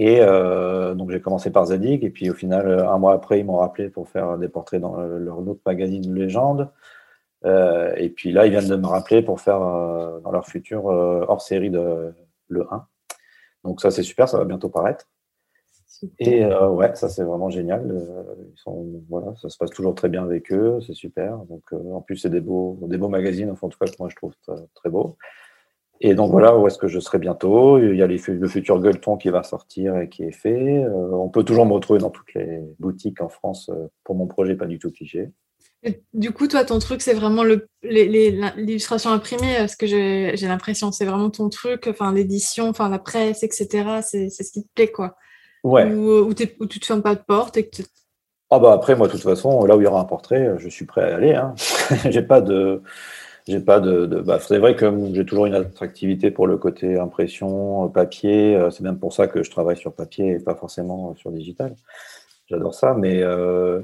Et 0.00 0.20
donc 0.20 1.10
j'ai 1.10 1.20
commencé 1.20 1.50
par 1.50 1.66
Zadig, 1.66 2.04
et 2.04 2.10
puis 2.10 2.30
au 2.30 2.34
final, 2.34 2.86
un 2.86 2.98
mois 2.98 3.14
après, 3.14 3.40
ils 3.40 3.44
m'ont 3.44 3.56
rappelé 3.56 3.88
pour 3.88 4.08
faire 4.08 4.38
des 4.38 4.46
portraits 4.46 4.80
dans 4.80 4.96
leur 4.96 5.38
autre 5.40 5.60
magazine 5.66 6.14
Légende. 6.14 6.70
et 7.44 8.08
puis 8.14 8.30
là, 8.30 8.46
ils 8.46 8.50
viennent 8.50 8.68
de 8.68 8.76
me 8.76 8.86
rappeler 8.86 9.22
pour 9.22 9.40
faire 9.40 9.58
dans 9.58 10.30
leur 10.30 10.46
futur 10.46 10.84
hors 10.84 11.42
série 11.42 11.70
de 11.70 12.14
le 12.46 12.72
1. 12.72 12.86
Donc 13.64 13.80
ça, 13.80 13.90
c'est 13.90 14.04
super, 14.04 14.28
ça 14.28 14.38
va 14.38 14.44
bientôt 14.44 14.68
paraître. 14.68 15.08
Et 16.18 16.44
euh, 16.44 16.68
ouais, 16.68 16.94
ça 16.94 17.08
c'est 17.08 17.24
vraiment 17.24 17.50
génial. 17.50 17.90
Euh, 17.90 18.34
ils 18.54 18.58
sont, 18.58 19.02
voilà, 19.08 19.34
ça 19.40 19.48
se 19.48 19.56
passe 19.56 19.70
toujours 19.70 19.94
très 19.94 20.08
bien 20.08 20.22
avec 20.22 20.52
eux, 20.52 20.78
c'est 20.86 20.94
super. 20.94 21.38
Donc 21.48 21.62
euh, 21.72 21.92
en 21.92 22.00
plus 22.00 22.16
c'est 22.16 22.30
des 22.30 22.40
beaux, 22.40 22.78
des 22.82 22.98
beaux 22.98 23.08
magazines, 23.08 23.50
enfin, 23.50 23.66
en 23.66 23.70
tout 23.70 23.78
cas 23.78 23.90
que 23.90 23.96
moi 23.98 24.08
je 24.08 24.16
trouve 24.16 24.34
très, 24.74 24.90
beau. 24.90 25.16
Et 26.00 26.14
donc 26.14 26.30
voilà 26.30 26.56
où 26.56 26.66
est-ce 26.66 26.78
que 26.78 26.86
je 26.86 27.00
serai 27.00 27.18
bientôt? 27.18 27.78
Il 27.78 27.96
y 27.96 28.02
a 28.02 28.06
le 28.06 28.48
futur 28.48 28.80
gueuleton 28.80 29.16
qui 29.16 29.30
va 29.30 29.42
sortir 29.42 29.98
et 29.98 30.08
qui 30.08 30.22
est 30.22 30.32
fait. 30.32 30.86
on 30.88 31.28
peut 31.28 31.42
toujours 31.42 31.66
me 31.66 31.72
retrouver 31.72 31.98
dans 31.98 32.10
toutes 32.10 32.32
les 32.34 32.60
boutiques 32.78 33.20
en 33.20 33.28
France 33.28 33.70
pour 34.04 34.14
mon 34.14 34.28
projet 34.28 34.54
pas 34.54 34.66
du 34.66 34.78
tout 34.78 34.92
cliché. 34.92 35.32
du 36.14 36.30
coup, 36.30 36.46
toi, 36.46 36.64
ton 36.64 36.78
truc, 36.78 37.02
c'est 37.02 37.14
vraiment 37.14 37.42
l'illustration 37.82 39.10
imprimée, 39.10 39.66
ce 39.66 39.76
que 39.76 39.88
j'ai 39.88 40.46
l'impression, 40.46 40.92
c'est 40.92 41.04
vraiment 41.04 41.30
ton 41.30 41.48
truc, 41.48 41.88
enfin 41.88 42.12
l'édition, 42.12 42.68
enfin 42.68 42.88
la 42.88 43.00
presse, 43.00 43.42
etc. 43.42 44.00
C'est 44.02 44.30
ce 44.30 44.52
qui 44.52 44.62
te 44.62 44.68
plaît, 44.76 44.92
quoi. 44.92 45.16
Ouais. 45.64 45.92
Ou, 45.92 46.32
tu 46.34 46.80
te 46.80 46.86
fermes 46.86 47.02
pas 47.02 47.14
de 47.14 47.20
porte 47.20 47.56
et 47.56 47.68
que 47.68 47.82
Ah 48.50 48.58
bah 48.58 48.72
après, 48.72 48.96
moi, 48.96 49.06
de 49.06 49.12
toute 49.12 49.22
façon, 49.22 49.64
là 49.64 49.76
où 49.76 49.80
il 49.80 49.84
y 49.84 49.86
aura 49.86 50.00
un 50.00 50.04
portrait, 50.04 50.54
je 50.58 50.68
suis 50.68 50.84
prêt 50.84 51.12
à 51.12 51.16
aller. 51.16 51.34
Hein. 51.34 51.54
j'ai 52.10 52.22
pas 52.22 52.40
de... 52.40 52.82
J'ai 53.48 53.60
pas 53.60 53.80
de, 53.80 54.04
bah, 54.20 54.38
c'est 54.40 54.58
vrai 54.58 54.76
que 54.76 54.92
j'ai 55.14 55.24
toujours 55.24 55.46
une 55.46 55.54
attractivité 55.54 56.30
pour 56.30 56.46
le 56.46 56.58
côté 56.58 56.98
impression, 56.98 57.88
papier. 57.88 58.54
Euh, 58.54 58.68
c'est 58.68 58.82
même 58.82 58.98
pour 58.98 59.14
ça 59.14 59.26
que 59.26 59.42
je 59.42 59.50
travaille 59.50 59.78
sur 59.78 59.94
papier 59.94 60.32
et 60.32 60.38
pas 60.38 60.54
forcément 60.54 61.14
sur 61.14 61.32
digital. 61.32 61.74
J'adore 62.50 62.74
ça, 62.74 62.92
mais 62.92 63.22
euh, 63.22 63.80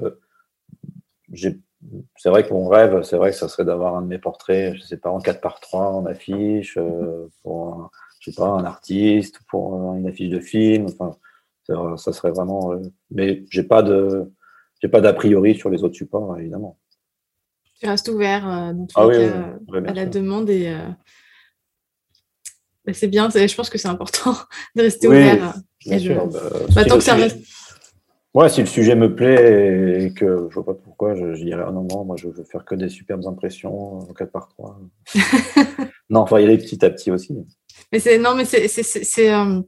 c'est 1.33 2.29
vrai 2.29 2.45
que 2.45 2.53
mon 2.53 2.67
rêve, 2.67 3.01
c'est 3.01 3.17
vrai 3.17 3.31
que 3.31 3.37
ça 3.37 3.47
serait 3.47 3.65
d'avoir 3.65 3.95
un 3.95 4.03
de 4.03 4.07
mes 4.07 4.19
portraits, 4.19 4.75
je 4.75 4.81
sais 4.81 4.97
pas, 4.97 5.09
en 5.09 5.19
4 5.19 5.41
par 5.41 5.59
3 5.59 5.93
en 5.93 6.05
affiche, 6.05 6.77
euh, 6.77 7.27
pour 7.41 7.67
un, 7.67 7.89
je 8.19 8.31
sais 8.31 8.35
pas, 8.35 8.47
un 8.47 8.65
artiste, 8.65 9.39
pour 9.49 9.95
une 9.95 10.07
affiche 10.07 10.29
de 10.29 10.39
film. 10.39 10.85
Enfin, 10.87 11.17
ça 11.67 12.13
serait 12.13 12.31
vraiment. 12.31 12.73
mais 13.11 13.43
j'ai 13.49 13.63
pas 13.63 13.81
de, 13.81 14.31
j'ai 14.81 14.87
pas 14.87 15.01
d'a 15.01 15.13
priori 15.13 15.55
sur 15.55 15.69
les 15.69 15.83
autres 15.83 15.95
supports, 15.95 16.37
évidemment 16.37 16.77
tu 17.79 17.87
restes 17.87 18.07
ouvert 18.07 18.47
euh, 18.47 18.73
dans 18.73 18.87
ah 18.95 19.07
à 19.87 19.93
la 19.93 20.05
demande 20.05 20.49
et 20.49 20.69
euh, 20.69 20.87
bah, 22.85 22.93
c'est 22.93 23.07
bien. 23.07 23.29
Je 23.29 23.55
pense 23.55 23.69
que 23.69 23.77
c'est 23.77 23.87
important 23.87 24.35
de 24.75 24.81
rester 24.81 25.07
ouvert. 25.07 25.53
Sûr, 25.81 26.27
bah, 26.27 26.39
bah, 26.73 26.85
tant 26.85 26.97
que 26.97 27.03
ça 27.03 27.15
reste. 27.15 27.39
Ouais, 28.33 28.49
si 28.49 28.59
le 28.59 28.67
sujet 28.67 28.95
me 28.95 29.15
plaît 29.15 30.03
et 30.03 30.13
que 30.13 30.47
je 30.49 30.55
vois 30.55 30.65
pas 30.65 30.73
pourquoi, 30.73 31.15
je, 31.15 31.41
dirais 31.41 31.63
ah 31.65 31.71
non, 31.71 31.87
non, 31.89 32.03
moi 32.03 32.17
je 32.17 32.27
veux 32.27 32.43
faire 32.43 32.65
que 32.65 32.75
des 32.75 32.89
superbes 32.89 33.25
impressions 33.27 33.99
en 33.99 34.13
4 34.13 34.29
par 34.29 34.49
3 34.49 34.77
non, 36.09 36.19
enfin, 36.19 36.41
y 36.41 36.43
aller 36.43 36.57
petit 36.57 36.83
à 36.83 36.89
petit 36.89 37.11
aussi. 37.11 37.33
Mais 37.93 37.99
c'est 37.99 38.17
non, 38.17 38.35
mais 38.35 38.43
c'est 38.43 39.33
euh, 39.33 39.61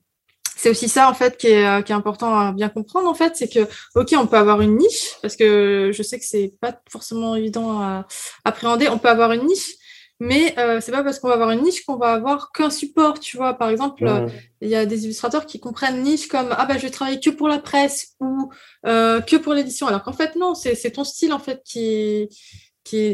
c'est 0.57 0.71
aussi 0.71 0.89
ça 0.89 1.09
en 1.09 1.13
fait 1.13 1.37
qui 1.37 1.47
est, 1.47 1.65
euh, 1.65 1.81
qui 1.81 1.91
est, 1.91 1.95
important 1.95 2.37
à 2.37 2.51
bien 2.51 2.67
comprendre 2.67 3.07
en 3.07 3.13
fait, 3.13 3.35
c'est 3.35 3.47
que 3.47 3.67
ok 3.95 4.13
on 4.17 4.27
peut 4.27 4.37
avoir 4.37 4.59
une 4.61 4.77
niche 4.77 5.13
parce 5.21 5.35
que 5.35 5.91
je 5.93 6.03
sais 6.03 6.19
que 6.19 6.25
c'est 6.25 6.53
pas 6.59 6.81
forcément 6.89 7.35
évident 7.35 7.79
à 7.79 8.07
appréhender. 8.43 8.89
On 8.89 8.97
peut 8.97 9.09
avoir 9.09 9.31
une 9.31 9.45
niche, 9.45 9.75
mais 10.19 10.55
euh, 10.57 10.81
c'est 10.81 10.91
pas 10.91 11.03
parce 11.03 11.19
qu'on 11.19 11.27
va 11.27 11.35
avoir 11.35 11.51
une 11.51 11.61
niche 11.61 11.85
qu'on 11.85 11.97
va 11.97 12.13
avoir 12.13 12.51
qu'un 12.51 12.71
support. 12.71 13.19
Tu 13.19 13.37
vois, 13.37 13.53
par 13.53 13.69
exemple, 13.69 14.03
mmh. 14.03 14.31
il 14.61 14.69
y 14.69 14.75
a 14.75 14.87
des 14.87 15.05
illustrateurs 15.05 15.45
qui 15.45 15.59
comprennent 15.59 16.01
niche 16.01 16.27
comme 16.27 16.49
ah 16.57 16.65
bah 16.65 16.77
je 16.77 16.83
vais 16.83 16.89
travailler 16.89 17.19
que 17.19 17.29
pour 17.29 17.47
la 17.47 17.59
presse 17.59 18.15
ou 18.19 18.51
euh, 18.87 19.21
que 19.21 19.35
pour 19.35 19.53
l'édition, 19.53 19.85
alors 19.87 20.03
qu'en 20.03 20.13
fait 20.13 20.35
non, 20.35 20.55
c'est 20.55 20.91
ton 20.91 21.03
style 21.03 21.33
en 21.33 21.39
fait 21.39 21.61
qui 21.63 22.29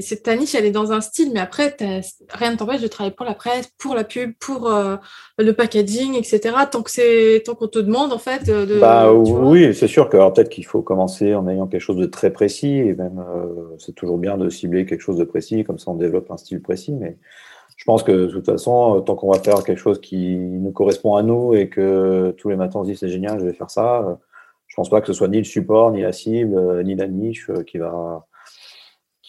c'est 0.01 0.23
ta 0.23 0.35
niche, 0.35 0.55
elle 0.55 0.65
est 0.65 0.71
dans 0.71 0.91
un 0.91 1.01
style, 1.01 1.31
mais 1.33 1.39
après, 1.39 1.75
rien 2.29 2.51
ne 2.51 2.57
t'empêche 2.57 2.81
de 2.81 2.87
travailler 2.87 3.15
pour 3.15 3.25
la 3.25 3.33
presse, 3.33 3.69
pour 3.77 3.95
la 3.95 4.03
pub, 4.03 4.33
pour 4.39 4.67
euh, 4.67 4.97
le 5.37 5.51
packaging, 5.53 6.15
etc. 6.15 6.55
Tant 6.71 6.83
que 6.83 6.91
c'est, 6.91 7.41
tant 7.45 7.55
qu'on 7.55 7.67
te 7.67 7.79
demande 7.79 8.13
en 8.13 8.17
fait. 8.17 8.45
De, 8.45 8.79
bah, 8.79 9.11
oui, 9.13 9.73
c'est 9.73 9.87
sûr 9.87 10.09
que 10.09 10.17
peut-être 10.31 10.49
qu'il 10.49 10.65
faut 10.65 10.81
commencer 10.81 11.33
en 11.33 11.47
ayant 11.47 11.67
quelque 11.67 11.81
chose 11.81 11.97
de 11.97 12.05
très 12.05 12.31
précis, 12.31 12.77
et 12.77 12.93
même 12.93 13.19
euh, 13.19 13.75
c'est 13.79 13.95
toujours 13.95 14.17
bien 14.17 14.37
de 14.37 14.49
cibler 14.49 14.85
quelque 14.85 15.01
chose 15.01 15.17
de 15.17 15.23
précis, 15.23 15.63
comme 15.63 15.79
ça 15.79 15.91
on 15.91 15.95
développe 15.95 16.29
un 16.31 16.37
style 16.37 16.61
précis. 16.61 16.93
Mais 16.93 17.17
je 17.75 17.85
pense 17.85 18.03
que 18.03 18.11
de 18.11 18.27
toute 18.27 18.45
façon, 18.45 19.01
tant 19.01 19.15
qu'on 19.15 19.31
va 19.31 19.39
faire 19.39 19.63
quelque 19.63 19.79
chose 19.79 19.99
qui 19.99 20.35
nous 20.35 20.71
correspond 20.71 21.15
à 21.15 21.23
nous 21.23 21.53
et 21.53 21.69
que 21.69 22.33
tous 22.37 22.49
les 22.49 22.55
matins 22.55 22.79
on 22.79 22.83
se 22.83 22.91
dit 22.91 22.97
c'est 22.97 23.09
génial, 23.09 23.39
je 23.39 23.45
vais 23.45 23.53
faire 23.53 23.71
ça. 23.71 24.19
Je 24.67 24.75
pense 24.75 24.89
pas 24.89 25.01
que 25.01 25.07
ce 25.07 25.13
soit 25.13 25.27
ni 25.27 25.37
le 25.37 25.43
support, 25.43 25.91
ni 25.91 26.01
la 26.01 26.11
cible, 26.11 26.83
ni 26.83 26.95
la 26.95 27.07
niche 27.07 27.51
qui 27.67 27.77
va 27.77 28.25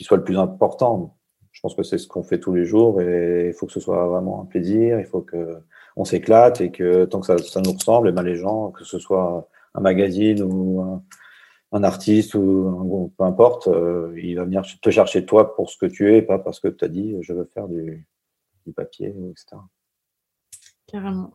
soit 0.02 0.16
le 0.16 0.24
plus 0.24 0.38
important. 0.38 1.16
Je 1.52 1.60
pense 1.60 1.74
que 1.74 1.84
c'est 1.84 1.98
ce 1.98 2.08
qu'on 2.08 2.24
fait 2.24 2.40
tous 2.40 2.52
les 2.52 2.64
jours 2.64 3.00
et 3.00 3.48
il 3.48 3.52
faut 3.52 3.66
que 3.66 3.72
ce 3.72 3.80
soit 3.80 4.06
vraiment 4.08 4.42
un 4.42 4.44
plaisir, 4.46 4.98
il 4.98 5.06
faut 5.06 5.20
que 5.20 5.58
on 5.96 6.04
s'éclate 6.04 6.60
et 6.60 6.72
que 6.72 7.04
tant 7.04 7.20
que 7.20 7.26
ça, 7.26 7.60
nous 7.60 7.72
ressemble, 7.72 8.08
et 8.08 8.12
ben 8.12 8.24
les 8.24 8.34
gens, 8.34 8.72
que 8.72 8.84
ce 8.84 8.98
soit 8.98 9.48
un 9.74 9.80
magazine 9.80 10.42
ou 10.42 10.80
un, 11.70 11.82
artiste 11.84 12.34
ou 12.34 12.40
un 12.80 12.84
groupe, 12.84 13.14
peu 13.16 13.24
importe, 13.24 13.68
euh, 13.68 14.12
il 14.20 14.34
va 14.34 14.44
venir 14.44 14.62
te 14.82 14.90
chercher 14.90 15.24
toi 15.24 15.54
pour 15.54 15.70
ce 15.70 15.76
que 15.76 15.86
tu 15.86 16.12
es, 16.12 16.22
pas 16.22 16.38
parce 16.38 16.58
que 16.58 16.68
tu 16.68 16.84
as 16.84 16.88
dit 16.88 17.16
je 17.20 17.32
veux 17.32 17.48
faire 17.52 17.68
du, 17.68 18.06
du 18.66 18.72
papier, 18.72 19.14
etc. 19.30 19.56
Carrément. 20.86 21.32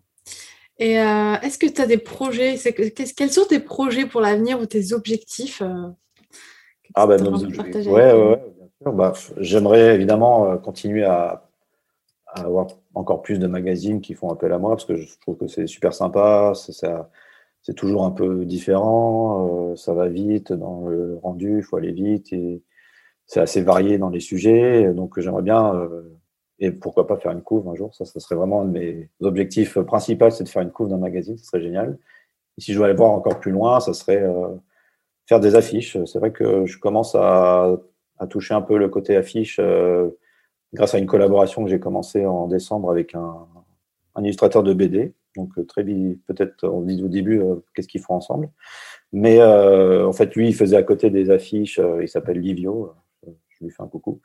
Et 0.77 0.99
euh, 0.99 1.35
est-ce 1.41 1.57
que 1.57 1.67
tu 1.67 1.81
as 1.81 1.87
des 1.87 1.97
projets 1.97 2.55
Quels 2.57 3.31
sont 3.31 3.45
tes 3.45 3.59
projets 3.59 4.05
pour 4.05 4.21
l'avenir 4.21 4.59
ou 4.59 4.65
tes 4.65 4.93
objectifs 4.93 5.61
euh, 5.61 5.89
ah 6.95 7.07
ben, 7.07 7.21
ouais, 7.21 8.13
ouais, 8.13 8.53
bien 8.57 8.67
sûr. 8.81 8.93
Bah, 8.93 9.13
j'aimerais 9.37 9.95
évidemment 9.95 10.51
euh, 10.51 10.57
continuer 10.57 11.03
à, 11.03 11.45
avoir 12.33 12.67
encore 12.93 13.23
plus 13.23 13.39
de 13.39 13.47
magazines 13.47 14.01
qui 14.01 14.13
font 14.13 14.29
appel 14.29 14.53
à 14.53 14.59
moi 14.59 14.71
parce 14.71 14.85
que 14.85 14.95
je 14.95 15.19
trouve 15.19 15.37
que 15.37 15.47
c'est 15.47 15.67
super 15.67 15.93
sympa. 15.93 16.53
C'est 16.55 17.73
toujours 17.73 18.05
un 18.05 18.11
peu 18.11 18.45
différent. 18.45 19.71
Euh, 19.71 19.75
ça 19.75 19.93
va 19.93 20.07
vite 20.07 20.53
dans 20.53 20.87
le 20.87 21.17
rendu, 21.21 21.57
il 21.57 21.63
faut 21.63 21.77
aller 21.77 21.91
vite 21.91 22.31
et 22.33 22.63
c'est 23.25 23.39
assez 23.39 23.61
varié 23.61 23.97
dans 23.97 24.09
les 24.09 24.19
sujets. 24.19 24.93
Donc 24.93 25.19
j'aimerais 25.19 25.41
bien 25.41 25.73
euh, 25.75 26.17
et 26.59 26.71
pourquoi 26.71 27.07
pas 27.07 27.17
faire 27.17 27.31
une 27.31 27.41
couve 27.41 27.67
un 27.67 27.75
jour. 27.75 27.93
Ça, 27.95 28.05
ça 28.05 28.19
serait 28.19 28.35
vraiment 28.35 28.61
un 28.61 28.65
de 28.65 28.71
mes 28.71 29.09
objectifs 29.21 29.79
principaux, 29.79 30.29
c'est 30.29 30.43
de 30.43 30.49
faire 30.49 30.61
une 30.61 30.71
couve 30.71 30.89
d'un 30.89 30.97
magazine. 30.97 31.37
Ce 31.37 31.45
serait 31.45 31.61
génial. 31.61 31.97
Et 32.57 32.61
si 32.61 32.73
je 32.73 32.77
dois 32.77 32.87
aller 32.87 32.95
voir 32.95 33.11
encore 33.11 33.39
plus 33.39 33.51
loin, 33.51 33.79
ça 33.79 33.93
serait 33.93 34.23
faire 35.29 35.39
des 35.39 35.55
affiches. 35.55 35.95
C'est 36.05 36.17
vrai 36.17 36.31
que 36.31 36.65
je 36.65 36.79
commence 36.79 37.15
à, 37.15 37.77
toucher 38.29 38.53
un 38.53 38.61
peu 38.61 38.77
le 38.77 38.89
côté 38.89 39.15
affiche 39.15 39.59
euh, 39.61 40.09
grâce 40.73 40.93
à 40.93 40.97
une 40.97 41.05
collaboration 41.05 41.63
que 41.63 41.69
j'ai 41.69 41.79
commencé 41.79 42.25
en 42.25 42.47
décembre 42.47 42.91
avec 42.91 43.15
un, 43.15 43.47
illustrateur 44.17 44.63
de 44.63 44.73
BD. 44.73 45.13
Donc 45.37 45.51
euh, 45.57 45.63
très 45.63 45.83
peut-être 45.83 46.67
on 46.67 46.81
dit 46.81 47.01
au 47.01 47.07
début 47.07 47.39
euh, 47.39 47.55
qu'est-ce 47.73 47.87
qu'ils 47.87 48.01
font 48.01 48.15
ensemble. 48.15 48.49
Mais 49.13 49.41
en 49.41 50.13
fait, 50.13 50.35
lui, 50.35 50.49
il 50.49 50.55
faisait 50.55 50.77
à 50.77 50.83
côté 50.83 51.09
des 51.09 51.31
affiches. 51.31 51.79
il 52.01 52.07
s'appelle 52.07 52.39
Livio. 52.39 52.93
je 53.25 53.65
lui 53.65 53.71
fais 53.71 53.81
un 53.81 53.87
coucou. 53.87 54.21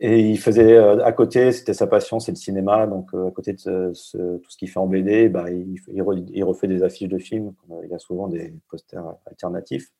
Et 0.00 0.20
il 0.20 0.38
faisait 0.38 0.74
euh, 0.74 1.04
à 1.04 1.12
côté, 1.12 1.52
c'était 1.52 1.74
sa 1.74 1.86
passion, 1.86 2.18
c'est 2.18 2.32
le 2.32 2.36
cinéma. 2.36 2.86
Donc 2.86 3.14
euh, 3.14 3.28
à 3.28 3.30
côté 3.30 3.52
de 3.52 3.58
tout 3.58 4.50
ce 4.50 4.56
qu'il 4.58 4.68
fait 4.68 4.80
en 4.80 4.86
BD, 4.86 5.28
bah, 5.28 5.46
il, 5.50 6.42
refait 6.42 6.66
des 6.66 6.82
affiches 6.82 7.08
de 7.08 7.18
films. 7.18 7.52
Il 7.84 7.94
a 7.94 7.98
souvent 7.98 8.28
des 8.28 8.52
posters 8.68 9.14
alternatifs. 9.26 9.90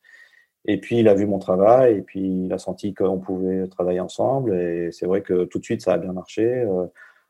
Et 0.67 0.79
puis 0.79 0.99
il 0.99 1.07
a 1.07 1.13
vu 1.13 1.27
mon 1.27 1.37
travail 1.37 1.97
et 1.97 2.01
puis 2.01 2.45
il 2.45 2.51
a 2.51 2.57
senti 2.57 2.93
qu'on 2.93 3.19
pouvait 3.19 3.67
travailler 3.67 3.99
ensemble. 3.99 4.55
Et 4.55 4.91
c'est 4.91 5.05
vrai 5.05 5.21
que 5.21 5.45
tout 5.45 5.59
de 5.59 5.63
suite 5.63 5.81
ça 5.81 5.93
a 5.93 5.97
bien 5.97 6.11
marché. 6.11 6.45
Euh, 6.45 6.87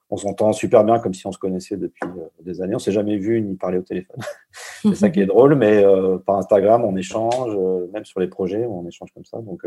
on 0.09 0.17
s'entend 0.17 0.53
super 0.53 0.83
bien 0.83 0.99
comme 0.99 1.13
si 1.13 1.25
on 1.27 1.31
se 1.31 1.39
connaissait 1.39 1.77
depuis 1.77 2.07
des 2.41 2.61
années. 2.61 2.75
On 2.75 2.79
s'est 2.79 2.91
jamais 2.91 3.17
vu 3.17 3.41
ni 3.41 3.55
parlé 3.55 3.77
au 3.77 3.81
téléphone. 3.81 4.21
c'est 4.83 4.95
ça 4.95 5.09
qui 5.09 5.19
est 5.19 5.25
drôle. 5.25 5.55
Mais 5.55 5.83
par 6.25 6.37
Instagram, 6.37 6.85
on 6.85 6.95
échange, 6.95 7.57
même 7.91 8.05
sur 8.05 8.19
les 8.19 8.27
projets, 8.27 8.65
on 8.67 8.87
échange 8.87 9.11
comme 9.13 9.25
ça. 9.25 9.39
Donc 9.41 9.65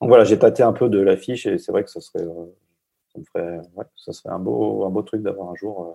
donc 0.00 0.08
voilà, 0.08 0.24
j'ai 0.24 0.38
tâté 0.38 0.62
un 0.62 0.72
peu 0.72 0.88
de 0.88 1.00
l'affiche 1.00 1.46
et 1.46 1.58
c'est 1.58 1.72
vrai 1.72 1.84
que 1.84 1.90
ça 1.90 2.00
serait, 2.00 2.24
euh, 2.24 2.46
ça, 3.12 3.18
me 3.18 3.24
ferait, 3.24 3.60
ouais, 3.74 3.84
ça 3.96 4.12
serait 4.12 4.34
un 4.34 4.38
beau, 4.38 4.84
un 4.84 4.90
beau 4.90 5.02
truc 5.02 5.22
d'avoir 5.22 5.50
un 5.50 5.54
jour 5.54 5.82
euh, 5.82 5.94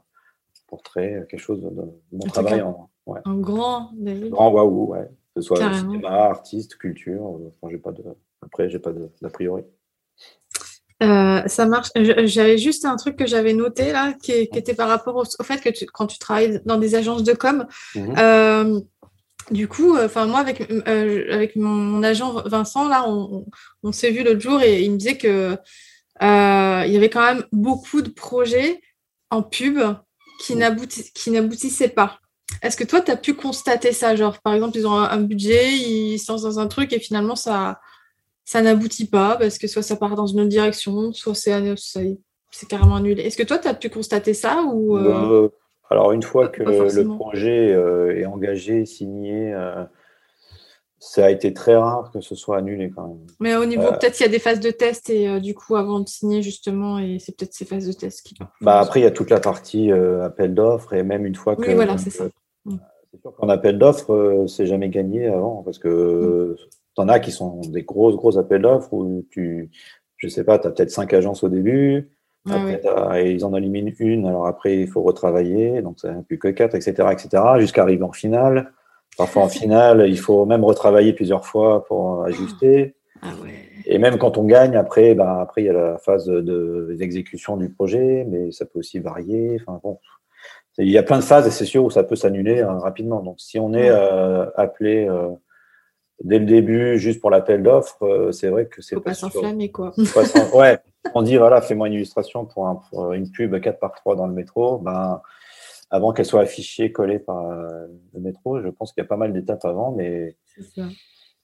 portrait, 0.68 1.26
quelque 1.30 1.40
chose 1.40 1.62
de, 1.62 1.70
mon 2.12 2.26
travail. 2.28 2.62
En, 2.62 2.90
ouais. 3.06 3.20
grand, 3.26 3.92
grand 3.96 4.52
waouh, 4.52 4.92
ouais. 4.92 5.10
Que 5.36 5.42
ce 5.42 5.48
soit 5.48 5.74
cinéma, 5.74 6.10
artiste, 6.10 6.78
culture. 6.78 7.24
Euh, 7.24 7.54
enfin, 7.62 7.72
j'ai 7.72 7.78
pas 7.78 7.92
de, 7.92 8.04
après, 8.42 8.70
j'ai 8.70 8.80
pas 8.80 8.92
d'a 8.92 9.30
priori. 9.30 9.64
ça 11.02 11.66
marche. 11.66 11.90
J'avais 11.96 12.58
juste 12.58 12.86
un 12.86 12.96
truc 12.96 13.16
que 13.16 13.28
j'avais 13.28 13.54
noté 13.54 13.92
là, 13.92 14.14
qui, 14.14 14.32
était 14.32 14.74
par 14.74 14.90
rapport 14.90 15.16
au, 15.16 15.44
fait 15.44 15.62
que 15.62 15.70
quand 15.92 16.08
tu 16.08 16.20
travailles 16.20 16.62
dans 16.66 16.78
des 16.78 16.96
agences 16.96 17.24
de 17.24 17.34
com, 17.34 17.68
mmh 17.96 18.80
du 19.52 19.68
coup, 19.68 19.96
euh, 19.96 20.06
enfin 20.06 20.26
moi 20.26 20.40
avec 20.40 20.70
euh, 20.72 21.34
avec 21.34 21.56
mon, 21.56 22.04
agent 22.04 22.44
Vincent 22.46 22.88
là, 22.88 23.06
on, 23.08 23.92
s'est 23.92 24.12
vu 24.12 24.24
l'autre 24.24 24.40
jour 24.40 24.62
et 24.62 24.84
il 24.84 24.92
me 24.92 24.98
disait 24.98 25.18
que 25.18 25.58
euh, 26.22 26.84
il 26.86 26.94
y 26.94 26.98
avait 26.98 27.10
quand 27.10 27.26
même 27.26 27.44
beaucoup 27.52 28.02
de 28.02 28.10
projets 28.10 28.82
en 29.30 29.42
pub 29.42 29.80
qui 30.42 30.56
n'aboutissaient 30.56 31.90
pas. 31.90 32.20
Est-ce 32.62 32.76
que 32.76 32.84
toi, 32.84 33.02
tu 33.02 33.12
as 33.12 33.18
pu 33.18 33.36
constater 33.36 33.94
ça? 33.94 34.16
Genre, 34.16 34.40
par 34.40 34.54
exemple, 34.54 34.78
ils 34.78 34.88
ont 34.88 34.94
un, 34.94 35.22
budget, 35.22 35.72
ils 35.74 36.18
se 36.18 36.32
lancent 36.32 36.42
dans 36.42 36.60
un 36.60 36.68
truc 36.68 36.92
et 36.94 37.00
finalement, 37.00 37.36
ça, 37.36 37.80
ça 38.44 38.62
n'aboutit 38.62 39.06
pas 39.06 39.38
parce 39.38 39.58
que 39.58 39.68
soit 39.68 39.84
ça 39.84 39.96
part 39.96 40.16
dans 40.16 40.28
une 40.28 40.42
autre 40.42 40.50
direction, 40.50 41.14
soit 41.14 41.36
c'est 41.36 42.68
carrément 42.68 42.96
annulé. 42.96 43.24
Est-ce 43.24 43.38
que 43.38 43.44
toi, 43.44 43.60
tu 43.60 43.68
as 43.68 43.74
pu 43.74 43.90
constater 43.90 44.34
ça 44.34 44.64
ou, 44.64 44.98
bah, 44.98 45.50
alors, 45.90 46.12
une 46.12 46.24
fois 46.24 46.48
que 46.50 46.62
le 46.62 47.08
projet 47.16 47.74
euh, 47.74 48.16
est 48.16 48.26
engagé, 48.26 48.86
signé, 48.86 49.54
euh, 49.54 49.84
ça 51.00 51.26
a 51.26 51.30
été 51.32 51.52
très 51.54 51.76
rare 51.76 52.12
que 52.12 52.22
ce 52.22 52.36
soit 52.36 52.58
annulé 52.58 52.92
quand 52.96 53.08
même. 53.08 53.26
Mais 53.40 53.56
au 53.56 53.66
niveau, 53.66 53.84
euh, 53.84 53.92
peut-être 53.94 54.20
il 54.20 54.24
y 54.24 54.26
a 54.26 54.30
des 54.30 54.40
phases 54.40 54.60
de 54.60 54.70
test 54.70 55.10
et 55.10 55.40
du 55.40 55.56
coup, 55.56 55.76
avant 55.76 56.00
de 56.00 56.08
signer, 56.08 56.44
justement, 56.44 57.00
et 57.00 57.18
c'est 57.18 57.36
peut-être 57.36 57.54
ces 57.54 57.66
phases 57.66 57.88
de 57.88 57.94
test 57.94 58.22
qui. 58.22 58.36
Bah, 58.62 58.80
après, 58.80 59.00
il 59.00 59.04
y 59.04 59.08
a 59.08 59.12
toute 59.12 59.32
la 59.32 59.40
partie 59.40 59.92
appel 59.92 60.54
d'offres 60.54 60.94
et 60.94 61.02
même 61.02 61.26
une 61.26 61.36
fois 61.36 61.56
que. 61.56 61.68
Oui, 61.68 61.74
voilà, 61.74 61.98
c'est 61.98 62.12
ça. 62.12 62.26
C'est 63.12 63.22
sûr 63.22 63.36
qu'en 63.36 63.50
appel 63.50 63.80
d'offres, 63.80 64.46
c'est 64.48 64.68
jamais 64.68 64.90
gagné 64.90 65.28
avant 65.28 65.64
parce 65.64 65.80
que. 65.80 66.56
Mm. 66.98 67.02
en 67.02 67.10
as 67.10 67.20
qui 67.20 67.32
sont 67.32 67.62
des 67.62 67.82
gros, 67.82 68.16
gros 68.16 68.38
appels 68.38 68.62
d'offres 68.62 68.94
où 68.94 69.26
tu, 69.32 69.72
je 70.18 70.28
sais 70.28 70.44
pas, 70.44 70.60
tu 70.60 70.68
as 70.68 70.72
peut-être 70.72 70.92
cinq 70.92 71.14
agences 71.14 71.44
au 71.44 71.50
début, 71.50 72.12
et 73.16 73.32
ils 73.32 73.46
en 73.46 73.54
éliminent 73.56 73.92
une, 74.00 74.26
alors 74.26 74.48
après, 74.48 74.78
il 74.78 74.88
faut 74.88 75.02
retravailler, 75.02 75.82
donc 75.82 76.00
ça 76.00 76.12
n'est 76.12 76.24
plus 76.24 76.40
que 76.40 76.48
quatre, 76.48 76.76
etc., 76.76 76.94
etc., 77.12 77.44
jusqu'à 77.60 77.84
arriver 77.84 78.04
en 78.04 78.12
finale. 78.12 78.72
Parfois, 79.18 79.44
en 79.44 79.50
finale, 79.50 80.06
il 80.08 80.20
faut 80.20 80.46
même 80.46 80.64
retravailler 80.64 81.14
plusieurs 81.14 81.46
fois 81.46 81.86
pour 81.86 82.24
ajuster. 82.24 82.96
Ah 83.22 83.32
et 83.86 83.98
même 83.98 84.18
quand 84.18 84.38
on 84.38 84.44
gagne, 84.44 84.76
après, 84.76 85.16
ben, 85.16 85.40
après, 85.40 85.64
il 85.64 85.66
y 85.66 85.70
a 85.70 85.74
la 85.74 85.98
phase 85.98 86.30
d'exécution 86.30 87.58
du 87.58 87.70
projet, 87.70 88.26
mais 88.30 88.52
ça 88.52 88.66
peut 88.66 88.80
aussi 88.80 89.00
varier. 89.00 89.60
Enfin, 89.62 89.80
bon, 89.84 90.00
il 90.78 90.90
y 90.90 90.98
a 90.98 91.04
plein 91.04 91.18
de 91.18 91.24
phases 91.24 91.48
et 91.48 91.52
c'est 91.52 91.66
sûr 91.66 91.84
où 91.84 91.90
ça 91.90 92.04
peut 92.04 92.16
s'annuler 92.16 92.62
hein, 92.62 92.78
rapidement. 92.80 93.22
Donc, 93.22 93.40
si 93.40 93.60
on 93.60 93.74
est 93.74 93.90
euh, 93.90 94.46
appelé 94.56 95.08
euh, 95.08 95.30
dès 96.24 96.40
le 96.40 96.46
début 96.46 96.98
juste 96.98 97.20
pour 97.20 97.30
l'appel 97.30 97.64
d'offres, 97.64 98.04
euh, 98.04 98.32
c'est 98.32 98.48
vrai 98.48 98.68
que 98.68 98.82
c'est 98.82 98.96
pas, 98.96 99.02
pas 99.02 99.14
s'enflammer 99.14 99.72
quoi. 99.72 99.94
ouais, 100.54 100.80
on 101.14 101.22
dit 101.22 101.38
voilà, 101.38 101.62
fais-moi 101.62 101.88
une 101.88 101.94
illustration 101.94 102.46
pour, 102.46 103.14
une 103.14 103.32
pub 103.32 103.60
4 103.60 103.80
par 103.80 103.94
3 103.94 104.16
dans 104.16 104.28
le 104.28 104.34
métro. 104.34 104.78
Ben, 104.80 105.22
avant 105.92 106.14
qu'elle 106.14 106.26
soit 106.26 106.42
affichée, 106.42 106.92
collée 106.92 107.20
par 107.20 107.50
le 107.50 108.20
métro, 108.20 108.62
je 108.62 108.70
pense 108.70 108.94
qu'il 108.94 109.02
y 109.02 109.06
a 109.06 109.08
pas 109.08 109.18
mal 109.18 109.34
d'étapes 109.34 109.66
avant, 109.66 109.92
mais 109.92 110.38
ça, 110.76 110.84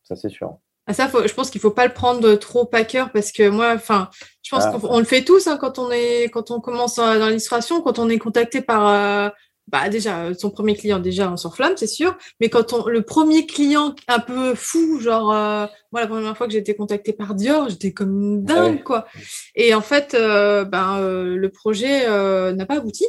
ça 0.03 0.15
c'est 0.15 0.29
sûr. 0.29 0.57
Ah, 0.87 0.93
ça, 0.93 1.09
je 1.25 1.33
pense 1.33 1.49
qu'il 1.49 1.59
faut 1.59 1.71
pas 1.71 1.87
le 1.87 1.93
prendre 1.93 2.35
trop 2.35 2.69
à 2.71 2.83
cœur 2.83 3.11
parce 3.11 3.31
que 3.31 3.49
moi, 3.49 3.73
enfin, 3.73 4.09
je 4.43 4.51
pense 4.51 4.65
ah. 4.67 4.77
qu'on 4.79 4.99
le 4.99 5.05
fait 5.05 5.23
tous 5.23 5.47
hein, 5.47 5.57
quand 5.57 5.79
on 5.79 5.89
est, 5.91 6.29
quand 6.29 6.51
on 6.51 6.61
commence 6.61 6.97
dans 6.97 7.27
l'illustration, 7.27 7.81
quand 7.81 7.97
on 7.97 8.07
est 8.07 8.19
contacté 8.19 8.61
par, 8.61 8.87
euh, 8.87 9.29
bah 9.67 9.89
déjà 9.89 10.33
son 10.33 10.51
premier 10.51 10.75
client, 10.75 10.99
déjà 10.99 11.31
on 11.31 11.37
s'enflamme, 11.37 11.73
c'est 11.75 11.87
sûr, 11.87 12.17
mais 12.39 12.49
quand 12.49 12.73
on 12.73 12.87
le 12.87 13.01
premier 13.01 13.45
client 13.45 13.95
un 14.07 14.19
peu 14.19 14.55
fou, 14.55 14.99
genre 14.99 15.31
euh, 15.33 15.65
moi 15.91 16.01
la 16.01 16.07
première 16.07 16.37
fois 16.37 16.47
que 16.47 16.53
j'ai 16.53 16.59
été 16.59 16.75
contacté 16.75 17.13
par 17.13 17.33
Dior, 17.35 17.69
j'étais 17.69 17.91
comme 17.91 18.21
une 18.21 18.45
ah 18.49 18.53
dingue 18.53 18.83
quoi. 18.83 19.07
Et 19.55 19.73
en 19.73 19.81
fait, 19.81 20.13
euh, 20.13 20.65
ben 20.65 20.99
le 21.01 21.49
projet 21.49 22.07
n'a 22.53 22.65
pas 22.65 22.75
abouti. 22.75 23.05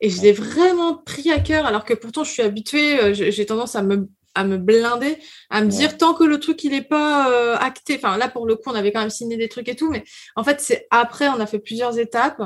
Et 0.00 0.10
je 0.10 0.20
l'ai 0.20 0.32
vraiment 0.32 0.94
pris 0.94 1.30
à 1.30 1.40
cœur, 1.40 1.64
alors 1.64 1.86
que 1.86 1.94
pourtant 1.94 2.22
je 2.22 2.30
suis 2.30 2.42
habituée, 2.42 3.14
j'ai 3.14 3.46
tendance 3.46 3.76
à 3.76 3.82
me 3.82 4.08
à 4.36 4.44
me 4.44 4.58
blinder, 4.58 5.18
à 5.50 5.62
me 5.62 5.68
dire 5.68 5.96
tant 5.96 6.14
que 6.14 6.22
le 6.22 6.38
truc 6.38 6.62
il 6.62 6.74
est 6.74 6.82
pas 6.82 7.30
euh, 7.30 7.56
acté. 7.56 7.96
Enfin 7.96 8.16
là 8.18 8.28
pour 8.28 8.46
le 8.46 8.54
coup 8.54 8.70
on 8.70 8.74
avait 8.74 8.92
quand 8.92 9.00
même 9.00 9.10
signé 9.10 9.36
des 9.36 9.48
trucs 9.48 9.68
et 9.68 9.74
tout, 9.74 9.90
mais 9.90 10.04
en 10.36 10.44
fait 10.44 10.60
c'est 10.60 10.86
après 10.90 11.28
on 11.28 11.40
a 11.40 11.46
fait 11.46 11.58
plusieurs 11.58 11.98
étapes 11.98 12.42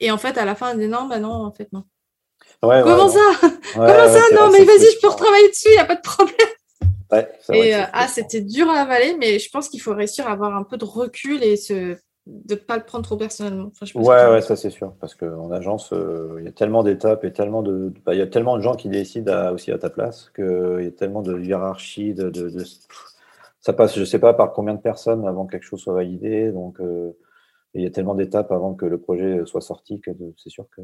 et 0.00 0.10
en 0.10 0.18
fait 0.18 0.36
à 0.38 0.44
la 0.44 0.54
fin 0.54 0.74
on 0.74 0.78
dit 0.78 0.86
non 0.86 1.06
bah 1.06 1.18
non 1.18 1.32
en 1.32 1.52
fait 1.52 1.72
non. 1.72 1.84
Comment 2.64 3.08
ça 3.08 3.20
Comment 3.74 4.08
ça 4.08 4.20
Non 4.34 4.50
mais 4.50 4.64
vas-y 4.64 4.92
je 4.94 5.00
peux 5.00 5.08
retravailler 5.08 5.48
dessus, 5.48 5.68
il 5.68 5.76
y 5.76 5.78
a 5.78 5.84
pas 5.84 5.96
de 5.96 6.00
problème. 6.00 6.36
et 7.52 7.74
euh, 7.76 7.82
ah 7.92 8.08
c'était 8.08 8.40
dur 8.40 8.68
à 8.68 8.80
avaler, 8.80 9.16
mais 9.18 9.38
je 9.38 9.50
pense 9.50 9.68
qu'il 9.68 9.80
faut 9.80 9.94
réussir 9.94 10.26
à 10.26 10.32
avoir 10.32 10.56
un 10.56 10.64
peu 10.64 10.76
de 10.76 10.84
recul 10.84 11.42
et 11.42 11.56
se 11.56 11.96
de 12.26 12.54
pas 12.54 12.76
le 12.76 12.84
prendre 12.84 13.04
trop 13.04 13.16
personnellement. 13.16 13.70
ouais, 13.94 14.26
ouais, 14.30 14.40
ça 14.40 14.56
c'est 14.56 14.70
sûr, 14.70 14.94
parce 14.98 15.14
qu'en 15.14 15.50
agence, 15.50 15.92
euh, 15.92 16.36
il 16.38 16.44
y 16.46 16.48
a 16.48 16.52
tellement 16.52 16.82
d'étapes 16.82 17.24
et 17.24 17.32
tellement 17.32 17.62
de, 17.62 17.92
bah, 18.06 18.14
il 18.14 18.18
y 18.18 18.22
a 18.22 18.26
tellement 18.26 18.56
de 18.56 18.62
gens 18.62 18.74
qui 18.74 18.88
décident 18.88 19.52
aussi 19.52 19.70
à 19.70 19.78
ta 19.78 19.90
place 19.90 20.30
qu'il 20.34 20.80
y 20.80 20.86
a 20.86 20.90
tellement 20.90 21.20
de 21.20 21.38
hiérarchie, 21.38 22.14
de, 22.14 22.30
de, 22.30 22.64
ça 23.60 23.72
passe, 23.72 23.98
je 23.98 24.04
sais 24.04 24.18
pas 24.18 24.32
par 24.32 24.52
combien 24.52 24.74
de 24.74 24.80
personnes 24.80 25.26
avant 25.26 25.44
que 25.44 25.52
quelque 25.52 25.64
chose 25.64 25.80
soit 25.80 25.94
validé, 25.94 26.50
donc 26.50 26.80
euh, 26.80 27.12
il 27.74 27.82
y 27.82 27.86
a 27.86 27.90
tellement 27.90 28.14
d'étapes 28.14 28.52
avant 28.52 28.74
que 28.74 28.86
le 28.86 28.98
projet 28.98 29.42
soit 29.44 29.60
sorti 29.60 30.00
que 30.00 30.10
c'est 30.36 30.50
sûr 30.50 30.66
que. 30.74 30.82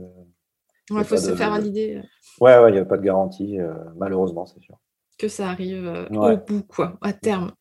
Il 0.91 1.05
faut 1.05 1.17
se 1.17 1.35
faire 1.35 1.51
valider. 1.51 2.03
Ouais, 2.41 2.59
ouais, 2.59 2.71
il 2.71 2.75
n'y 2.75 2.79
a 2.79 2.85
pas 2.85 2.97
de 2.97 3.03
garantie, 3.03 3.59
euh, 3.61 3.73
malheureusement, 3.97 4.47
c'est 4.47 4.61
sûr. 4.61 4.77
Que 5.19 5.29
ça 5.29 5.49
arrive 5.49 6.07
au 6.11 6.37
bout, 6.37 6.63
quoi, 6.63 6.99
à 7.01 7.13
terme. 7.13 7.53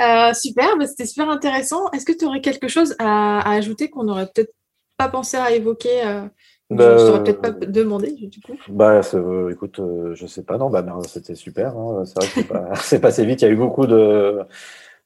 Euh, 0.00 0.32
super, 0.34 0.76
bah, 0.76 0.86
c'était 0.86 1.06
super 1.06 1.30
intéressant. 1.30 1.90
Est-ce 1.92 2.04
que 2.04 2.12
tu 2.12 2.24
aurais 2.24 2.40
quelque 2.40 2.68
chose 2.68 2.96
à, 2.98 3.48
ajouter 3.52 3.90
qu'on 3.90 4.04
n'aurait 4.04 4.26
peut-être 4.26 4.52
pas 4.96 5.08
pensé 5.08 5.36
à 5.36 5.52
évoquer 5.52 6.04
euh, 6.04 6.22
bah, 6.70 6.96
Je 6.98 7.06
t'aurais 7.06 7.22
peut-être 7.22 7.40
pas 7.40 7.50
demandé 7.50 8.10
du 8.10 8.40
coup? 8.40 8.56
Bah, 8.68 9.00
euh, 9.14 9.50
écoute, 9.50 9.80
je 10.14 10.26
sais 10.26 10.42
pas, 10.42 10.58
non, 10.58 10.68
bah, 10.68 10.84
c'était 11.06 11.36
super. 11.36 11.76
Hein. 11.76 12.04
C'est 12.06 12.20
vrai 12.20 12.42
que 12.42 12.80
c'est 12.82 13.00
passé 13.00 13.24
vite. 13.24 13.42
Il 13.42 13.44
y 13.44 13.48
a 13.48 13.52
eu 13.52 13.56
beaucoup 13.56 13.86
de, 13.86 14.40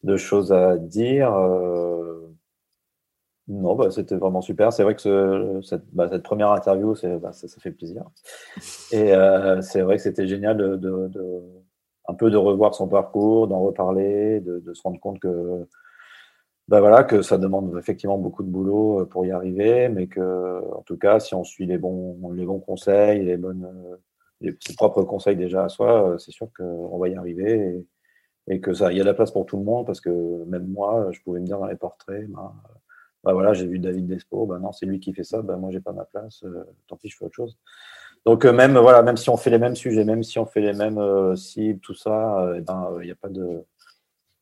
de 0.04 0.16
choses 0.16 0.52
à 0.52 0.76
dire. 0.78 1.34
Non, 3.48 3.74
bah, 3.74 3.90
c'était 3.90 4.16
vraiment 4.16 4.42
super. 4.42 4.72
C'est 4.72 4.82
vrai 4.82 4.94
que 4.94 5.60
cette, 5.62 5.84
bah, 5.92 6.08
cette, 6.10 6.22
première 6.22 6.52
interview, 6.52 6.94
bah, 7.20 7.32
ça, 7.32 7.48
fait 7.60 7.70
plaisir. 7.70 8.04
Et 8.92 9.12
c'est 9.62 9.82
vrai 9.82 9.96
que 9.96 10.02
c'était 10.02 10.26
génial 10.26 10.56
de, 10.56 11.12
un 12.08 12.14
peu 12.14 12.30
de 12.30 12.36
revoir 12.36 12.74
son 12.74 12.88
parcours, 12.88 13.48
d'en 13.48 13.60
reparler, 13.60 14.40
de, 14.40 14.74
se 14.74 14.82
rendre 14.82 14.98
compte 14.98 15.20
que, 15.20 15.66
ben 16.68 16.80
voilà, 16.80 17.04
que 17.04 17.22
ça 17.22 17.38
demande 17.38 17.76
effectivement 17.78 18.18
beaucoup 18.18 18.42
de 18.42 18.50
boulot 18.50 19.00
euh, 19.02 19.04
pour 19.06 19.24
y 19.24 19.30
arriver, 19.30 19.88
mais 19.88 20.06
que, 20.06 20.62
en 20.74 20.82
tout 20.82 20.98
cas, 20.98 21.20
si 21.20 21.34
on 21.34 21.44
suit 21.44 21.66
les 21.66 21.78
bons, 21.78 22.32
les 22.32 22.44
bons 22.44 22.60
conseils, 22.60 23.24
les 23.24 23.36
bonnes, 23.38 23.66
euh, 24.42 24.52
ses 24.60 24.74
propres 24.74 25.02
conseils 25.02 25.36
déjà 25.36 25.64
à 25.64 25.68
soi, 25.68 26.10
euh, 26.10 26.18
c'est 26.18 26.32
sûr 26.32 26.48
qu'on 26.56 26.98
va 26.98 27.08
y 27.08 27.14
arriver 27.16 27.86
et, 28.48 28.54
et 28.56 28.60
que 28.60 28.74
ça, 28.74 28.92
il 28.92 28.98
y 28.98 29.00
a 29.00 29.04
de 29.04 29.08
la 29.08 29.14
place 29.14 29.30
pour 29.30 29.46
tout 29.46 29.56
le 29.56 29.64
monde 29.64 29.86
parce 29.86 30.00
que 30.00 30.44
même 30.44 30.66
moi, 30.68 31.08
je 31.12 31.20
pouvais 31.22 31.40
me 31.40 31.46
dire 31.46 31.58
dans 31.58 31.66
les 31.66 31.76
portraits, 31.76 32.26
ben, 32.30 32.52
ben 33.28 33.34
voilà, 33.34 33.52
j'ai 33.52 33.66
vu 33.66 33.78
David 33.78 34.06
Despo, 34.06 34.46
ben 34.46 34.58
non, 34.58 34.72
c'est 34.72 34.86
lui 34.86 35.00
qui 35.00 35.12
fait 35.12 35.22
ça, 35.22 35.42
ben 35.42 35.58
moi 35.58 35.70
j'ai 35.70 35.80
pas 35.80 35.92
ma 35.92 36.06
place, 36.06 36.42
tant 36.86 36.96
pis, 36.96 37.10
je 37.10 37.16
fais 37.18 37.26
autre 37.26 37.34
chose. 37.34 37.58
Donc 38.24 38.46
euh, 38.46 38.52
même 38.54 38.78
voilà, 38.78 39.02
même 39.02 39.18
si 39.18 39.28
on 39.28 39.36
fait 39.36 39.50
les 39.50 39.58
mêmes 39.58 39.76
sujets, 39.76 40.04
même 40.04 40.22
si 40.22 40.38
on 40.38 40.46
fait 40.46 40.62
les 40.62 40.72
mêmes 40.72 40.96
euh, 40.96 41.36
cibles, 41.36 41.80
tout 41.80 41.94
ça, 41.94 42.52
il 42.54 42.58
euh, 42.58 42.60
ben 42.62 42.98
n'y 43.02 43.10
a 43.10 43.14
pas 43.14 43.28
de 43.28 43.62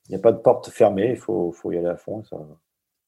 il 0.09 0.15
a 0.15 0.21
pas 0.21 0.31
de 0.31 0.39
porte 0.39 0.71
fermée, 0.71 1.11
il 1.11 1.17
faut, 1.17 1.51
faut, 1.51 1.73
y 1.73 1.79
aller 1.79 1.89
à 1.89 1.97
fond, 1.97 2.23
ça, 2.23 2.37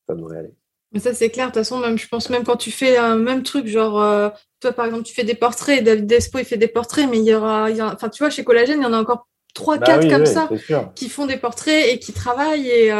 ça 0.08 0.16
devrait 0.16 0.38
aller. 0.38 0.54
Mais 0.90 0.98
ça, 0.98 1.14
c'est 1.14 1.30
clair. 1.30 1.46
De 1.46 1.52
toute 1.52 1.60
façon, 1.60 1.78
même, 1.78 1.96
je 1.96 2.08
pense 2.08 2.28
même 2.28 2.42
quand 2.42 2.56
tu 2.56 2.72
fais 2.72 2.96
un 2.96 3.14
même 3.14 3.44
truc, 3.44 3.68
genre, 3.68 4.32
toi, 4.58 4.72
par 4.72 4.86
exemple, 4.86 5.04
tu 5.04 5.14
fais 5.14 5.22
des 5.22 5.36
portraits, 5.36 5.84
David 5.84 6.06
Despo, 6.06 6.40
il 6.40 6.44
fait 6.44 6.56
des 6.56 6.66
portraits, 6.66 7.08
mais 7.08 7.18
il 7.18 7.24
y 7.24 7.34
aura, 7.34 7.68
enfin, 7.92 8.08
tu 8.08 8.24
vois, 8.24 8.30
chez 8.30 8.42
Collagène, 8.42 8.80
il 8.80 8.82
y 8.82 8.86
en 8.86 8.92
a 8.92 9.00
encore 9.00 9.28
trois, 9.58 9.78
bah 9.78 9.86
quatre 9.86 10.08
comme 10.08 10.26
ça 10.26 10.48
qui 10.94 11.08
font 11.08 11.26
des 11.26 11.36
portraits 11.36 11.84
et 11.92 11.98
qui 11.98 12.12
travaillent. 12.12 12.68
Et, 12.68 12.92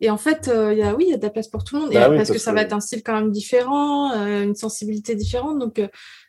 et 0.00 0.10
en 0.10 0.18
fait, 0.18 0.50
il 0.72 0.78
y 0.78 0.82
a, 0.82 0.94
oui, 0.94 1.04
il 1.08 1.10
y 1.10 1.14
a 1.14 1.16
de 1.16 1.22
la 1.22 1.30
place 1.30 1.48
pour 1.48 1.64
tout 1.64 1.76
le 1.76 1.82
monde. 1.82 1.92
Bah 1.92 2.10
parce, 2.10 2.30
que 2.30 2.38
ça 2.38 2.52
va 2.52 2.62
être 2.62 2.72
un 2.72 2.80
style 2.80 3.02
quand 3.02 3.14
même 3.14 3.30
différent, 3.30 4.12
une 4.14 4.54
sensibilité 4.54 5.14
différente. 5.14 5.58
Donc, 5.58 5.80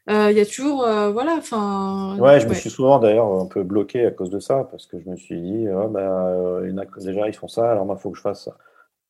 euh, 0.09 0.31
il 0.31 0.37
y 0.37 0.41
a 0.41 0.45
toujours, 0.45 0.85
euh, 0.85 1.11
voilà, 1.11 1.35
enfin. 1.37 2.17
Ouais, 2.19 2.39
je 2.41 2.47
me 2.47 2.53
suis 2.53 2.69
souvent 2.69 2.99
d'ailleurs 2.99 3.31
un 3.39 3.45
peu 3.45 3.63
bloqué 3.63 4.05
à 4.05 4.11
cause 4.11 4.29
de 4.29 4.39
ça, 4.39 4.67
parce 4.69 4.85
que 4.85 4.99
je 4.99 5.09
me 5.09 5.15
suis 5.15 5.39
dit, 5.39 5.65
oh, 5.73 5.87
bah, 5.87 6.27
euh, 6.27 6.73
déjà 6.99 7.27
ils 7.27 7.35
font 7.35 7.47
ça, 7.47 7.71
alors 7.71 7.85
moi 7.85 7.95
il 7.97 8.01
faut 8.01 8.11
que 8.11 8.17
je 8.17 8.21
fasse 8.21 8.49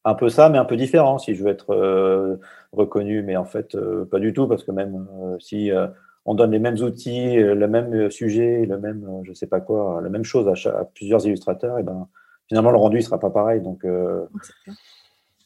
un 0.05 0.13
peu 0.13 0.29
ça, 0.29 0.49
mais 0.49 0.59
un 0.59 0.65
peu 0.65 0.75
différent 0.75 1.17
si 1.17 1.33
je 1.33 1.43
veux 1.43 1.49
être 1.49 2.37
reconnu, 2.73 3.23
mais 3.23 3.37
en 3.37 3.45
fait 3.45 3.75
pas 4.11 4.19
du 4.19 4.33
tout, 4.33 4.47
parce 4.47 4.63
que 4.63 4.71
même 4.71 5.07
si 5.39 5.71
on 6.25 6.35
donne 6.35 6.51
les 6.51 6.59
mêmes 6.59 6.77
outils, 6.77 7.35
le 7.35 7.67
même 7.67 8.09
sujet, 8.09 8.65
le 8.65 8.79
même, 8.79 9.21
je 9.23 9.33
sais 9.33 9.47
pas 9.47 9.59
quoi, 9.59 9.99
la 10.01 10.09
même 10.09 10.23
chose 10.23 10.47
à, 10.67 10.85
plusieurs 10.85 11.25
illustrateurs, 11.25 11.79
et 11.79 11.83
ben 11.83 12.07
finalement 12.47 12.71
le 12.71 12.77
rendu 12.77 12.97
ne 12.97 13.01
sera 13.01 13.19
pas 13.19 13.29
pareil, 13.29 13.61
donc. 13.61 13.85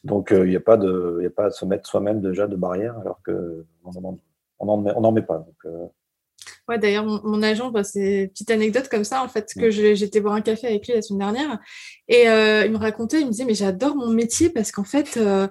Donc, 0.04 0.28
il 0.30 0.44
n'y 0.44 0.56
a, 0.56 0.60
pas 0.60 0.76
de, 0.76 1.22
a 1.26 1.30
pas 1.30 1.46
à 1.46 1.50
se 1.50 1.64
mettre 1.64 1.88
soi-même 1.88 2.20
déjà 2.20 2.46
de 2.46 2.54
barrière, 2.54 2.96
alors 3.00 3.20
que 3.22 3.66
on 4.60 5.00
n'en 5.00 5.12
met 5.12 5.22
pas. 5.22 5.38
Donc, 5.38 5.56
euh. 5.66 5.86
Ouais, 6.68 6.78
d'ailleurs, 6.78 7.04
mon, 7.04 7.42
agent, 7.42 7.70
bah, 7.70 7.82
c'est 7.82 8.24
une 8.24 8.28
petite 8.28 8.50
anecdote 8.50 8.88
comme 8.88 9.04
ça, 9.04 9.22
en 9.22 9.28
fait, 9.28 9.52
que 9.54 9.70
j'étais 9.70 10.20
boire 10.20 10.34
un 10.34 10.40
café 10.40 10.66
avec 10.66 10.86
lui 10.86 10.94
la 10.94 11.02
semaine 11.02 11.32
dernière. 11.32 11.58
Et 12.08 12.28
euh, 12.28 12.66
il 12.66 12.72
me 12.72 12.76
racontait, 12.76 13.20
il 13.20 13.26
me 13.26 13.30
disait, 13.30 13.44
mais 13.44 13.54
j'adore 13.54 13.96
mon 13.96 14.10
métier 14.10 14.50
parce 14.50 14.70
qu'en 14.70 14.84
fait, 14.84 15.16
euh, 15.16 15.48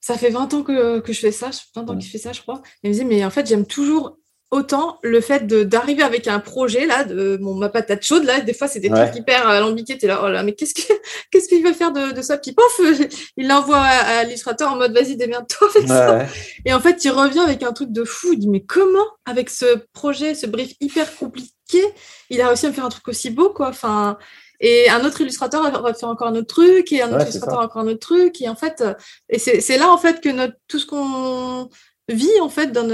ça 0.00 0.16
fait 0.16 0.30
20 0.30 0.54
ans 0.54 0.62
que, 0.62 1.02
je 1.06 1.18
fais 1.18 1.32
ça, 1.32 1.50
20 1.74 1.90
ans 1.90 1.96
qu'il 1.96 2.10
fait 2.10 2.18
ça, 2.18 2.32
je 2.32 2.42
crois. 2.42 2.62
il 2.82 2.88
me 2.88 2.92
disait, 2.92 3.04
mais 3.04 3.24
en 3.24 3.30
fait, 3.30 3.46
j'aime 3.46 3.66
toujours 3.66 4.18
autant 4.52 4.98
le 5.02 5.20
fait 5.20 5.46
d'arriver 5.46 6.04
avec 6.04 6.28
un 6.28 6.38
projet 6.38 6.86
là 6.86 7.04
de 7.04 7.36
mon 7.40 7.54
ma 7.54 7.68
patate 7.68 8.04
chaude 8.04 8.22
là 8.22 8.40
des 8.40 8.54
fois 8.54 8.68
c'est 8.68 8.78
des 8.78 8.88
trucs 8.88 9.16
hyper 9.16 9.48
alambiqués 9.48 9.98
t'es 9.98 10.06
là 10.06 10.20
oh 10.22 10.28
là 10.28 10.44
mais 10.44 10.54
qu'est-ce 10.54 10.74
qu'est-ce 11.30 11.48
qu'il 11.48 11.64
veut 11.64 11.72
faire 11.72 11.92
de, 11.92 12.12
de 12.12 12.22
ça? 12.22 12.38
Puis 12.38 12.52
pof 12.52 12.80
il 13.36 13.48
l'envoie 13.48 13.78
à, 13.80 14.22
l'illustrateur 14.22 14.72
en 14.72 14.76
mode 14.76 14.92
vas-y 14.92 15.16
démerde-toi 15.16 15.68
avec 15.74 15.88
ça. 15.88 16.26
et 16.64 16.72
en 16.72 16.80
fait 16.80 17.04
il 17.04 17.10
revient 17.10 17.40
avec 17.40 17.64
un 17.64 17.72
truc 17.72 17.90
de 17.90 18.04
fou 18.04 18.34
il 18.34 18.38
dit 18.38 18.48
mais 18.48 18.62
comment 18.62 19.06
avec 19.24 19.50
ce 19.50 19.78
projet 19.92 20.34
ce 20.34 20.46
brief 20.46 20.74
hyper 20.80 21.16
compliqué 21.16 21.82
il 22.30 22.40
a 22.40 22.46
réussi 22.46 22.66
à 22.66 22.68
me 22.68 22.74
faire 22.74 22.86
un 22.86 22.90
truc 22.90 23.08
aussi 23.08 23.30
beau 23.30 23.50
quoi. 23.50 23.68
Enfin 23.68 24.16
et 24.60 24.88
un 24.88 25.04
autre 25.04 25.20
illustrateur 25.20 25.62
va 25.82 25.92
faire 25.92 26.08
encore 26.08 26.28
un 26.28 26.36
autre 26.36 26.46
truc 26.46 26.92
et 26.92 27.02
un 27.02 27.08
autre 27.12 27.22
illustrateur 27.22 27.60
encore 27.60 27.82
un 27.82 27.88
autre 27.88 27.98
truc 27.98 28.40
et 28.40 28.48
en 28.48 28.54
fait 28.54 28.82
et 29.28 29.38
c'est 29.38 29.76
là 29.76 29.90
en 29.90 29.98
fait 29.98 30.20
que 30.20 30.28
notre 30.28 30.54
tout 30.68 30.78
ce 30.78 30.86
qu'on 30.86 31.68
vie 32.08 32.40
en 32.40 32.48
fait 32.48 32.68
donne 32.68 32.92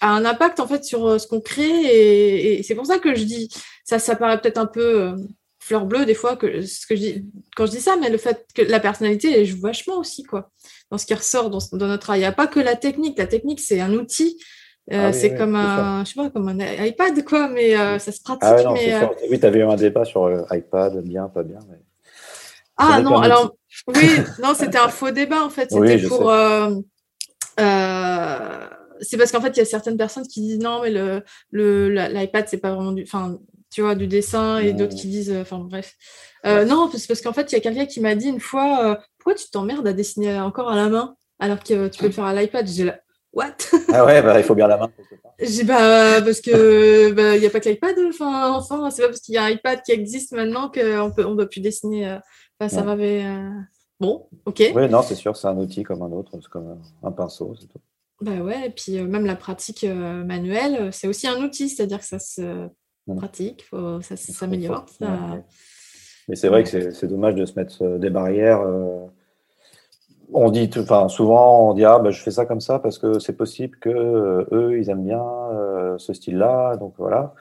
a 0.00 0.08
un 0.08 0.24
impact 0.24 0.60
en 0.60 0.66
fait 0.66 0.84
sur 0.84 1.06
euh, 1.06 1.18
ce 1.18 1.26
qu'on 1.26 1.40
crée 1.40 2.56
et, 2.56 2.62
c'est 2.62 2.74
pour 2.74 2.86
ça 2.86 2.98
que 2.98 3.14
je 3.14 3.24
dis 3.24 3.48
ça 3.84 3.98
ça 3.98 4.16
paraît 4.16 4.40
peut-être 4.40 4.58
un 4.58 4.66
peu 4.66 5.00
euh, 5.00 5.16
fleur 5.60 5.86
bleue 5.86 6.04
des 6.04 6.14
fois 6.14 6.36
que 6.36 6.62
ce 6.62 6.86
que 6.86 6.96
je 6.96 7.00
dis 7.00 7.24
quand 7.56 7.66
je 7.66 7.72
dis 7.72 7.80
ça 7.80 7.96
mais 8.00 8.10
le 8.10 8.18
fait 8.18 8.44
que 8.54 8.62
la 8.62 8.80
personnalité 8.80 9.40
elle 9.40 9.46
joue 9.46 9.60
vachement 9.60 9.96
aussi 9.96 10.24
quoi 10.24 10.50
dans 10.90 10.98
ce 10.98 11.06
qui 11.06 11.14
ressort 11.14 11.50
dans, 11.50 11.60
notre 11.72 11.98
travail 11.98 12.20
il 12.20 12.24
n'y 12.24 12.28
a 12.28 12.32
pas 12.32 12.48
que 12.48 12.58
la 12.58 12.74
technique 12.74 13.16
la 13.16 13.26
technique 13.26 13.60
c'est 13.60 13.80
un 13.80 13.92
outil 13.92 14.38
Ah 14.90 15.12
c'est 15.12 15.36
comme 15.36 15.54
un, 15.54 16.04
je 16.04 16.10
sais 16.10 16.16
pas, 16.16 16.28
comme 16.30 16.48
un 16.48 16.58
iPad, 16.58 17.24
quoi, 17.24 17.48
mais 17.48 17.76
ça 18.00 18.10
se 18.10 18.20
pratique. 18.20 18.42
Ah 18.42 18.60
non, 18.64 18.72
mais, 18.72 18.92
Oui, 19.30 19.38
tu 19.38 19.46
avais 19.46 19.60
eu 19.60 19.62
un 19.62 19.76
débat 19.76 20.04
sur 20.04 20.44
iPad, 20.50 21.00
bien, 21.04 21.28
pas 21.28 21.44
bien. 21.44 21.60
Ah 22.76 23.00
non, 23.00 23.18
alors, 23.18 23.54
oui, 23.86 24.08
non, 24.42 24.54
c'était 24.54 24.78
un 24.78 24.88
faux 24.88 25.12
débat, 25.12 25.44
en 25.44 25.50
fait. 25.50 25.70
C'était 25.70 26.08
pour. 26.08 26.32
C'est 27.56 29.16
parce 29.16 29.32
qu'en 29.32 29.40
fait, 29.40 29.56
il 29.56 29.58
y 29.58 29.62
a 29.62 29.66
certaines 29.66 29.96
personnes 29.96 30.26
qui 30.26 30.40
disent 30.40 30.60
non, 30.60 30.82
mais 30.82 30.90
le, 30.90 31.22
le, 31.50 31.88
l'iPad, 31.88 32.46
c'est 32.48 32.58
pas 32.58 32.74
vraiment 32.74 32.92
du. 32.92 33.02
Enfin, 33.02 33.38
tu 33.70 33.80
vois, 33.80 33.94
du 33.94 34.06
dessin, 34.06 34.58
et 34.58 34.72
d'autres 34.72 34.94
qui 34.94 35.08
disent. 35.08 35.34
Enfin, 35.40 35.58
bref. 35.58 35.94
non, 36.44 36.90
c'est 36.94 37.06
parce 37.06 37.20
qu'en 37.20 37.32
fait, 37.32 37.52
il 37.52 37.54
y 37.54 37.58
a 37.58 37.60
quelqu'un 37.60 37.86
qui 37.86 38.00
m'a 38.00 38.14
dit 38.14 38.28
une 38.28 38.40
fois 38.40 38.98
pourquoi 39.22 39.34
tu 39.34 39.48
t'emmerdes 39.50 39.86
à 39.86 39.92
dessiner 39.92 40.40
encore 40.40 40.68
à 40.68 40.74
la 40.74 40.88
main 40.88 41.16
alors 41.38 41.62
que 41.62 41.88
tu 41.88 42.00
peux 42.00 42.06
le 42.06 42.12
faire 42.12 42.24
à 42.24 42.34
l'iPad? 42.34 42.66
J'ai 42.66 42.84
là, 42.84 42.98
what? 43.32 43.54
Ah 43.92 44.04
ouais, 44.04 44.20
bah, 44.20 44.38
il 44.38 44.44
faut 44.44 44.54
bien 44.54 44.66
la 44.66 44.76
main. 44.76 44.90
J'ai 45.40 45.64
bah 45.64 46.20
parce 46.22 46.40
que 46.40 47.12
bah, 47.16 47.36
il 47.36 47.40
n'y 47.40 47.46
a 47.46 47.50
pas 47.50 47.60
que 47.60 47.68
l'iPad. 47.68 47.96
Enfin, 48.08 48.52
enfin 48.52 48.90
c'est 48.90 49.02
pas 49.02 49.08
parce 49.08 49.20
qu'il 49.20 49.34
y 49.34 49.38
a 49.38 49.44
un 49.44 49.50
iPad 49.50 49.80
qui 49.82 49.92
existe 49.92 50.32
maintenant 50.32 50.70
qu'on 50.70 51.12
peut 51.14 51.24
on 51.24 51.34
doit 51.34 51.48
plus 51.48 51.60
dessiner. 51.60 52.08
Euh, 52.08 52.18
enfin, 52.58 52.68
ça 52.68 52.82
m'avait. 52.82 53.24
Euh, 54.02 54.06
bon, 54.06 54.26
ok. 54.46 54.62
Oui, 54.74 54.88
non, 54.88 55.02
c'est 55.02 55.14
sûr, 55.14 55.36
c'est 55.36 55.48
un 55.48 55.56
outil 55.56 55.82
comme 55.82 56.02
un 56.02 56.12
autre, 56.12 56.32
c'est 56.34 56.48
comme 56.48 56.78
un 57.02 57.12
pinceau, 57.12 57.54
c'est 57.60 57.66
tout. 57.66 57.80
Bah 58.20 58.38
ouais, 58.40 58.66
et 58.66 58.70
puis 58.70 58.98
euh, 58.98 59.06
même 59.06 59.26
la 59.26 59.36
pratique 59.36 59.84
manuelle, 59.84 60.92
c'est 60.92 61.08
aussi 61.08 61.26
un 61.26 61.42
outil, 61.42 61.68
c'est-à-dire 61.68 61.98
que 61.98 62.06
ça 62.06 62.18
se 62.18 62.68
mmh. 63.06 63.16
pratique, 63.16 63.64
faut, 63.68 64.00
ça 64.00 64.16
s'améliore. 64.16 64.86
Ça... 64.88 65.42
Mais 66.28 66.36
c'est 66.36 66.48
vrai 66.48 66.64
que 66.64 66.90
c'est 66.90 67.06
dommage 67.06 67.34
de 67.34 67.44
se 67.44 67.58
mettre 67.58 67.82
euh, 67.82 67.98
des 67.98 68.10
barrières. 68.10 68.60
Euh. 68.62 69.06
On 70.32 70.50
dit, 70.50 70.70
enfin, 70.78 71.08
souvent, 71.08 71.68
on 71.68 71.74
dit 71.74 71.84
ah, 71.84 71.98
bah, 71.98 72.10
je 72.10 72.22
fais 72.22 72.30
ça 72.30 72.46
comme 72.46 72.60
ça 72.60 72.78
parce 72.78 72.98
que 72.98 73.18
c'est 73.18 73.36
possible 73.36 73.76
que 73.78 73.90
euh, 73.90 74.46
eux, 74.52 74.78
ils 74.78 74.88
aiment 74.88 75.04
bien 75.04 75.22
ce 75.98 76.14
style-là, 76.14 76.76
donc 76.76 76.94
voilà. 76.96 77.34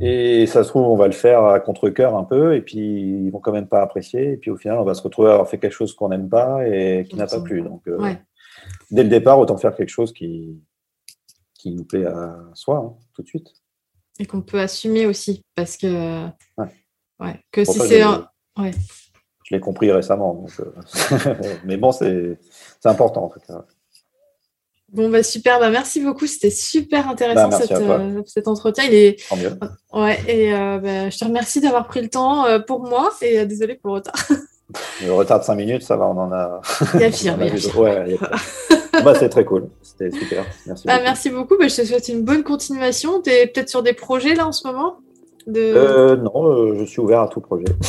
Et 0.00 0.46
ça 0.46 0.64
se 0.64 0.68
trouve, 0.68 0.86
on 0.86 0.96
va 0.96 1.06
le 1.06 1.12
faire 1.12 1.44
à 1.44 1.60
contre-cœur 1.60 2.16
un 2.16 2.24
peu, 2.24 2.56
et 2.56 2.62
puis 2.62 2.78
ils 2.78 3.30
vont 3.30 3.40
quand 3.40 3.52
même 3.52 3.68
pas 3.68 3.82
apprécier, 3.82 4.32
et 4.32 4.36
puis 4.36 4.50
au 4.50 4.56
final, 4.56 4.78
on 4.78 4.84
va 4.84 4.94
se 4.94 5.02
retrouver 5.02 5.28
à 5.28 5.32
avoir 5.32 5.48
fait 5.48 5.58
quelque 5.58 5.72
chose 5.72 5.94
qu'on 5.94 6.08
n'aime 6.08 6.28
pas 6.28 6.66
et 6.66 7.06
qui 7.08 7.16
n'a 7.16 7.26
pas 7.26 7.40
plu. 7.40 7.62
Donc, 7.62 7.82
dès 8.90 9.02
le 9.02 9.08
départ, 9.08 9.38
autant 9.38 9.56
faire 9.58 9.74
quelque 9.74 9.90
chose 9.90 10.12
qui, 10.12 10.60
qui 11.54 11.72
nous 11.72 11.84
plaît 11.84 12.06
à 12.06 12.36
soi, 12.54 12.78
hein, 12.78 12.94
tout 13.14 13.22
de 13.22 13.28
suite. 13.28 13.52
Et 14.18 14.26
qu'on 14.26 14.42
peut 14.42 14.60
assumer 14.60 15.06
aussi, 15.06 15.42
parce 15.54 15.76
que 15.76 16.26
Ouais, 17.22 17.40
que 17.52 17.64
si 17.64 17.78
c'est 17.78 18.04
Ouais. 18.58 18.72
Je 19.44 19.54
l'ai 19.54 19.60
compris 19.60 19.90
récemment. 19.90 20.44
Euh, 20.60 21.54
mais 21.64 21.76
bon, 21.76 21.92
c'est 21.92 22.38
important 22.84 23.24
en 23.24 23.28
tout 23.28 23.40
cas. 23.40 23.64
Bon, 24.92 25.08
bah 25.08 25.22
super, 25.22 25.58
bah, 25.58 25.70
merci 25.70 26.00
beaucoup. 26.00 26.26
C'était 26.26 26.50
super 26.50 27.08
intéressant 27.08 27.48
bah, 27.48 27.58
euh, 27.70 28.22
cet 28.26 28.46
entretien. 28.46 28.84
Il 28.84 28.94
est... 28.94 29.34
mieux. 29.36 29.58
Ouais, 29.92 30.20
et 30.28 30.52
euh, 30.52 30.78
bah, 30.78 31.08
je 31.08 31.18
te 31.18 31.24
remercie 31.24 31.60
d'avoir 31.60 31.86
pris 31.86 32.02
le 32.02 32.08
temps 32.08 32.44
pour 32.66 32.80
moi 32.80 33.10
et 33.22 33.46
désolé 33.46 33.74
pour 33.74 33.90
le 33.90 33.94
retard. 33.96 34.14
Le 35.04 35.12
retard 35.12 35.40
de 35.40 35.44
5 35.44 35.54
minutes, 35.54 35.82
ça 35.82 35.96
va, 35.96 36.06
on 36.06 36.18
en 36.18 36.32
a. 36.32 36.60
Il 36.94 37.00
y 37.00 37.04
a 37.04 37.10
pire. 37.10 37.36
Ouais, 37.76 38.18
bah, 39.04 39.14
c'est 39.18 39.28
très 39.28 39.44
cool. 39.44 39.68
C'était 39.82 40.10
super. 40.10 40.44
Merci. 40.66 40.86
Bah, 40.86 40.94
beaucoup. 40.94 41.04
merci 41.04 41.30
beaucoup. 41.30 41.56
je 41.60 41.76
te 41.76 41.84
souhaite 41.84 42.08
une 42.08 42.22
bonne 42.22 42.42
continuation. 42.42 43.20
Tu 43.20 43.30
es 43.30 43.46
peut-être 43.46 43.68
sur 43.68 43.82
des 43.82 43.92
projets 43.92 44.34
là 44.34 44.46
en 44.46 44.52
ce 44.52 44.66
moment? 44.66 44.96
Euh, 45.48 46.16
non, 46.16 46.46
euh, 46.46 46.74
je 46.78 46.84
suis 46.84 47.00
ouvert 47.00 47.20
à 47.20 47.28
tout 47.28 47.40
projet. 47.40 47.64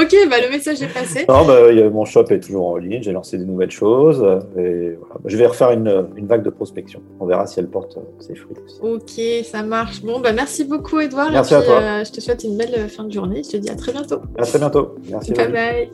ok, 0.00 0.16
bah, 0.30 0.36
le 0.42 0.50
message 0.50 0.82
est 0.82 0.92
passé. 0.92 1.24
Non, 1.28 1.44
bah, 1.46 1.60
mon 1.90 2.04
shop 2.04 2.26
est 2.30 2.40
toujours 2.40 2.66
en 2.66 2.76
ligne, 2.76 3.02
j'ai 3.02 3.12
lancé 3.12 3.38
des 3.38 3.44
nouvelles 3.44 3.70
choses. 3.70 4.24
Et 4.58 4.96
Je 5.24 5.36
vais 5.36 5.46
refaire 5.46 5.70
une, 5.70 6.08
une, 6.16 6.26
vague 6.26 6.42
de 6.42 6.50
prospection. 6.50 7.00
On 7.20 7.26
verra 7.26 7.46
si 7.46 7.58
elle 7.58 7.68
porte 7.68 7.96
euh, 7.96 8.00
ses 8.20 8.34
fruits 8.34 8.56
aussi. 8.64 8.80
Ok, 8.82 9.44
ça 9.44 9.62
marche. 9.62 10.02
Bon, 10.02 10.20
bah, 10.20 10.32
merci 10.32 10.64
beaucoup, 10.64 11.00
Edouard. 11.00 11.30
Merci 11.30 11.54
à 11.54 11.62
toi. 11.62 12.04
je 12.04 12.10
te 12.10 12.20
souhaite 12.20 12.44
une 12.44 12.56
belle 12.56 12.88
fin 12.88 13.04
de 13.04 13.12
journée. 13.12 13.42
Je 13.44 13.50
te 13.50 13.56
dis 13.56 13.70
à 13.70 13.76
très 13.76 13.92
bientôt. 13.92 14.20
À 14.38 14.44
très 14.44 14.58
bientôt. 14.58 14.94
Merci. 15.10 15.32
Bye 15.32 15.52
bye. 15.52 15.90